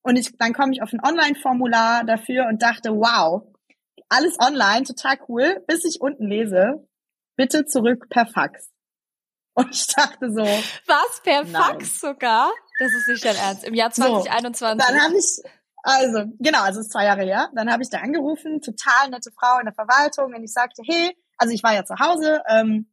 Und 0.00 0.16
ich, 0.16 0.36
dann 0.38 0.54
komme 0.54 0.72
ich 0.72 0.82
auf 0.82 0.92
ein 0.92 1.04
Online-Formular 1.04 2.04
dafür 2.04 2.46
und 2.48 2.62
dachte, 2.62 2.90
wow, 2.90 3.42
alles 4.08 4.38
online, 4.40 4.84
total 4.84 5.18
cool, 5.28 5.62
bis 5.66 5.84
ich 5.84 6.00
unten 6.00 6.26
lese, 6.26 6.88
bitte 7.36 7.66
zurück 7.66 8.08
per 8.08 8.26
Fax. 8.26 8.70
Und 9.54 9.74
ich 9.74 9.86
dachte 9.88 10.30
so. 10.30 10.44
Was? 10.86 11.20
Per 11.22 11.44
nein. 11.44 11.52
Fax 11.52 12.00
sogar? 12.00 12.50
Das 12.78 12.92
ist 12.92 13.08
nicht 13.08 13.24
dein 13.24 13.36
Ernst. 13.36 13.64
Im 13.64 13.74
Jahr 13.74 13.90
2021. 13.90 14.58
So, 14.58 14.92
dann 14.92 15.02
habe 15.02 15.16
ich, 15.16 15.42
also, 15.82 16.32
genau, 16.38 16.62
also 16.62 16.80
ist 16.80 16.92
zwei 16.92 17.04
Jahre 17.04 17.22
her. 17.22 17.50
Dann 17.54 17.70
habe 17.70 17.82
ich 17.82 17.90
da 17.90 17.98
angerufen, 17.98 18.60
total 18.60 19.10
nette 19.10 19.30
Frau 19.32 19.58
in 19.58 19.64
der 19.64 19.74
Verwaltung, 19.74 20.34
und 20.34 20.42
ich 20.42 20.52
sagte, 20.52 20.82
hey, 20.84 21.16
also 21.36 21.52
ich 21.52 21.62
war 21.62 21.74
ja 21.74 21.84
zu 21.84 21.98
Hause, 21.98 22.42
ähm, 22.48 22.90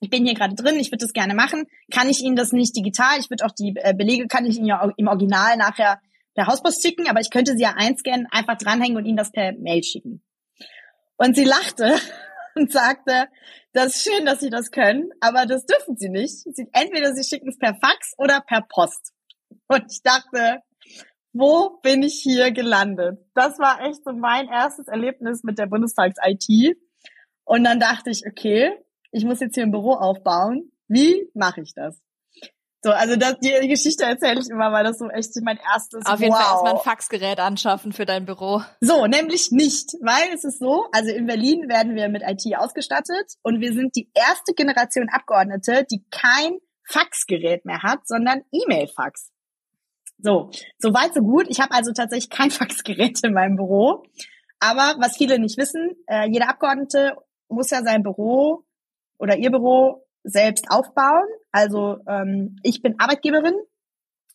ich 0.00 0.10
bin 0.10 0.24
hier 0.24 0.34
gerade 0.34 0.54
drin, 0.54 0.78
ich 0.78 0.90
würde 0.90 1.04
das 1.04 1.12
gerne 1.12 1.34
machen. 1.34 1.66
Kann 1.92 2.08
ich 2.08 2.20
Ihnen 2.20 2.36
das 2.36 2.52
nicht 2.52 2.76
digital? 2.76 3.18
Ich 3.18 3.30
würde 3.30 3.44
auch 3.44 3.52
die 3.52 3.74
äh, 3.76 3.94
Belege, 3.94 4.26
kann 4.26 4.44
ich 4.44 4.56
Ihnen 4.58 4.66
ja 4.66 4.90
im 4.96 5.08
Original 5.08 5.56
nachher 5.56 6.00
per 6.34 6.46
Hauspost 6.46 6.82
schicken, 6.82 7.08
aber 7.08 7.20
ich 7.20 7.30
könnte 7.30 7.56
sie 7.56 7.62
ja 7.62 7.74
einscannen, 7.76 8.26
einfach 8.30 8.58
dranhängen 8.58 8.96
und 8.96 9.06
Ihnen 9.06 9.16
das 9.16 9.32
per 9.32 9.52
Mail 9.52 9.82
schicken. 9.82 10.22
Und 11.16 11.34
sie 11.34 11.44
lachte 11.44 11.98
und 12.54 12.70
sagte, 12.70 13.28
das 13.72 13.96
ist 13.96 14.04
schön, 14.04 14.26
dass 14.26 14.40
Sie 14.40 14.50
das 14.50 14.70
können, 14.70 15.10
aber 15.20 15.46
das 15.46 15.66
dürfen 15.66 15.96
Sie 15.96 16.08
nicht. 16.08 16.44
Sie, 16.54 16.68
entweder 16.72 17.14
Sie 17.14 17.24
schicken 17.24 17.48
es 17.48 17.58
per 17.58 17.74
Fax 17.74 18.12
oder 18.18 18.40
per 18.40 18.62
Post. 18.62 19.12
Und 19.68 19.84
ich 19.90 20.02
dachte, 20.02 20.60
wo 21.32 21.78
bin 21.82 22.02
ich 22.02 22.20
hier 22.22 22.50
gelandet? 22.50 23.18
Das 23.34 23.58
war 23.58 23.80
echt 23.82 24.04
so 24.04 24.12
mein 24.12 24.48
erstes 24.48 24.88
Erlebnis 24.88 25.42
mit 25.42 25.58
der 25.58 25.66
Bundestags-IT. 25.66 26.78
Und 27.44 27.64
dann 27.64 27.78
dachte 27.78 28.10
ich, 28.10 28.22
okay, 28.26 28.72
ich 29.10 29.24
muss 29.24 29.40
jetzt 29.40 29.54
hier 29.54 29.64
ein 29.64 29.70
Büro 29.70 29.92
aufbauen. 29.92 30.72
Wie 30.88 31.30
mache 31.34 31.60
ich 31.60 31.74
das? 31.74 32.00
So, 32.82 32.92
also 32.92 33.16
das, 33.16 33.38
die, 33.40 33.68
Geschichte 33.68 34.04
erzähle 34.04 34.40
ich 34.40 34.48
immer, 34.48 34.70
weil 34.70 34.84
das 34.84 34.98
so 34.98 35.08
echt 35.08 35.32
mein 35.42 35.58
erstes 35.58 36.06
Auf 36.06 36.20
jeden 36.20 36.32
wow. 36.32 36.40
Fall 36.40 36.52
erstmal 36.52 36.72
ein 36.74 36.80
Faxgerät 36.80 37.40
anschaffen 37.40 37.92
für 37.92 38.06
dein 38.06 38.26
Büro. 38.26 38.62
So, 38.80 39.06
nämlich 39.06 39.50
nicht, 39.50 39.94
weil 40.02 40.32
es 40.32 40.44
ist 40.44 40.60
so, 40.60 40.86
also 40.92 41.10
in 41.10 41.26
Berlin 41.26 41.68
werden 41.68 41.96
wir 41.96 42.08
mit 42.08 42.22
IT 42.22 42.56
ausgestattet 42.56 43.32
und 43.42 43.60
wir 43.60 43.72
sind 43.72 43.96
die 43.96 44.10
erste 44.14 44.54
Generation 44.54 45.08
Abgeordnete, 45.10 45.84
die 45.90 46.04
kein 46.10 46.58
Faxgerät 46.88 47.64
mehr 47.64 47.82
hat, 47.82 48.06
sondern 48.06 48.42
E-Mail-Fax. 48.52 49.32
So, 50.18 50.50
so 50.78 50.94
weit, 50.94 51.14
so 51.14 51.20
gut. 51.20 51.46
Ich 51.48 51.60
habe 51.60 51.72
also 51.72 51.92
tatsächlich 51.92 52.30
kein 52.30 52.50
Faxgerät 52.52 53.22
in 53.22 53.32
meinem 53.32 53.56
Büro. 53.56 54.04
Aber 54.58 54.94
was 54.98 55.16
viele 55.16 55.38
nicht 55.38 55.58
wissen, 55.58 55.90
äh, 56.06 56.28
jeder 56.30 56.48
Abgeordnete 56.48 57.16
muss 57.48 57.70
ja 57.70 57.82
sein 57.82 58.02
Büro 58.02 58.64
oder 59.18 59.36
ihr 59.36 59.50
Büro 59.50 60.06
selbst 60.24 60.70
aufbauen. 60.70 61.26
Also 61.52 61.98
ähm, 62.08 62.56
ich 62.62 62.82
bin 62.82 62.98
Arbeitgeberin, 62.98 63.54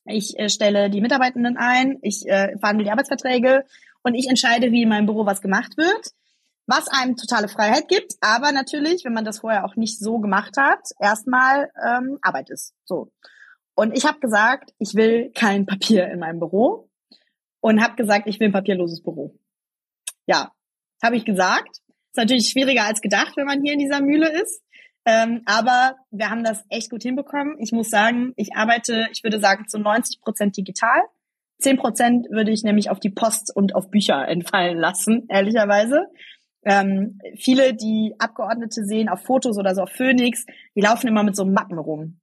ich 0.05 0.37
äh, 0.39 0.49
stelle 0.49 0.89
die 0.89 1.01
Mitarbeitenden 1.01 1.57
ein, 1.57 1.97
ich 2.01 2.27
äh, 2.27 2.57
verhandle 2.59 2.85
die 2.85 2.91
Arbeitsverträge 2.91 3.65
und 4.03 4.15
ich 4.15 4.27
entscheide, 4.27 4.71
wie 4.71 4.83
in 4.83 4.89
meinem 4.89 5.05
Büro 5.05 5.25
was 5.25 5.41
gemacht 5.41 5.77
wird, 5.77 6.11
was 6.65 6.87
einem 6.87 7.17
totale 7.17 7.47
Freiheit 7.47 7.87
gibt, 7.87 8.13
aber 8.21 8.51
natürlich, 8.51 9.03
wenn 9.03 9.13
man 9.13 9.25
das 9.25 9.39
vorher 9.39 9.65
auch 9.65 9.75
nicht 9.75 9.99
so 9.99 10.19
gemacht 10.19 10.55
hat, 10.57 10.79
erstmal 10.99 11.71
ähm, 11.85 12.17
Arbeit 12.21 12.49
ist. 12.49 12.73
So. 12.85 13.11
Und 13.75 13.95
ich 13.97 14.05
habe 14.05 14.19
gesagt, 14.19 14.73
ich 14.79 14.95
will 14.95 15.31
kein 15.33 15.65
Papier 15.65 16.07
in 16.09 16.19
meinem 16.19 16.39
Büro 16.39 16.89
und 17.61 17.81
habe 17.81 17.95
gesagt, 17.95 18.27
ich 18.27 18.39
will 18.39 18.47
ein 18.47 18.53
papierloses 18.53 19.01
Büro. 19.01 19.37
Ja, 20.25 20.51
habe 21.01 21.15
ich 21.15 21.25
gesagt. 21.25 21.77
Ist 22.11 22.17
natürlich 22.17 22.49
schwieriger 22.49 22.85
als 22.85 23.01
gedacht, 23.01 23.37
wenn 23.37 23.45
man 23.45 23.63
hier 23.63 23.73
in 23.73 23.79
dieser 23.79 24.01
Mühle 24.01 24.29
ist. 24.41 24.61
Ähm, 25.05 25.41
aber 25.45 25.95
wir 26.11 26.29
haben 26.29 26.43
das 26.43 26.63
echt 26.69 26.89
gut 26.91 27.01
hinbekommen. 27.01 27.55
Ich 27.59 27.71
muss 27.71 27.89
sagen, 27.89 28.33
ich 28.35 28.55
arbeite, 28.55 29.07
ich 29.11 29.23
würde 29.23 29.39
sagen, 29.39 29.67
zu 29.67 29.79
90 29.79 30.21
Prozent 30.21 30.57
digital. 30.57 31.01
10 31.59 31.77
Prozent 31.77 32.27
würde 32.29 32.51
ich 32.51 32.63
nämlich 32.63 32.89
auf 32.89 32.99
die 32.99 33.09
Post 33.09 33.55
und 33.55 33.75
auf 33.75 33.89
Bücher 33.89 34.27
entfallen 34.27 34.77
lassen, 34.77 35.25
ehrlicherweise. 35.29 36.07
Ähm, 36.63 37.19
viele, 37.37 37.73
die 37.73 38.13
Abgeordnete 38.19 38.83
sehen 38.83 39.09
auf 39.09 39.23
Fotos 39.23 39.57
oder 39.57 39.73
so 39.73 39.83
auf 39.83 39.91
Phoenix, 39.91 40.45
die 40.75 40.81
laufen 40.81 41.07
immer 41.07 41.23
mit 41.23 41.35
so 41.35 41.45
Mappen 41.45 41.79
rum. 41.79 42.20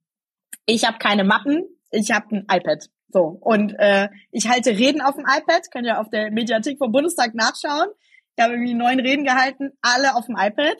Ich 0.69 0.85
habe 0.85 0.99
keine 0.99 1.23
Mappen, 1.23 1.65
ich 1.89 2.11
habe 2.11 2.27
ein 2.35 2.45
iPad. 2.51 2.89
So 3.11 3.23
und 3.41 3.73
äh, 3.79 4.09
ich 4.29 4.47
halte 4.47 4.69
Reden 4.69 5.01
auf 5.01 5.15
dem 5.15 5.25
iPad, 5.25 5.71
könnt 5.71 5.87
ihr 5.87 5.99
auf 5.99 6.11
der 6.11 6.29
Mediathek 6.29 6.77
vom 6.77 6.91
Bundestag 6.91 7.33
nachschauen. 7.33 7.89
Ich 8.35 8.43
habe 8.43 8.53
irgendwie 8.53 8.75
neun 8.75 8.99
Reden 8.99 9.25
gehalten, 9.25 9.71
alle 9.81 10.15
auf 10.15 10.27
dem 10.27 10.35
iPad. 10.37 10.77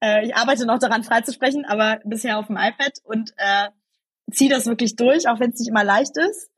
Äh, 0.00 0.26
ich 0.26 0.36
arbeite 0.36 0.66
noch 0.66 0.78
daran, 0.78 1.02
freizusprechen, 1.02 1.64
aber 1.64 1.98
bisher 2.04 2.38
auf 2.38 2.46
dem 2.46 2.56
iPad 2.56 2.92
und 3.02 3.32
äh, 3.36 3.70
ziehe 4.30 4.50
das 4.50 4.66
wirklich 4.66 4.94
durch, 4.94 5.28
auch 5.28 5.40
wenn 5.40 5.50
es 5.50 5.58
nicht 5.58 5.68
immer 5.68 5.82
leicht 5.82 6.16
ist. 6.16 6.52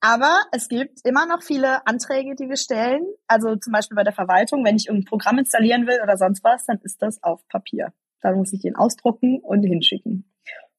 Aber 0.00 0.38
es 0.52 0.68
gibt 0.68 1.00
immer 1.04 1.26
noch 1.26 1.42
viele 1.42 1.86
Anträge, 1.86 2.36
die 2.36 2.48
wir 2.48 2.56
stellen. 2.56 3.04
Also 3.26 3.56
zum 3.56 3.74
Beispiel 3.74 3.96
bei 3.96 4.02
der 4.02 4.14
Verwaltung, 4.14 4.64
wenn 4.64 4.76
ich 4.76 4.86
irgendein 4.86 5.10
Programm 5.10 5.36
installieren 5.36 5.86
will 5.86 6.00
oder 6.02 6.16
sonst 6.16 6.42
was, 6.42 6.64
dann 6.64 6.80
ist 6.84 7.02
das 7.02 7.22
auf 7.22 7.46
Papier. 7.48 7.92
Dann 8.22 8.36
muss 8.36 8.54
ich 8.54 8.60
den 8.60 8.76
ausdrucken 8.76 9.40
und 9.40 9.62
hinschicken. 9.62 10.24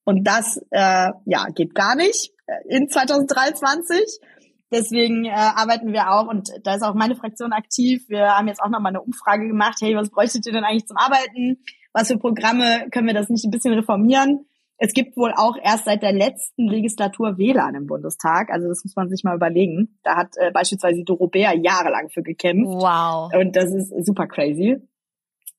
Und 0.06 0.24
das 0.24 0.58
äh, 0.72 1.12
ja 1.26 1.48
geht 1.54 1.76
gar 1.76 1.96
nicht 1.96 2.32
in 2.70 2.90
2023. 2.90 4.20
Deswegen 4.72 5.26
äh, 5.26 5.32
arbeiten 5.32 5.94
wir 5.94 6.12
auch 6.12 6.28
und 6.28 6.50
da 6.64 6.76
ist 6.76 6.84
auch 6.84 6.96
meine 6.96 7.16
Fraktion 7.16 7.54
aktiv. 7.54 8.04
Wir 8.08 8.36
haben 8.36 8.48
jetzt 8.48 8.62
auch 8.62 8.70
noch 8.70 8.80
mal 8.80 8.90
eine 8.90 9.02
Umfrage 9.02 9.48
gemacht. 9.48 9.78
Hey, 9.82 9.96
was 9.96 10.10
bräuchtet 10.10 10.46
ihr 10.46 10.54
denn 10.54 10.64
eigentlich 10.64 10.88
zum 10.88 10.98
Arbeiten? 10.98 11.64
Was 11.94 12.08
für 12.10 12.18
Programme 12.18 12.88
können 12.92 13.08
wir 13.08 13.14
das 13.14 13.30
nicht 13.30 13.46
ein 13.46 13.52
bisschen 13.52 13.74
reformieren? 13.74 14.46
Es 14.78 14.92
gibt 14.92 15.16
wohl 15.16 15.32
auch 15.34 15.56
erst 15.62 15.86
seit 15.86 16.04
der 16.04 16.12
letzten 16.12 16.68
Legislatur 16.68 17.38
WLAN 17.38 17.76
im 17.76 17.86
Bundestag. 17.86 18.50
Also 18.50 18.68
das 18.68 18.84
muss 18.84 18.96
man 18.96 19.10
sich 19.10 19.24
mal 19.24 19.36
überlegen. 19.36 19.98
Da 20.04 20.18
hat 20.18 20.36
äh, 20.36 20.52
beispielsweise 20.52 21.04
Doro 21.06 21.28
Bär 21.28 21.56
jahrelang 21.56 22.10
für 22.10 22.24
gekämpft. 22.24 22.68
Wow. 22.68 23.32
Und 23.34 23.56
das 23.56 23.74
ist 23.74 23.94
super 24.06 24.28
crazy. 24.28 24.78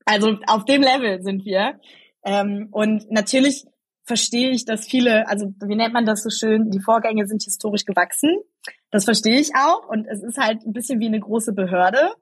Also 0.04 0.36
auf 0.46 0.64
dem 0.66 0.82
Level 0.82 1.22
sind 1.22 1.44
wir. 1.46 1.80
Ähm, 2.24 2.68
und 2.72 3.10
natürlich 3.10 3.64
verstehe 4.06 4.50
ich, 4.50 4.64
dass 4.64 4.86
viele, 4.86 5.28
also 5.28 5.52
wie 5.64 5.74
nennt 5.74 5.92
man 5.92 6.06
das 6.06 6.22
so 6.22 6.30
schön, 6.30 6.70
die 6.70 6.80
Vorgänge 6.80 7.26
sind 7.26 7.42
historisch 7.42 7.84
gewachsen. 7.84 8.36
Das 8.90 9.04
verstehe 9.04 9.40
ich 9.40 9.54
auch. 9.56 9.88
Und 9.88 10.06
es 10.06 10.22
ist 10.22 10.38
halt 10.38 10.64
ein 10.64 10.72
bisschen 10.72 11.00
wie 11.00 11.06
eine 11.06 11.20
große 11.20 11.52
Behörde. 11.52 12.12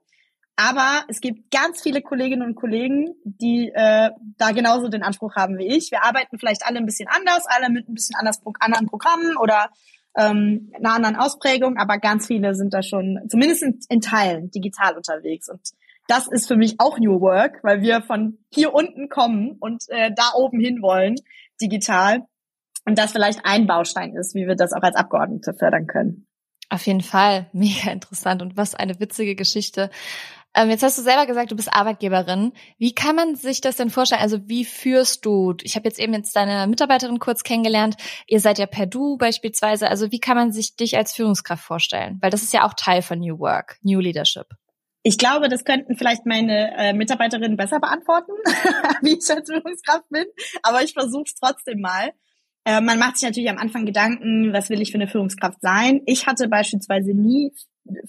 Aber 0.57 1.03
es 1.09 1.19
gibt 1.19 1.51
ganz 1.51 1.81
viele 1.81 2.01
Kolleginnen 2.01 2.47
und 2.47 2.55
Kollegen, 2.55 3.13
die 3.23 3.71
äh, 3.73 4.09
da 4.37 4.51
genauso 4.51 4.87
den 4.87 5.03
Anspruch 5.03 5.35
haben 5.35 5.57
wie 5.57 5.67
ich. 5.67 5.91
Wir 5.91 6.03
arbeiten 6.03 6.39
vielleicht 6.39 6.65
alle 6.65 6.79
ein 6.79 6.85
bisschen 6.85 7.09
anders, 7.09 7.43
alle 7.47 7.69
mit 7.69 7.87
ein 7.89 7.93
bisschen 7.93 8.15
anders, 8.17 8.41
anderen 8.59 8.87
Programmen 8.87 9.37
oder 9.37 9.69
ähm, 10.17 10.71
einer 10.73 10.93
anderen 10.93 11.15
Ausprägung, 11.17 11.75
aber 11.77 11.97
ganz 11.97 12.27
viele 12.27 12.55
sind 12.55 12.73
da 12.73 12.83
schon, 12.83 13.19
zumindest 13.27 13.63
in, 13.63 13.79
in 13.89 13.99
Teilen, 13.99 14.49
digital 14.49 14.95
unterwegs. 14.95 15.49
Und 15.49 15.59
das 16.07 16.27
ist 16.27 16.47
für 16.47 16.55
mich 16.55 16.79
auch 16.79 16.99
New 16.99 17.19
Work, 17.19 17.59
weil 17.63 17.81
wir 17.81 18.01
von 18.01 18.37
hier 18.53 18.73
unten 18.73 19.09
kommen 19.09 19.57
und 19.59 19.83
äh, 19.89 20.11
da 20.15 20.31
oben 20.35 20.59
hin 20.59 20.81
wollen, 20.81 21.15
digital. 21.61 22.25
Und 22.85 22.97
das 22.99 23.11
vielleicht 23.11 23.39
ein 23.43 23.65
Baustein 23.65 24.15
ist, 24.15 24.35
wie 24.35 24.47
wir 24.47 24.55
das 24.55 24.73
auch 24.73 24.83
als 24.83 24.95
Abgeordnete 24.95 25.53
fördern 25.53 25.87
können. 25.87 26.27
Auf 26.69 26.85
jeden 26.85 27.01
Fall, 27.01 27.49
mega 27.53 27.91
interessant 27.91 28.41
und 28.41 28.57
was 28.57 28.75
eine 28.75 28.99
witzige 28.99 29.35
Geschichte. 29.35 29.89
Ähm, 30.55 30.69
jetzt 30.69 30.83
hast 30.83 30.97
du 30.97 31.01
selber 31.01 31.25
gesagt, 31.25 31.51
du 31.51 31.55
bist 31.55 31.73
Arbeitgeberin. 31.73 32.53
Wie 32.77 32.95
kann 32.95 33.15
man 33.15 33.35
sich 33.35 33.59
das 33.59 33.75
denn 33.75 33.89
vorstellen? 33.89 34.21
Also 34.21 34.47
wie 34.47 34.63
führst 34.63 35.25
du? 35.25 35.53
Ich 35.63 35.75
habe 35.75 35.85
jetzt 35.85 35.99
eben 35.99 36.13
jetzt 36.13 36.35
deine 36.35 36.65
Mitarbeiterin 36.67 37.19
kurz 37.19 37.43
kennengelernt. 37.43 37.97
Ihr 38.25 38.39
seid 38.39 38.57
ja 38.57 38.65
per 38.65 38.85
Du 38.85 39.17
beispielsweise. 39.17 39.89
Also 39.89 40.11
wie 40.11 40.19
kann 40.19 40.37
man 40.37 40.53
sich 40.53 40.77
dich 40.77 40.95
als 40.95 41.13
Führungskraft 41.13 41.63
vorstellen? 41.63 42.19
Weil 42.21 42.31
das 42.31 42.41
ist 42.41 42.53
ja 42.53 42.65
auch 42.65 42.73
Teil 42.73 43.01
von 43.01 43.19
New 43.19 43.37
Work, 43.39 43.79
New 43.81 43.99
Leadership. 43.99 44.47
Ich 45.07 45.19
glaube, 45.19 45.49
das 45.49 45.63
könnten 45.63 45.95
vielleicht 45.95 46.25
meine 46.25 46.75
äh, 46.75 46.91
Mitarbeiterinnen 46.91 47.57
besser 47.57 47.79
beantworten, 47.79 48.31
wie 49.03 49.19
ich 49.19 49.29
als 49.29 49.47
Führungskraft 49.47 50.09
bin. 50.09 50.25
Aber 50.63 50.81
ich 50.81 50.93
versuche 50.93 51.25
es 51.27 51.35
trotzdem 51.35 51.79
mal. 51.79 52.11
Äh, 52.65 52.81
man 52.81 52.97
macht 52.97 53.17
sich 53.17 53.29
natürlich 53.29 53.51
am 53.51 53.59
Anfang 53.59 53.85
Gedanken, 53.85 54.51
was 54.51 54.71
will 54.71 54.81
ich 54.81 54.91
für 54.91 54.97
eine 54.97 55.07
Führungskraft 55.07 55.61
sein? 55.61 56.01
Ich 56.07 56.25
hatte 56.25 56.47
beispielsweise 56.47 57.11
nie 57.13 57.53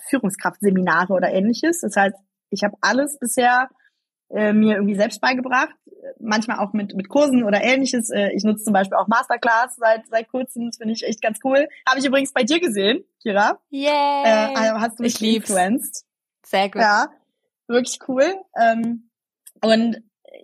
Führungskraftseminare 0.09 1.13
oder 1.13 1.31
ähnliches. 1.35 1.81
Das 1.81 1.95
heißt, 1.97 2.17
ich 2.49 2.65
habe 2.65 2.79
alles 2.81 3.19
bisher 3.19 3.69
äh, 4.31 4.55
mir 4.55 4.77
irgendwie 4.77 4.97
selbst 4.97 5.21
beigebracht, 5.21 5.77
manchmal 6.19 6.61
auch 6.61 6.73
mit 6.73 6.95
mit 6.95 7.11
Kursen 7.11 7.45
oder 7.45 7.63
ähnliches. 7.63 8.09
Äh, 8.09 8.31
ich 8.35 8.43
nutze 8.43 8.65
zum 8.65 8.73
Beispiel 8.73 8.97
auch 8.97 9.07
Masterclass 9.07 9.77
seit 9.77 10.07
seit 10.09 10.29
kurzem, 10.29 10.69
das 10.69 10.79
finde 10.79 10.95
ich 10.95 11.07
echt 11.07 11.21
ganz 11.21 11.41
cool. 11.45 11.69
Habe 11.87 11.99
ich 12.01 12.07
übrigens 12.07 12.33
bei 12.33 12.43
dir 12.43 12.59
gesehen, 12.59 13.05
Kira. 13.21 13.61
Yay! 13.69 13.85
Äh, 13.85 14.73
hast 14.79 14.99
du 14.99 15.03
mich 15.03 15.21
ich 15.21 15.37
influenced. 15.37 16.07
Sehr 16.47 16.71
gut. 16.71 16.81
Ja, 16.81 17.09
wirklich 17.67 17.99
cool. 18.09 18.25
Ähm, 18.61 19.11
und 19.63 20.03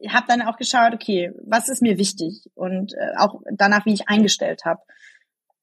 habe 0.09 0.27
dann 0.27 0.43
auch 0.43 0.57
geschaut, 0.57 0.95
okay, 0.95 1.33
was 1.45 1.69
ist 1.69 1.83
mir 1.83 1.97
wichtig 1.97 2.51
und 2.55 2.93
äh, 2.95 3.17
auch 3.19 3.41
danach, 3.53 3.87
wie 3.87 3.95
ich 3.95 4.09
eingestellt 4.09 4.65
habe. 4.65 4.81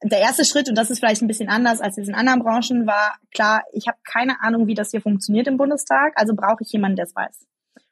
Der 0.02 0.20
erste 0.20 0.46
Schritt, 0.46 0.70
und 0.70 0.78
das 0.78 0.90
ist 0.90 1.00
vielleicht 1.00 1.22
ein 1.22 1.28
bisschen 1.28 1.50
anders 1.50 1.82
als 1.82 1.98
in 1.98 2.16
anderen 2.16 2.40
Branchen, 2.40 2.88
war 2.88 3.18
klar, 3.32 3.64
ich 3.74 3.88
habe 3.88 3.98
keine 4.10 4.42
Ahnung, 4.42 4.68
wie 4.68 4.76
das 4.76 4.92
hier 4.92 5.02
funktioniert 5.02 5.48
im 5.48 5.58
Bundestag, 5.58 6.14
also 6.16 6.34
brauche 6.36 6.64
ich 6.64 6.72
jemanden, 6.72 6.96
der 6.96 7.06
es 7.06 7.16
weiß. 7.16 7.46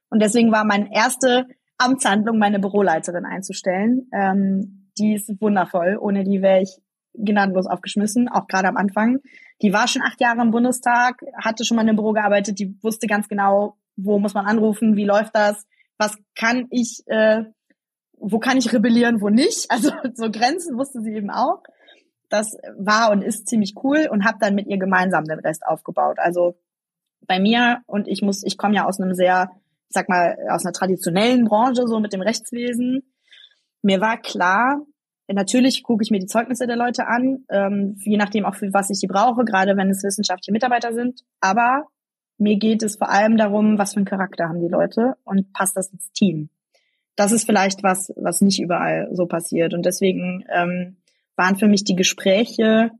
Und 0.09 0.21
deswegen 0.21 0.51
war 0.53 0.63
meine 0.63 0.89
erste 0.93 1.47
Amtshandlung, 1.77 2.37
meine 2.37 2.59
Büroleiterin 2.59 3.25
einzustellen. 3.25 4.09
Ähm, 4.13 4.89
die 4.97 5.15
ist 5.15 5.29
wundervoll, 5.41 5.97
ohne 5.99 6.23
die 6.23 6.41
wäre 6.41 6.61
ich 6.61 6.77
gnadenlos 7.17 7.67
aufgeschmissen, 7.67 8.29
auch 8.29 8.47
gerade 8.47 8.67
am 8.67 8.77
Anfang. 8.77 9.19
Die 9.61 9.73
war 9.73 9.87
schon 9.87 10.01
acht 10.01 10.21
Jahre 10.21 10.41
im 10.41 10.51
Bundestag, 10.51 11.21
hatte 11.41 11.65
schon 11.65 11.75
mal 11.75 11.83
in 11.83 11.89
einem 11.89 11.97
Büro 11.97 12.13
gearbeitet, 12.13 12.59
die 12.59 12.77
wusste 12.81 13.07
ganz 13.07 13.27
genau, 13.27 13.75
wo 13.95 14.19
muss 14.19 14.33
man 14.33 14.45
anrufen, 14.45 14.95
wie 14.95 15.05
läuft 15.05 15.35
das, 15.35 15.65
was 15.97 16.15
kann 16.35 16.67
ich, 16.69 17.01
äh, 17.07 17.43
wo 18.19 18.39
kann 18.39 18.57
ich 18.57 18.71
rebellieren, 18.73 19.21
wo 19.21 19.29
nicht. 19.29 19.67
Also 19.71 19.91
so 20.13 20.31
Grenzen 20.31 20.77
wusste 20.77 21.01
sie 21.01 21.13
eben 21.13 21.29
auch. 21.29 21.63
Das 22.29 22.57
war 22.77 23.11
und 23.11 23.21
ist 23.21 23.47
ziemlich 23.47 23.75
cool 23.83 24.07
und 24.11 24.25
habe 24.25 24.37
dann 24.39 24.53
mit 24.53 24.67
ihr 24.67 24.77
gemeinsam 24.77 25.25
den 25.25 25.39
Rest 25.39 25.65
aufgebaut. 25.65 26.17
Also 26.19 26.57
bei 27.25 27.39
mir 27.39 27.81
und 27.85 28.07
ich 28.07 28.21
muss, 28.21 28.43
ich 28.43 28.57
komme 28.57 28.75
ja 28.75 28.85
aus 28.85 28.99
einem 28.99 29.13
sehr, 29.13 29.49
ich 29.89 29.93
sag 29.93 30.09
mal, 30.09 30.37
aus 30.49 30.65
einer 30.65 30.73
traditionellen 30.73 31.45
Branche, 31.45 31.87
so 31.87 31.99
mit 31.99 32.13
dem 32.13 32.21
Rechtswesen. 32.21 33.03
mir 33.81 34.01
war 34.01 34.17
klar, 34.17 34.81
natürlich 35.35 35.83
gucke 35.83 36.03
ich 36.03 36.11
mir 36.11 36.19
die 36.19 36.27
Zeugnisse 36.27 36.67
der 36.67 36.77
Leute 36.77 37.07
an, 37.07 37.45
ähm, 37.49 37.95
je 37.99 38.17
nachdem 38.17 38.45
auch 38.45 38.55
für 38.55 38.73
was 38.73 38.89
ich 38.89 38.99
die 38.99 39.07
brauche, 39.07 39.43
gerade 39.43 39.75
wenn 39.75 39.89
es 39.89 40.03
wissenschaftliche 40.03 40.53
Mitarbeiter 40.53 40.93
sind. 40.93 41.21
Aber 41.41 41.87
mir 42.37 42.57
geht 42.57 42.83
es 42.83 42.95
vor 42.95 43.09
allem 43.09 43.37
darum, 43.37 43.77
was 43.77 43.93
für 43.93 43.97
einen 43.97 44.05
Charakter 44.05 44.47
haben 44.47 44.61
die 44.61 44.71
Leute 44.71 45.15
und 45.23 45.51
passt 45.53 45.75
das 45.75 45.89
ins 45.89 46.11
Team. 46.11 46.49
Das 47.15 47.31
ist 47.31 47.45
vielleicht 47.45 47.83
was, 47.83 48.13
was 48.15 48.41
nicht 48.41 48.61
überall 48.61 49.09
so 49.11 49.25
passiert. 49.25 49.73
Und 49.73 49.85
deswegen 49.85 50.45
ähm, 50.53 50.97
waren 51.35 51.55
für 51.55 51.67
mich 51.67 51.83
die 51.83 51.95
Gespräche 51.95 52.91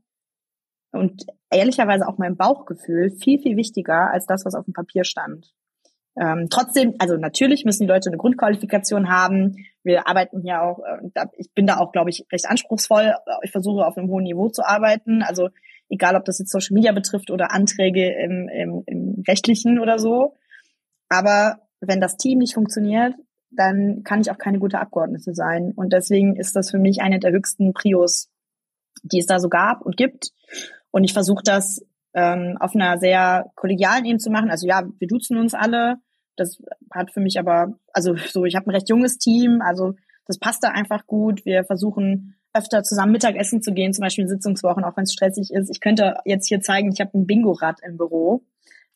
und 0.90 1.26
ehrlicherweise 1.50 2.06
auch 2.06 2.18
mein 2.18 2.36
Bauchgefühl 2.36 3.10
viel, 3.10 3.38
viel 3.38 3.56
wichtiger 3.56 4.10
als 4.10 4.26
das, 4.26 4.44
was 4.44 4.54
auf 4.54 4.64
dem 4.64 4.74
Papier 4.74 5.04
stand. 5.04 5.54
Ähm, 6.20 6.48
trotzdem, 6.50 6.94
also 6.98 7.16
natürlich 7.16 7.64
müssen 7.64 7.84
die 7.84 7.88
Leute 7.88 8.10
eine 8.10 8.16
Grundqualifikation 8.16 9.08
haben. 9.08 9.56
Wir 9.84 10.08
arbeiten 10.08 10.42
hier 10.42 10.62
auch, 10.62 10.80
äh, 10.80 11.26
ich 11.36 11.52
bin 11.54 11.66
da 11.66 11.78
auch, 11.78 11.92
glaube 11.92 12.10
ich, 12.10 12.26
recht 12.32 12.46
anspruchsvoll. 12.48 13.14
Ich 13.42 13.52
versuche 13.52 13.86
auf 13.86 13.96
einem 13.96 14.08
hohen 14.08 14.24
Niveau 14.24 14.48
zu 14.48 14.66
arbeiten. 14.66 15.22
Also 15.22 15.50
egal, 15.88 16.16
ob 16.16 16.24
das 16.24 16.38
jetzt 16.38 16.50
Social 16.50 16.74
Media 16.74 16.92
betrifft 16.92 17.30
oder 17.30 17.52
Anträge 17.52 18.12
im, 18.12 18.48
im, 18.48 18.82
im 18.86 19.24
rechtlichen 19.26 19.78
oder 19.78 19.98
so. 19.98 20.34
Aber 21.08 21.60
wenn 21.80 22.00
das 22.00 22.16
Team 22.16 22.38
nicht 22.38 22.54
funktioniert, 22.54 23.14
dann 23.50 24.02
kann 24.04 24.20
ich 24.20 24.30
auch 24.30 24.38
keine 24.38 24.58
gute 24.58 24.78
Abgeordnete 24.78 25.34
sein. 25.34 25.72
Und 25.74 25.92
deswegen 25.92 26.36
ist 26.36 26.54
das 26.56 26.70
für 26.70 26.78
mich 26.78 27.00
eine 27.00 27.18
der 27.18 27.32
höchsten 27.32 27.72
Prios, 27.72 28.28
die 29.02 29.18
es 29.20 29.26
da 29.26 29.38
so 29.38 29.48
gab 29.48 29.82
und 29.82 29.96
gibt. 29.96 30.32
Und 30.90 31.04
ich 31.04 31.12
versuche 31.12 31.42
das 31.44 31.80
ähm, 32.14 32.56
auf 32.60 32.74
einer 32.74 32.98
sehr 32.98 33.50
kollegialen 33.54 34.04
Ebene 34.04 34.18
zu 34.18 34.30
machen. 34.30 34.50
Also 34.50 34.66
ja, 34.66 34.82
wir 34.98 35.08
duzen 35.08 35.38
uns 35.38 35.54
alle. 35.54 35.96
Das 36.38 36.62
hat 36.90 37.12
für 37.12 37.20
mich 37.20 37.38
aber, 37.38 37.78
also 37.92 38.14
so, 38.16 38.44
ich 38.44 38.54
habe 38.56 38.66
ein 38.66 38.74
recht 38.74 38.88
junges 38.88 39.18
Team, 39.18 39.60
also 39.62 39.94
das 40.26 40.38
passt 40.38 40.62
da 40.62 40.68
einfach 40.68 41.06
gut. 41.06 41.44
Wir 41.44 41.64
versuchen 41.64 42.34
öfter 42.52 42.82
zusammen 42.82 43.12
Mittagessen 43.12 43.62
zu 43.62 43.72
gehen, 43.72 43.92
zum 43.92 44.02
Beispiel 44.02 44.24
in 44.24 44.28
Sitzungswochen, 44.28 44.84
auch 44.84 44.96
wenn 44.96 45.04
es 45.04 45.12
stressig 45.12 45.50
ist. 45.52 45.70
Ich 45.70 45.80
könnte 45.80 46.16
jetzt 46.24 46.48
hier 46.48 46.60
zeigen, 46.60 46.92
ich 46.92 47.00
habe 47.00 47.16
ein 47.16 47.26
Bingo-Rad 47.26 47.80
im 47.82 47.96
Büro, 47.96 48.42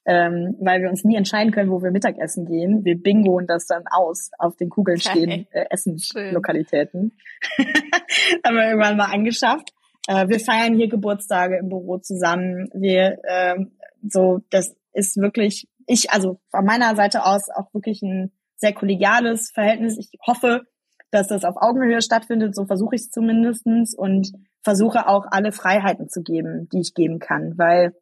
ähm, 0.04 0.56
weil 0.60 0.82
wir 0.82 0.90
uns 0.90 1.04
nie 1.04 1.16
entscheiden 1.16 1.52
können, 1.52 1.70
wo 1.70 1.82
wir 1.82 1.90
Mittagessen 1.90 2.44
gehen. 2.44 2.84
Wir 2.84 3.00
bingoen 3.00 3.46
das 3.46 3.66
dann 3.66 3.84
aus 3.90 4.30
auf 4.38 4.56
den 4.56 4.68
Kugeln 4.68 4.98
stehen 4.98 5.46
äh, 5.52 5.66
Essenslokalitäten. 5.70 7.12
haben 8.44 8.56
wir 8.56 8.68
irgendwann 8.68 8.96
mal 8.96 9.12
angeschafft. 9.12 9.72
Äh, 10.08 10.28
wir 10.28 10.40
feiern 10.40 10.74
hier 10.74 10.88
Geburtstage 10.88 11.58
im 11.58 11.68
Büro 11.68 11.98
zusammen. 11.98 12.68
Wir 12.74 13.18
ähm, 13.28 13.72
so, 14.06 14.40
das 14.50 14.74
ist 14.92 15.16
wirklich 15.16 15.68
ich, 15.86 16.10
also 16.10 16.40
von 16.50 16.64
meiner 16.64 16.94
Seite 16.96 17.24
aus 17.24 17.48
auch 17.48 17.72
wirklich 17.72 18.02
ein 18.02 18.32
sehr 18.56 18.72
kollegiales 18.72 19.50
Verhältnis. 19.50 19.98
Ich 19.98 20.10
hoffe, 20.26 20.62
dass 21.10 21.28
das 21.28 21.44
auf 21.44 21.56
Augenhöhe 21.56 22.00
stattfindet, 22.00 22.54
so 22.54 22.64
versuche 22.64 22.94
ich 22.94 23.02
es 23.02 23.10
zumindestens 23.10 23.94
und 23.94 24.32
versuche 24.62 25.08
auch 25.08 25.26
alle 25.30 25.52
Freiheiten 25.52 26.08
zu 26.08 26.22
geben, 26.22 26.68
die 26.72 26.80
ich 26.80 26.94
geben 26.94 27.18
kann. 27.18 27.58
Weil 27.58 27.94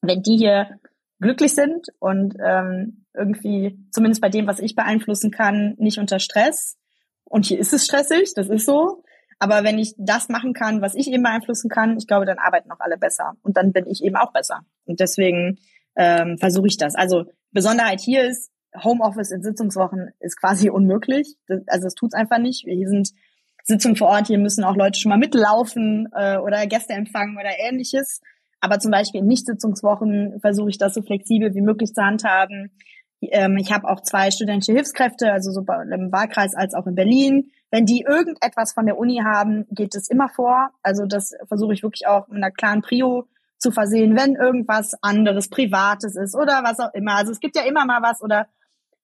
wenn 0.00 0.22
die 0.22 0.36
hier 0.36 0.78
glücklich 1.20 1.54
sind 1.54 1.86
und 1.98 2.34
ähm, 2.44 3.06
irgendwie, 3.14 3.78
zumindest 3.90 4.20
bei 4.20 4.28
dem, 4.28 4.46
was 4.46 4.58
ich 4.58 4.74
beeinflussen 4.74 5.30
kann, 5.30 5.74
nicht 5.78 5.98
unter 5.98 6.18
Stress, 6.18 6.76
und 7.24 7.46
hier 7.46 7.58
ist 7.58 7.72
es 7.72 7.86
stressig, 7.86 8.34
das 8.34 8.50
ist 8.50 8.66
so, 8.66 9.02
aber 9.38 9.64
wenn 9.64 9.78
ich 9.78 9.94
das 9.96 10.28
machen 10.28 10.52
kann, 10.52 10.82
was 10.82 10.94
ich 10.94 11.08
eben 11.08 11.22
beeinflussen 11.22 11.70
kann, 11.70 11.96
ich 11.96 12.06
glaube, 12.06 12.26
dann 12.26 12.38
arbeiten 12.38 12.70
auch 12.70 12.78
alle 12.78 12.98
besser. 12.98 13.32
Und 13.42 13.56
dann 13.56 13.72
bin 13.72 13.86
ich 13.86 14.04
eben 14.04 14.16
auch 14.16 14.32
besser. 14.32 14.60
Und 14.84 15.00
deswegen 15.00 15.58
ähm, 15.96 16.38
versuche 16.38 16.66
ich 16.66 16.76
das. 16.76 16.94
Also 16.94 17.24
Besonderheit 17.50 18.00
hier 18.00 18.24
ist, 18.24 18.50
Homeoffice 18.82 19.30
in 19.30 19.42
Sitzungswochen 19.42 20.10
ist 20.20 20.38
quasi 20.38 20.70
unmöglich. 20.70 21.36
Also 21.66 21.86
es 21.86 21.94
tut's 21.94 22.14
einfach 22.14 22.38
nicht. 22.38 22.64
Hier 22.66 22.88
sind 22.88 23.10
Sitzungen 23.64 23.96
vor 23.96 24.08
Ort, 24.08 24.26
hier 24.26 24.38
müssen 24.38 24.64
auch 24.64 24.76
Leute 24.76 24.98
schon 24.98 25.10
mal 25.10 25.18
mitlaufen 25.18 26.08
äh, 26.14 26.36
oder 26.38 26.66
Gäste 26.66 26.94
empfangen 26.94 27.36
oder 27.36 27.50
ähnliches. 27.58 28.20
Aber 28.60 28.78
zum 28.78 28.90
Beispiel 28.90 29.20
in 29.20 29.26
Nicht-Sitzungswochen 29.26 30.40
versuche 30.40 30.70
ich 30.70 30.78
das 30.78 30.94
so 30.94 31.02
flexibel 31.02 31.54
wie 31.54 31.60
möglich 31.60 31.94
zu 31.94 32.02
handhaben. 32.02 32.70
Ähm, 33.20 33.56
ich 33.56 33.72
habe 33.72 33.88
auch 33.88 34.00
zwei 34.00 34.30
studentische 34.30 34.72
Hilfskräfte, 34.72 35.32
also 35.32 35.52
sowohl 35.52 35.92
im 35.92 36.10
Wahlkreis 36.12 36.54
als 36.54 36.74
auch 36.74 36.86
in 36.86 36.94
Berlin. 36.94 37.50
Wenn 37.70 37.86
die 37.86 38.04
irgendetwas 38.08 38.72
von 38.72 38.86
der 38.86 38.98
Uni 38.98 39.20
haben, 39.24 39.66
geht 39.70 39.94
es 39.94 40.08
immer 40.10 40.28
vor. 40.28 40.70
Also 40.82 41.06
das 41.06 41.32
versuche 41.46 41.72
ich 41.72 41.82
wirklich 41.82 42.06
auch 42.06 42.28
mit 42.28 42.36
einer 42.36 42.50
klaren 42.50 42.82
Prio 42.82 43.26
zu 43.62 43.70
versehen, 43.70 44.16
wenn 44.16 44.34
irgendwas 44.34 44.94
anderes, 45.02 45.48
Privates 45.48 46.16
ist 46.16 46.34
oder 46.34 46.62
was 46.64 46.80
auch 46.80 46.92
immer. 46.94 47.14
Also 47.14 47.32
es 47.32 47.40
gibt 47.40 47.56
ja 47.56 47.62
immer 47.62 47.86
mal 47.86 48.02
was 48.02 48.20
oder 48.20 48.48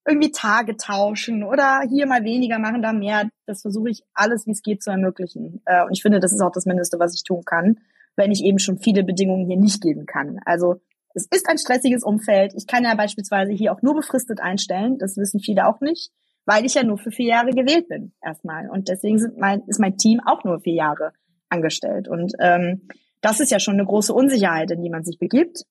irgendwie 0.07 0.33
Tage 0.33 0.77
tauschen 0.77 1.45
oder 1.45 1.83
hier 1.89 2.07
mal 2.07 2.25
weniger 2.25 2.59
machen, 2.59 2.83
da 2.83 2.93
mehr. 2.93 3.29
Das 3.47 3.63
versuche 3.63 3.91
ich 3.91 4.03
alles, 4.15 4.47
wie 4.47 4.53
es 4.53 4.63
geht, 4.63 4.83
zu 4.83 4.91
ermöglichen. 4.91 5.63
Äh, 5.65 5.85
und 5.85 5.93
ich 5.93 6.03
finde, 6.03 6.19
das 6.19 6.33
ist 6.33 6.41
auch 6.41 6.51
das 6.51 6.67
Mindeste, 6.67 6.99
was 6.99 7.15
ich 7.15 7.23
tun 7.23 7.45
kann, 7.45 7.79
wenn 8.17 8.33
ich 8.33 8.43
eben 8.43 8.59
schon 8.59 8.79
viele 8.79 9.05
Bedingungen 9.05 9.47
hier 9.47 9.59
nicht 9.59 9.81
geben 9.81 10.07
kann. 10.07 10.41
Also 10.45 10.81
es 11.15 11.27
ist 11.31 11.49
ein 11.49 11.59
stressiges 11.59 12.03
Umfeld. 12.03 12.53
Ich 12.57 12.67
kann 12.67 12.85
ja 12.85 12.95
beispielsweise 12.95 13.53
hier 13.53 13.73
auch 13.73 13.83
nur 13.83 13.95
befristet 13.95 14.41
einstellen. 14.41 14.99
Das 14.99 15.17
wissen 15.17 15.41
viele 15.41 15.67
auch 15.67 15.81
nicht, 15.81 16.11
weil 16.47 16.65
ich 16.65 16.75
ja 16.75 16.83
nur 16.83 16.99
für 16.99 17.11
vier 17.11 17.29
Jahre 17.29 17.51
gewählt 17.51 17.89
bin 17.89 18.13
erstmal. 18.23 18.69
Und 18.71 18.89
deswegen 18.89 19.21
mein, 19.37 19.63
ist 19.67 19.81
mein 19.81 19.99
Team 19.99 20.21
auch 20.25 20.43
nur 20.45 20.61
vier 20.61 20.75
Jahre 20.75 21.13
angestellt. 21.49 22.09
Und 22.09 22.33
ähm, 22.41 22.89
das 23.21 23.41
ist 23.41 23.51
ja 23.51 23.61
schon 23.61 23.75
eine 23.75 23.87
große 23.87 24.13
Unsicherheit, 24.13 24.71
in 24.71 24.83
die 24.83 24.91
man 24.91 25.05
sich 25.05 25.19
begibt. 25.19 25.65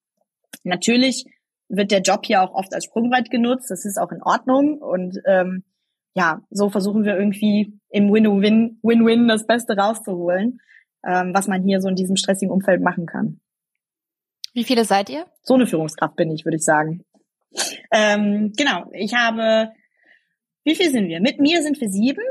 Natürlich 0.63 1.25
wird 1.69 1.91
der 1.91 2.01
Job 2.01 2.25
hier 2.25 2.41
auch 2.41 2.53
oft 2.53 2.73
als 2.73 2.85
Sprungbrett 2.85 3.29
genutzt. 3.29 3.69
Das 3.69 3.85
ist 3.85 3.97
auch 3.97 4.11
in 4.11 4.23
Ordnung. 4.23 4.79
Und 4.79 5.19
ähm, 5.25 5.63
ja, 6.13 6.41
so 6.49 6.69
versuchen 6.69 7.03
wir 7.03 7.17
irgendwie 7.17 7.79
im 7.89 8.11
Win-Win, 8.11 8.79
Win-Win 8.81 9.27
das 9.27 9.45
Beste 9.45 9.77
rauszuholen, 9.77 10.59
ähm, 11.05 11.31
was 11.33 11.47
man 11.47 11.63
hier 11.63 11.81
so 11.81 11.89
in 11.89 11.95
diesem 11.95 12.15
stressigen 12.15 12.51
Umfeld 12.51 12.81
machen 12.81 13.05
kann. 13.05 13.39
Wie 14.53 14.63
viele 14.63 14.85
seid 14.85 15.09
ihr? 15.09 15.25
So 15.43 15.53
eine 15.53 15.67
Führungskraft 15.67 16.15
bin 16.15 16.31
ich, 16.31 16.45
würde 16.45 16.57
ich 16.57 16.63
sagen. 16.63 17.05
Ähm, 17.91 18.53
genau, 18.57 18.89
ich 18.93 19.13
habe, 19.13 19.71
wie 20.63 20.75
viel 20.75 20.91
sind 20.91 21.07
wir? 21.07 21.21
Mit 21.21 21.39
mir 21.39 21.61
sind 21.61 21.79
wir 21.79 21.89
sieben. 21.89 22.23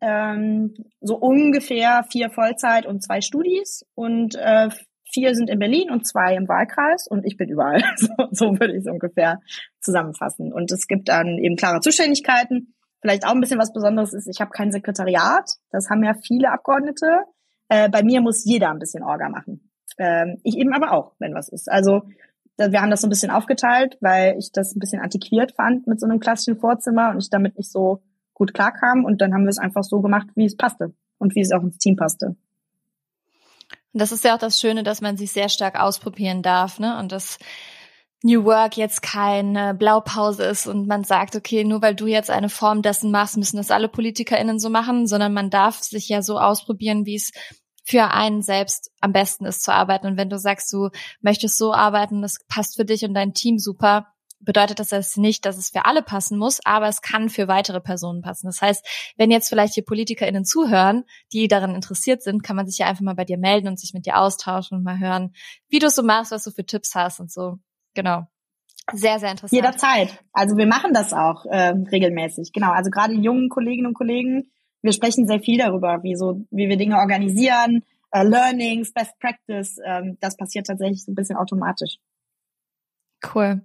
Ähm, 0.00 0.74
so 1.00 1.16
ungefähr 1.16 2.04
vier 2.10 2.30
Vollzeit 2.30 2.86
und 2.86 3.02
zwei 3.02 3.20
Studis 3.20 3.86
und 3.94 4.34
äh, 4.34 4.68
vier 5.12 5.34
sind 5.34 5.48
in 5.48 5.58
Berlin 5.58 5.90
und 5.90 6.06
zwei 6.06 6.34
im 6.34 6.48
Wahlkreis 6.48 7.06
und 7.08 7.24
ich 7.24 7.36
bin 7.36 7.48
überall. 7.48 7.82
So, 7.96 8.08
so 8.30 8.60
würde 8.60 8.74
ich 8.74 8.80
es 8.80 8.86
ungefähr 8.86 9.40
zusammenfassen. 9.80 10.52
Und 10.52 10.70
es 10.70 10.86
gibt 10.86 11.08
dann 11.08 11.38
eben 11.38 11.56
klare 11.56 11.80
Zuständigkeiten. 11.80 12.74
Vielleicht 13.00 13.24
auch 13.26 13.32
ein 13.32 13.40
bisschen 13.40 13.58
was 13.58 13.72
Besonderes 13.72 14.12
ist, 14.12 14.28
ich 14.28 14.40
habe 14.40 14.50
kein 14.50 14.72
Sekretariat. 14.72 15.48
Das 15.70 15.88
haben 15.88 16.02
ja 16.04 16.14
viele 16.14 16.50
Abgeordnete. 16.50 17.22
Äh, 17.68 17.88
bei 17.88 18.02
mir 18.02 18.20
muss 18.20 18.44
jeder 18.44 18.70
ein 18.70 18.78
bisschen 18.78 19.02
Orga 19.02 19.28
machen. 19.28 19.70
Ähm, 19.98 20.38
ich 20.42 20.58
eben 20.58 20.74
aber 20.74 20.92
auch, 20.92 21.14
wenn 21.18 21.34
was 21.34 21.48
ist. 21.48 21.70
Also 21.70 22.02
wir 22.58 22.80
haben 22.80 22.90
das 22.90 23.02
so 23.02 23.06
ein 23.06 23.10
bisschen 23.10 23.30
aufgeteilt, 23.30 23.98
weil 24.00 24.36
ich 24.38 24.50
das 24.50 24.74
ein 24.74 24.80
bisschen 24.80 25.02
antiquiert 25.02 25.52
fand 25.52 25.86
mit 25.86 26.00
so 26.00 26.06
einem 26.06 26.20
klassischen 26.20 26.58
Vorzimmer 26.58 27.10
und 27.10 27.18
ich 27.18 27.28
damit 27.28 27.58
nicht 27.58 27.70
so 27.70 28.02
gut 28.36 28.54
klarkam. 28.54 29.04
Und 29.04 29.20
dann 29.20 29.32
haben 29.34 29.44
wir 29.44 29.50
es 29.50 29.58
einfach 29.58 29.82
so 29.82 30.00
gemacht, 30.00 30.28
wie 30.34 30.44
es 30.44 30.56
passte 30.56 30.94
und 31.18 31.34
wie 31.34 31.40
es 31.40 31.52
auch 31.52 31.62
ins 31.62 31.78
Team 31.78 31.96
passte. 31.96 32.36
Und 33.92 34.00
das 34.00 34.12
ist 34.12 34.24
ja 34.24 34.34
auch 34.34 34.38
das 34.38 34.60
Schöne, 34.60 34.82
dass 34.82 35.00
man 35.00 35.16
sich 35.16 35.32
sehr 35.32 35.48
stark 35.48 35.80
ausprobieren 35.80 36.42
darf, 36.42 36.78
ne? 36.78 36.98
Und 36.98 37.12
das 37.12 37.38
New 38.22 38.44
Work 38.44 38.76
jetzt 38.76 39.02
keine 39.02 39.72
Blaupause 39.74 40.44
ist 40.44 40.66
und 40.66 40.86
man 40.86 41.04
sagt, 41.04 41.36
okay, 41.36 41.64
nur 41.64 41.80
weil 41.80 41.94
du 41.94 42.06
jetzt 42.06 42.30
eine 42.30 42.48
Form 42.48 42.82
dessen 42.82 43.10
machst, 43.10 43.36
müssen 43.36 43.56
das 43.56 43.70
alle 43.70 43.88
PolitikerInnen 43.88 44.58
so 44.58 44.68
machen, 44.68 45.06
sondern 45.06 45.32
man 45.32 45.48
darf 45.48 45.78
sich 45.78 46.08
ja 46.08 46.22
so 46.22 46.38
ausprobieren, 46.38 47.06
wie 47.06 47.16
es 47.16 47.32
für 47.84 48.10
einen 48.10 48.42
selbst 48.42 48.90
am 49.00 49.12
besten 49.12 49.46
ist 49.46 49.62
zu 49.62 49.72
arbeiten. 49.72 50.08
Und 50.08 50.16
wenn 50.16 50.28
du 50.28 50.38
sagst, 50.38 50.72
du 50.72 50.90
möchtest 51.20 51.56
so 51.56 51.72
arbeiten, 51.72 52.20
das 52.20 52.38
passt 52.48 52.76
für 52.76 52.84
dich 52.84 53.04
und 53.04 53.14
dein 53.14 53.32
Team 53.32 53.58
super, 53.58 54.08
bedeutet 54.40 54.78
das 54.78 54.90
jetzt 54.90 55.18
nicht, 55.18 55.44
dass 55.44 55.56
es 55.56 55.70
für 55.70 55.84
alle 55.86 56.02
passen 56.02 56.38
muss, 56.38 56.60
aber 56.64 56.88
es 56.88 57.00
kann 57.00 57.28
für 57.28 57.48
weitere 57.48 57.80
Personen 57.80 58.22
passen. 58.22 58.46
Das 58.46 58.60
heißt, 58.60 59.14
wenn 59.16 59.30
jetzt 59.30 59.48
vielleicht 59.48 59.74
hier 59.74 59.84
PolitikerInnen 59.84 60.44
zuhören, 60.44 61.04
die 61.32 61.48
daran 61.48 61.74
interessiert 61.74 62.22
sind, 62.22 62.42
kann 62.42 62.56
man 62.56 62.66
sich 62.66 62.78
ja 62.78 62.86
einfach 62.86 63.02
mal 63.02 63.14
bei 63.14 63.24
dir 63.24 63.38
melden 63.38 63.68
und 63.68 63.80
sich 63.80 63.94
mit 63.94 64.06
dir 64.06 64.18
austauschen 64.18 64.78
und 64.78 64.84
mal 64.84 64.98
hören, 64.98 65.34
wie 65.68 65.78
du 65.78 65.86
es 65.86 65.94
so 65.94 66.02
machst, 66.02 66.32
was 66.32 66.44
du 66.44 66.50
für 66.50 66.64
Tipps 66.64 66.94
hast 66.94 67.20
und 67.20 67.30
so. 67.30 67.58
Genau. 67.94 68.26
Sehr, 68.92 69.18
sehr 69.18 69.32
interessant. 69.32 69.52
Jederzeit. 69.52 70.22
Also 70.32 70.56
wir 70.56 70.66
machen 70.66 70.92
das 70.92 71.12
auch 71.12 71.44
äh, 71.46 71.74
regelmäßig. 71.90 72.52
Genau. 72.52 72.70
Also 72.70 72.90
gerade 72.90 73.14
jungen 73.14 73.48
Kolleginnen 73.48 73.88
und 73.88 73.94
Kollegen, 73.94 74.52
wir 74.82 74.92
sprechen 74.92 75.26
sehr 75.26 75.40
viel 75.40 75.58
darüber, 75.58 76.02
wie 76.04 76.14
so, 76.14 76.46
wie 76.50 76.68
wir 76.68 76.76
Dinge 76.76 76.96
organisieren, 76.96 77.82
äh, 78.12 78.22
Learnings, 78.22 78.92
Best 78.92 79.18
Practice. 79.18 79.78
Ähm, 79.84 80.18
das 80.20 80.36
passiert 80.36 80.68
tatsächlich 80.68 81.04
so 81.04 81.10
ein 81.10 81.16
bisschen 81.16 81.36
automatisch. 81.36 81.96
Cool. 83.34 83.62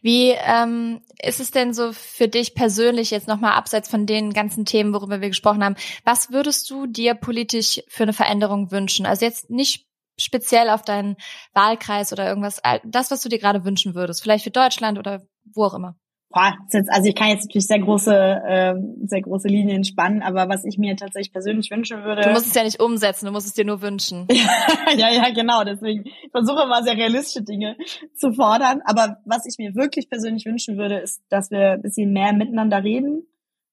Wie 0.00 0.30
ähm, 0.30 1.02
ist 1.22 1.40
es 1.40 1.50
denn 1.50 1.72
so 1.74 1.92
für 1.92 2.28
dich 2.28 2.54
persönlich 2.54 3.10
jetzt 3.10 3.28
nochmal 3.28 3.52
abseits 3.52 3.88
von 3.88 4.06
den 4.06 4.32
ganzen 4.32 4.64
Themen, 4.64 4.92
worüber 4.92 5.20
wir 5.20 5.28
gesprochen 5.28 5.64
haben? 5.64 5.76
Was 6.04 6.30
würdest 6.30 6.68
du 6.70 6.86
dir 6.86 7.14
politisch 7.14 7.80
für 7.88 8.02
eine 8.02 8.12
Veränderung 8.12 8.70
wünschen? 8.70 9.06
Also 9.06 9.24
jetzt 9.24 9.50
nicht 9.50 9.86
speziell 10.18 10.68
auf 10.68 10.82
deinen 10.82 11.16
Wahlkreis 11.54 12.12
oder 12.12 12.28
irgendwas, 12.28 12.60
das, 12.84 13.10
was 13.10 13.22
du 13.22 13.28
dir 13.28 13.38
gerade 13.38 13.64
wünschen 13.64 13.94
würdest, 13.94 14.22
vielleicht 14.22 14.44
für 14.44 14.50
Deutschland 14.50 14.98
oder 14.98 15.22
wo 15.54 15.64
auch 15.64 15.74
immer. 15.74 15.96
Boah, 16.32 16.54
jetzt, 16.72 16.90
also 16.90 17.08
ich 17.08 17.14
kann 17.14 17.28
jetzt 17.28 17.44
natürlich 17.44 17.66
sehr 17.66 17.78
große, 17.78 18.14
äh, 18.14 18.74
sehr 19.04 19.22
große 19.22 19.48
Linien 19.48 19.84
spannen, 19.84 20.22
aber 20.22 20.48
was 20.48 20.64
ich 20.64 20.78
mir 20.78 20.96
tatsächlich 20.96 21.32
persönlich 21.32 21.70
wünschen 21.70 22.02
würde. 22.04 22.22
Du 22.22 22.30
musst 22.30 22.46
es 22.46 22.54
ja 22.54 22.64
nicht 22.64 22.80
umsetzen, 22.80 23.26
du 23.26 23.32
musst 23.32 23.46
es 23.46 23.54
dir 23.54 23.64
nur 23.64 23.82
wünschen. 23.82 24.26
ja, 24.96 25.10
ja, 25.10 25.30
genau. 25.32 25.64
Deswegen 25.64 26.04
ich 26.06 26.30
versuche 26.30 26.62
immer 26.64 26.82
sehr 26.82 26.96
realistische 26.96 27.44
Dinge 27.44 27.76
zu 28.16 28.32
fordern. 28.32 28.80
Aber 28.84 29.18
was 29.24 29.46
ich 29.46 29.58
mir 29.58 29.74
wirklich 29.74 30.08
persönlich 30.08 30.46
wünschen 30.46 30.78
würde, 30.78 30.98
ist, 30.98 31.22
dass 31.28 31.50
wir 31.50 31.72
ein 31.72 31.82
bisschen 31.82 32.12
mehr 32.12 32.32
miteinander 32.32 32.82
reden, 32.82 33.26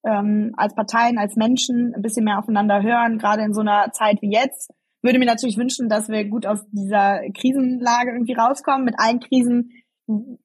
ähm, 0.04 0.54
als 0.58 0.76
Parteien, 0.76 1.18
als 1.18 1.36
Menschen, 1.36 1.94
ein 1.96 2.02
bisschen 2.02 2.26
mehr 2.26 2.40
aufeinander 2.40 2.82
hören, 2.82 3.18
gerade 3.18 3.44
in 3.44 3.54
so 3.54 3.62
einer 3.62 3.92
Zeit 3.92 4.22
wie 4.22 4.32
jetzt. 4.32 4.72
Würde 5.02 5.20
mir 5.20 5.26
natürlich 5.26 5.58
wünschen, 5.58 5.88
dass 5.88 6.10
wir 6.10 6.26
gut 6.26 6.46
aus 6.46 6.60
dieser 6.72 7.22
Krisenlage 7.34 8.12
irgendwie 8.12 8.34
rauskommen, 8.34 8.84
mit 8.84 8.96
allen 8.98 9.20
Krisen 9.20 9.72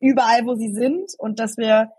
überall, 0.00 0.44
wo 0.44 0.54
sie 0.54 0.72
sind 0.72 1.10
und 1.18 1.40
dass 1.40 1.56
wir 1.56 1.90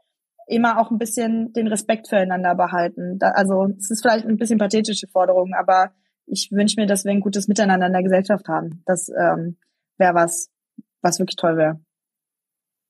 immer 0.47 0.79
auch 0.79 0.91
ein 0.91 0.97
bisschen 0.97 1.53
den 1.53 1.67
Respekt 1.67 2.07
füreinander 2.07 2.55
behalten. 2.55 3.17
Da, 3.19 3.31
also 3.31 3.67
es 3.77 3.89
ist 3.89 4.01
vielleicht 4.01 4.25
ein 4.25 4.37
bisschen 4.37 4.59
pathetische 4.59 5.07
Forderung, 5.07 5.53
aber 5.53 5.91
ich 6.25 6.49
wünsche 6.51 6.79
mir, 6.79 6.87
dass 6.87 7.05
wir 7.05 7.11
ein 7.11 7.19
gutes 7.19 7.47
Miteinander 7.47 7.87
in 7.87 7.93
der 7.93 8.03
Gesellschaft 8.03 8.47
haben. 8.47 8.83
Das 8.85 9.09
ähm, 9.09 9.57
wäre 9.97 10.13
was, 10.13 10.49
was 11.01 11.19
wirklich 11.19 11.35
toll 11.35 11.57
wäre. 11.57 11.79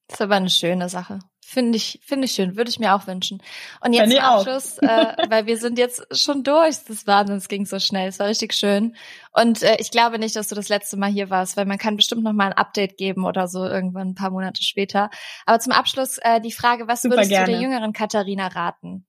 Das 0.08 0.20
ist 0.20 0.22
aber 0.22 0.36
eine 0.36 0.50
schöne 0.50 0.90
Sache. 0.90 1.20
Finde 1.48 1.78
ich, 1.78 2.00
finde 2.02 2.26
ich 2.26 2.32
schön, 2.32 2.58
würde 2.58 2.72
ich 2.72 2.80
mir 2.80 2.96
auch 2.96 3.06
wünschen. 3.06 3.40
Und 3.80 3.94
jetzt 3.94 4.12
zum 4.12 4.20
Abschluss, 4.20 4.80
äh, 4.80 4.88
weil 5.30 5.46
wir 5.46 5.58
sind 5.58 5.78
jetzt 5.78 6.04
schon 6.12 6.44
durch. 6.44 6.84
Das 6.88 7.06
Wahnsinn, 7.06 7.36
es 7.38 7.48
ging 7.48 7.68
so 7.68 7.78
schnell, 7.78 8.10
es 8.10 8.18
war 8.18 8.28
richtig 8.28 8.52
schön. 8.54 8.96
Und 9.32 9.62
äh, 9.62 9.78
ich 9.80 9.92
glaube 9.92 10.18
nicht, 10.18 10.36
dass 10.36 10.48
du 10.48 10.56
das 10.56 10.70
letzte 10.70 10.98
Mal 10.98 11.12
hier 11.12 11.30
warst, 11.30 11.56
weil 11.56 11.68
man 11.68 11.78
kann 11.78 11.98
bestimmt 11.98 12.24
noch 12.24 12.34
mal 12.34 12.48
ein 12.48 12.54
Update 12.54 12.98
geben 12.98 13.26
oder 13.26 13.48
so 13.48 13.64
irgendwann 13.64 14.10
ein 14.10 14.16
paar 14.16 14.32
Monate 14.32 14.64
später. 14.64 15.12
Aber 15.46 15.60
zum 15.60 15.72
Abschluss 15.72 16.18
äh, 16.24 16.42
die 16.42 16.52
Frage, 16.52 16.88
was 16.88 17.04
Super 17.04 17.18
würdest 17.18 17.30
gerne. 17.30 17.46
du 17.46 17.52
der 17.52 17.62
jüngeren 17.62 17.94
Katharina 17.94 18.48
raten? 18.48 19.06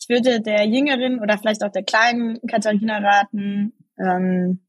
Ich 0.00 0.08
würde 0.08 0.40
der 0.40 0.66
jüngeren 0.66 1.20
oder 1.20 1.38
vielleicht 1.38 1.62
auch 1.62 1.70
der 1.70 1.84
kleinen 1.84 2.40
Katharina 2.48 2.98
raten, 2.98 3.74
ähm, 3.96 4.60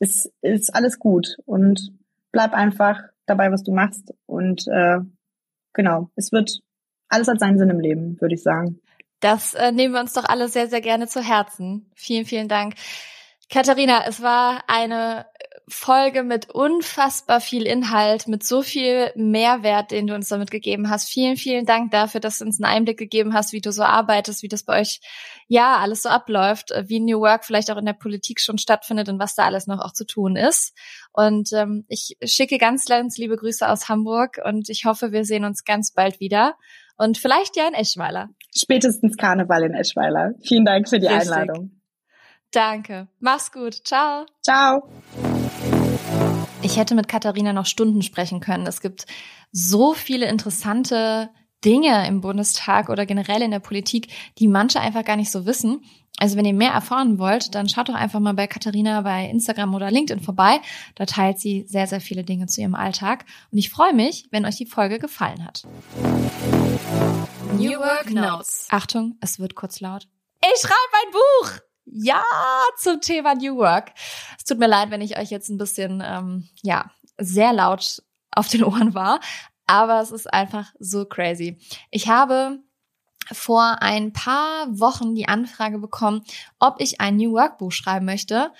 ist, 0.00 0.32
ist 0.40 0.74
alles 0.74 0.98
gut 0.98 1.36
und 1.44 1.92
bleib 2.32 2.54
einfach 2.54 2.98
dabei, 3.26 3.52
was 3.52 3.62
du 3.64 3.72
machst 3.72 4.14
und 4.24 4.66
äh, 4.68 5.00
genau, 5.72 6.10
es 6.16 6.32
wird 6.32 6.60
alles 7.08 7.28
hat 7.28 7.40
seinen 7.40 7.58
Sinn 7.58 7.70
im 7.70 7.80
Leben, 7.80 8.20
würde 8.20 8.34
ich 8.34 8.42
sagen. 8.42 8.80
Das 9.20 9.54
äh, 9.54 9.72
nehmen 9.72 9.94
wir 9.94 10.00
uns 10.00 10.12
doch 10.12 10.24
alle 10.24 10.48
sehr, 10.48 10.68
sehr 10.68 10.80
gerne 10.80 11.08
zu 11.08 11.20
Herzen. 11.20 11.90
Vielen, 11.94 12.24
vielen 12.24 12.48
Dank. 12.48 12.74
Katharina, 13.50 14.04
es 14.06 14.22
war 14.22 14.64
eine 14.68 15.26
Folge 15.68 16.22
mit 16.22 16.50
unfassbar 16.50 17.40
viel 17.40 17.66
Inhalt, 17.66 18.28
mit 18.28 18.44
so 18.44 18.62
viel 18.62 19.12
Mehrwert, 19.14 19.90
den 19.90 20.06
du 20.06 20.14
uns 20.14 20.28
damit 20.28 20.50
gegeben 20.50 20.90
hast. 20.90 21.08
Vielen, 21.08 21.36
vielen 21.36 21.66
Dank 21.66 21.90
dafür, 21.90 22.20
dass 22.20 22.38
du 22.38 22.44
uns 22.44 22.60
einen 22.60 22.72
Einblick 22.72 22.98
gegeben 22.98 23.34
hast, 23.34 23.52
wie 23.52 23.60
du 23.60 23.72
so 23.72 23.82
arbeitest, 23.82 24.42
wie 24.42 24.48
das 24.48 24.62
bei 24.64 24.80
euch 24.80 25.00
ja 25.46 25.78
alles 25.78 26.02
so 26.02 26.08
abläuft, 26.08 26.72
wie 26.86 27.00
New 27.00 27.20
Work 27.20 27.44
vielleicht 27.44 27.70
auch 27.70 27.76
in 27.76 27.86
der 27.86 27.92
Politik 27.92 28.40
schon 28.40 28.58
stattfindet 28.58 29.08
und 29.08 29.18
was 29.18 29.34
da 29.34 29.44
alles 29.44 29.66
noch 29.66 29.80
auch 29.80 29.92
zu 29.92 30.06
tun 30.06 30.36
ist. 30.36 30.74
Und 31.12 31.52
ähm, 31.52 31.84
ich 31.88 32.16
schicke 32.24 32.58
ganz, 32.58 32.84
ganz 32.84 33.18
liebe 33.18 33.36
Grüße 33.36 33.68
aus 33.68 33.88
Hamburg 33.88 34.38
und 34.44 34.68
ich 34.68 34.84
hoffe, 34.84 35.12
wir 35.12 35.24
sehen 35.24 35.44
uns 35.44 35.64
ganz 35.64 35.92
bald 35.92 36.20
wieder 36.20 36.54
und 36.96 37.18
vielleicht 37.18 37.56
ja 37.56 37.66
in 37.68 37.74
Eschweiler. 37.74 38.28
Spätestens 38.54 39.16
Karneval 39.16 39.64
in 39.64 39.74
Eschweiler. 39.74 40.34
Vielen 40.42 40.64
Dank 40.64 40.88
für 40.88 40.98
die 40.98 41.06
Richtig. 41.06 41.32
Einladung. 41.32 41.80
Danke. 42.50 43.08
Mach's 43.20 43.52
gut. 43.52 43.74
Ciao. 43.86 44.26
Ciao. 44.42 44.88
Ich 46.60 46.76
hätte 46.76 46.94
mit 46.94 47.08
Katharina 47.08 47.52
noch 47.52 47.66
Stunden 47.66 48.02
sprechen 48.02 48.40
können. 48.40 48.66
Es 48.66 48.80
gibt 48.80 49.06
so 49.52 49.94
viele 49.94 50.26
interessante 50.26 51.30
Dinge 51.64 52.06
im 52.06 52.20
Bundestag 52.20 52.88
oder 52.88 53.06
generell 53.06 53.42
in 53.42 53.50
der 53.50 53.60
Politik, 53.60 54.08
die 54.38 54.48
manche 54.48 54.80
einfach 54.80 55.04
gar 55.04 55.16
nicht 55.16 55.30
so 55.30 55.46
wissen. 55.46 55.82
Also 56.18 56.36
wenn 56.36 56.44
ihr 56.44 56.54
mehr 56.54 56.72
erfahren 56.72 57.18
wollt, 57.18 57.54
dann 57.54 57.68
schaut 57.68 57.88
doch 57.88 57.94
einfach 57.94 58.18
mal 58.18 58.34
bei 58.34 58.48
Katharina 58.48 59.02
bei 59.02 59.26
Instagram 59.26 59.74
oder 59.74 59.90
LinkedIn 59.90 60.22
vorbei. 60.22 60.60
Da 60.96 61.06
teilt 61.06 61.38
sie 61.38 61.64
sehr, 61.68 61.86
sehr 61.86 62.00
viele 62.00 62.24
Dinge 62.24 62.46
zu 62.46 62.60
ihrem 62.60 62.74
Alltag. 62.74 63.24
Und 63.52 63.58
ich 63.58 63.70
freue 63.70 63.94
mich, 63.94 64.26
wenn 64.30 64.44
euch 64.44 64.56
die 64.56 64.66
Folge 64.66 64.98
gefallen 64.98 65.44
hat. 65.44 65.62
New 67.56 67.78
Work 67.78 68.10
Notes. 68.10 68.66
Achtung, 68.70 69.16
es 69.20 69.38
wird 69.38 69.54
kurz 69.54 69.80
laut. 69.80 70.08
Ich 70.42 70.60
schreibe 70.60 70.74
ein 70.74 71.12
Buch! 71.12 71.67
Ja, 71.90 72.22
zum 72.76 73.00
Thema 73.00 73.34
New 73.34 73.56
Work. 73.56 73.92
Es 74.36 74.44
tut 74.44 74.58
mir 74.58 74.68
leid, 74.68 74.90
wenn 74.90 75.00
ich 75.00 75.18
euch 75.18 75.30
jetzt 75.30 75.48
ein 75.48 75.58
bisschen, 75.58 76.02
ähm, 76.04 76.48
ja, 76.62 76.90
sehr 77.18 77.52
laut 77.52 78.02
auf 78.30 78.48
den 78.48 78.62
Ohren 78.64 78.94
war, 78.94 79.20
aber 79.66 80.00
es 80.00 80.10
ist 80.10 80.32
einfach 80.32 80.72
so 80.78 81.04
crazy. 81.04 81.58
Ich 81.90 82.08
habe 82.08 82.60
vor 83.32 83.82
ein 83.82 84.12
paar 84.12 84.66
Wochen 84.78 85.14
die 85.14 85.28
Anfrage 85.28 85.78
bekommen, 85.78 86.24
ob 86.58 86.76
ich 86.78 87.00
ein 87.00 87.16
New 87.16 87.32
Work 87.32 87.58
Buch 87.58 87.72
schreiben 87.72 88.06
möchte. 88.06 88.52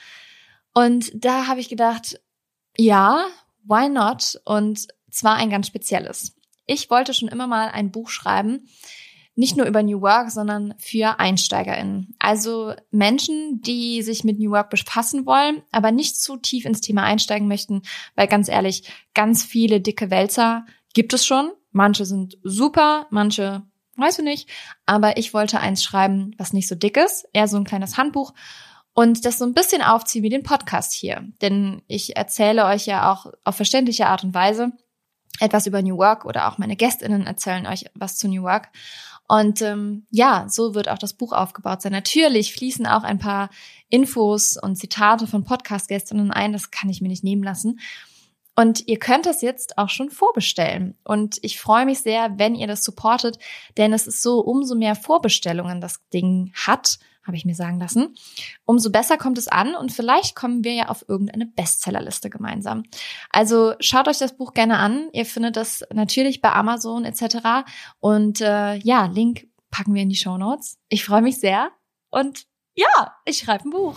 Und 0.75 1.11
da 1.15 1.47
habe 1.47 1.61
ich 1.61 1.69
gedacht, 1.69 2.21
ja, 2.77 3.27
why 3.65 3.89
not? 3.89 4.41
Und 4.45 4.89
zwar 5.11 5.37
ein 5.37 5.51
ganz 5.51 5.67
spezielles. 5.67 6.35
Ich 6.67 6.91
wollte 6.91 7.15
schon 7.15 7.29
immer 7.29 7.47
mal 7.47 7.69
ein 7.69 7.91
Buch 7.91 8.11
schreiben, 8.11 8.69
nicht 9.39 9.57
nur 9.57 9.67
über 9.67 9.85
New 9.85 10.01
Work, 10.01 10.33
sondern 10.33 10.75
für 10.79 11.21
EinsteigerInnen. 11.21 12.17
Also 12.19 12.75
Menschen, 12.91 13.63
die 13.63 14.03
sich 14.03 14.25
mit 14.25 14.41
New 14.41 14.51
Work 14.51 14.69
befassen 14.69 15.27
wollen, 15.27 15.63
aber 15.71 15.93
nicht 15.93 16.21
zu 16.21 16.39
tief 16.39 16.65
ins 16.65 16.81
Thema 16.81 17.05
einsteigen 17.05 17.47
möchten, 17.47 17.83
weil 18.17 18.27
ganz 18.27 18.49
ehrlich, 18.49 18.93
ganz 19.15 19.45
viele 19.45 19.81
dicke 19.81 20.11
Wälzer 20.11 20.67
gibt 20.93 21.13
es 21.13 21.25
schon. 21.25 21.53
Manche 21.71 22.05
sind 22.05 22.37
super, 22.43 23.07
manche 23.11 23.63
weiß 23.95 24.19
ich 24.19 24.25
nicht. 24.25 24.51
Aber 24.87 25.17
ich 25.19 25.33
wollte 25.33 25.61
eins 25.61 25.85
schreiben, 25.85 26.33
was 26.37 26.53
nicht 26.53 26.67
so 26.67 26.75
dick 26.75 26.97
ist, 26.97 27.29
eher 27.33 27.47
so 27.47 27.59
ein 27.59 27.65
kleines 27.65 27.97
Handbuch 27.97 28.35
und 28.93 29.25
das 29.25 29.39
so 29.39 29.45
ein 29.45 29.55
bisschen 29.55 29.83
aufziehen 29.83 30.25
wie 30.25 30.31
den 30.31 30.43
Podcast 30.43 30.93
hier. 30.93 31.25
Denn 31.43 31.83
ich 31.87 32.17
erzähle 32.17 32.65
euch 32.65 32.87
ja 32.87 33.13
auch 33.13 33.33
auf 33.45 33.55
verständliche 33.55 34.09
Art 34.09 34.25
und 34.25 34.35
Weise 34.35 34.73
etwas 35.41 35.67
über 35.67 35.83
New 35.83 35.97
Work 35.99 36.25
oder 36.25 36.49
auch 36.49 36.59
meine 36.59 36.77
Gästinnen 36.77 37.27
erzählen 37.27 37.67
euch 37.67 37.87
was 37.95 38.17
zu 38.17 38.29
New 38.29 38.43
Work. 38.43 38.69
Und 39.29 39.61
ähm, 39.61 40.07
ja, 40.11 40.47
so 40.49 40.75
wird 40.75 40.89
auch 40.89 40.99
das 40.99 41.13
Buch 41.13 41.33
aufgebaut 41.33 41.83
sein. 41.83 41.93
Natürlich 41.93 42.55
fließen 42.55 42.87
auch 42.87 43.03
ein 43.03 43.19
paar 43.19 43.51
Infos 43.91 44.57
und 44.57 44.77
Zitate 44.77 45.27
von 45.27 45.45
Podcast-Gästinnen 45.45 46.31
ein, 46.31 46.55
das 46.55 46.71
kann 46.71 46.89
ich 46.89 47.03
mir 47.03 47.09
nicht 47.09 47.25
nehmen 47.25 47.43
lassen. 47.43 47.79
Und 48.57 48.89
ihr 48.89 48.99
könnt 48.99 49.27
das 49.27 49.41
jetzt 49.43 49.79
auch 49.79 49.91
schon 49.91 50.11
vorbestellen. 50.11 50.97
Und 51.05 51.39
ich 51.43 51.61
freue 51.61 51.85
mich 51.85 52.01
sehr, 52.01 52.39
wenn 52.39 52.57
ihr 52.57 52.67
das 52.67 52.83
supportet, 52.83 53.39
denn 53.77 53.93
es 53.93 54.07
ist 54.07 54.21
so, 54.21 54.41
umso 54.41 54.75
mehr 54.75 54.97
Vorbestellungen 54.97 55.81
das 55.81 56.01
Ding 56.13 56.51
hat, 56.55 56.99
habe 57.29 57.37
ich 57.37 57.45
mir 57.45 57.55
sagen 57.55 57.79
lassen, 57.79 58.17
umso 58.65 58.91
besser 58.91 59.17
kommt 59.17 59.39
es 59.39 59.47
an 59.47 59.75
und 59.75 59.93
vielleicht 59.93 60.35
kommen 60.35 60.65
wir 60.65 60.73
ja 60.73 60.89
auf 60.89 61.05
irgendeine 61.09 61.47
Bestsellerliste 61.47 62.31
gemeinsam. 62.31 62.83
Also 63.31 63.75
schaut 63.79 64.09
euch 64.09 64.19
das 64.19 64.37
Buch 64.37 64.53
gerne 64.55 64.79
an. 64.79 65.09
Ihr 65.13 65.27
findet 65.27 65.57
das 65.57 65.85
natürlich 65.93 66.41
bei 66.41 66.53
Amazon 66.53 67.05
etc. 67.05 67.69
Und 68.01 68.41
äh, 68.41 68.75
ja, 68.79 69.07
Link 69.07 69.47
packen 69.71 69.95
wir 69.95 70.03
in 70.03 70.09
die 70.09 70.17
Show 70.17 70.37
Notes. 70.39 70.79
Ich 70.89 71.05
freue 71.05 71.23
mich 71.23 71.39
sehr 71.39 71.71
und 72.11 72.47
ja, 72.75 73.15
ich 73.25 73.39
schreibe 73.39 73.65
ein 73.65 73.71
Buch. 73.71 73.95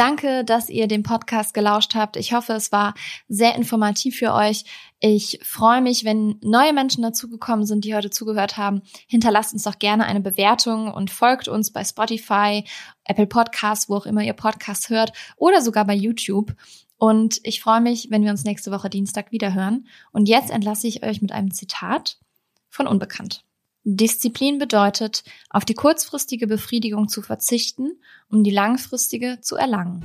Danke, 0.00 0.46
dass 0.46 0.70
ihr 0.70 0.88
den 0.88 1.02
Podcast 1.02 1.52
gelauscht 1.52 1.94
habt. 1.94 2.16
Ich 2.16 2.32
hoffe, 2.32 2.54
es 2.54 2.72
war 2.72 2.94
sehr 3.28 3.54
informativ 3.54 4.16
für 4.16 4.32
euch. 4.32 4.64
Ich 4.98 5.38
freue 5.42 5.82
mich, 5.82 6.06
wenn 6.06 6.38
neue 6.40 6.72
Menschen 6.72 7.02
dazugekommen 7.02 7.66
sind, 7.66 7.84
die 7.84 7.94
heute 7.94 8.08
zugehört 8.08 8.56
haben. 8.56 8.80
Hinterlasst 9.08 9.52
uns 9.52 9.64
doch 9.64 9.78
gerne 9.78 10.06
eine 10.06 10.22
Bewertung 10.22 10.90
und 10.90 11.10
folgt 11.10 11.48
uns 11.48 11.70
bei 11.70 11.84
Spotify, 11.84 12.64
Apple 13.04 13.26
Podcasts, 13.26 13.90
wo 13.90 13.96
auch 13.96 14.06
immer 14.06 14.22
ihr 14.22 14.32
Podcasts 14.32 14.88
hört 14.88 15.12
oder 15.36 15.60
sogar 15.60 15.84
bei 15.84 15.96
YouTube. 15.96 16.54
Und 16.96 17.38
ich 17.42 17.60
freue 17.60 17.82
mich, 17.82 18.08
wenn 18.10 18.24
wir 18.24 18.30
uns 18.30 18.44
nächste 18.44 18.70
Woche 18.70 18.88
Dienstag 18.88 19.32
wieder 19.32 19.52
hören. 19.52 19.86
Und 20.12 20.30
jetzt 20.30 20.50
entlasse 20.50 20.88
ich 20.88 21.04
euch 21.04 21.20
mit 21.20 21.32
einem 21.32 21.50
Zitat 21.50 22.16
von 22.70 22.86
Unbekannt. 22.86 23.44
Disziplin 23.84 24.58
bedeutet, 24.58 25.24
auf 25.48 25.64
die 25.64 25.74
kurzfristige 25.74 26.46
Befriedigung 26.46 27.08
zu 27.08 27.22
verzichten, 27.22 27.98
um 28.30 28.44
die 28.44 28.50
langfristige 28.50 29.38
zu 29.40 29.56
erlangen. 29.56 30.04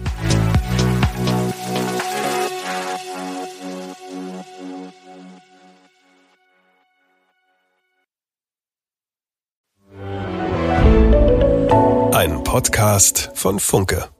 Ein 12.14 12.44
Podcast 12.44 13.30
von 13.36 13.60
Funke. 13.60 14.15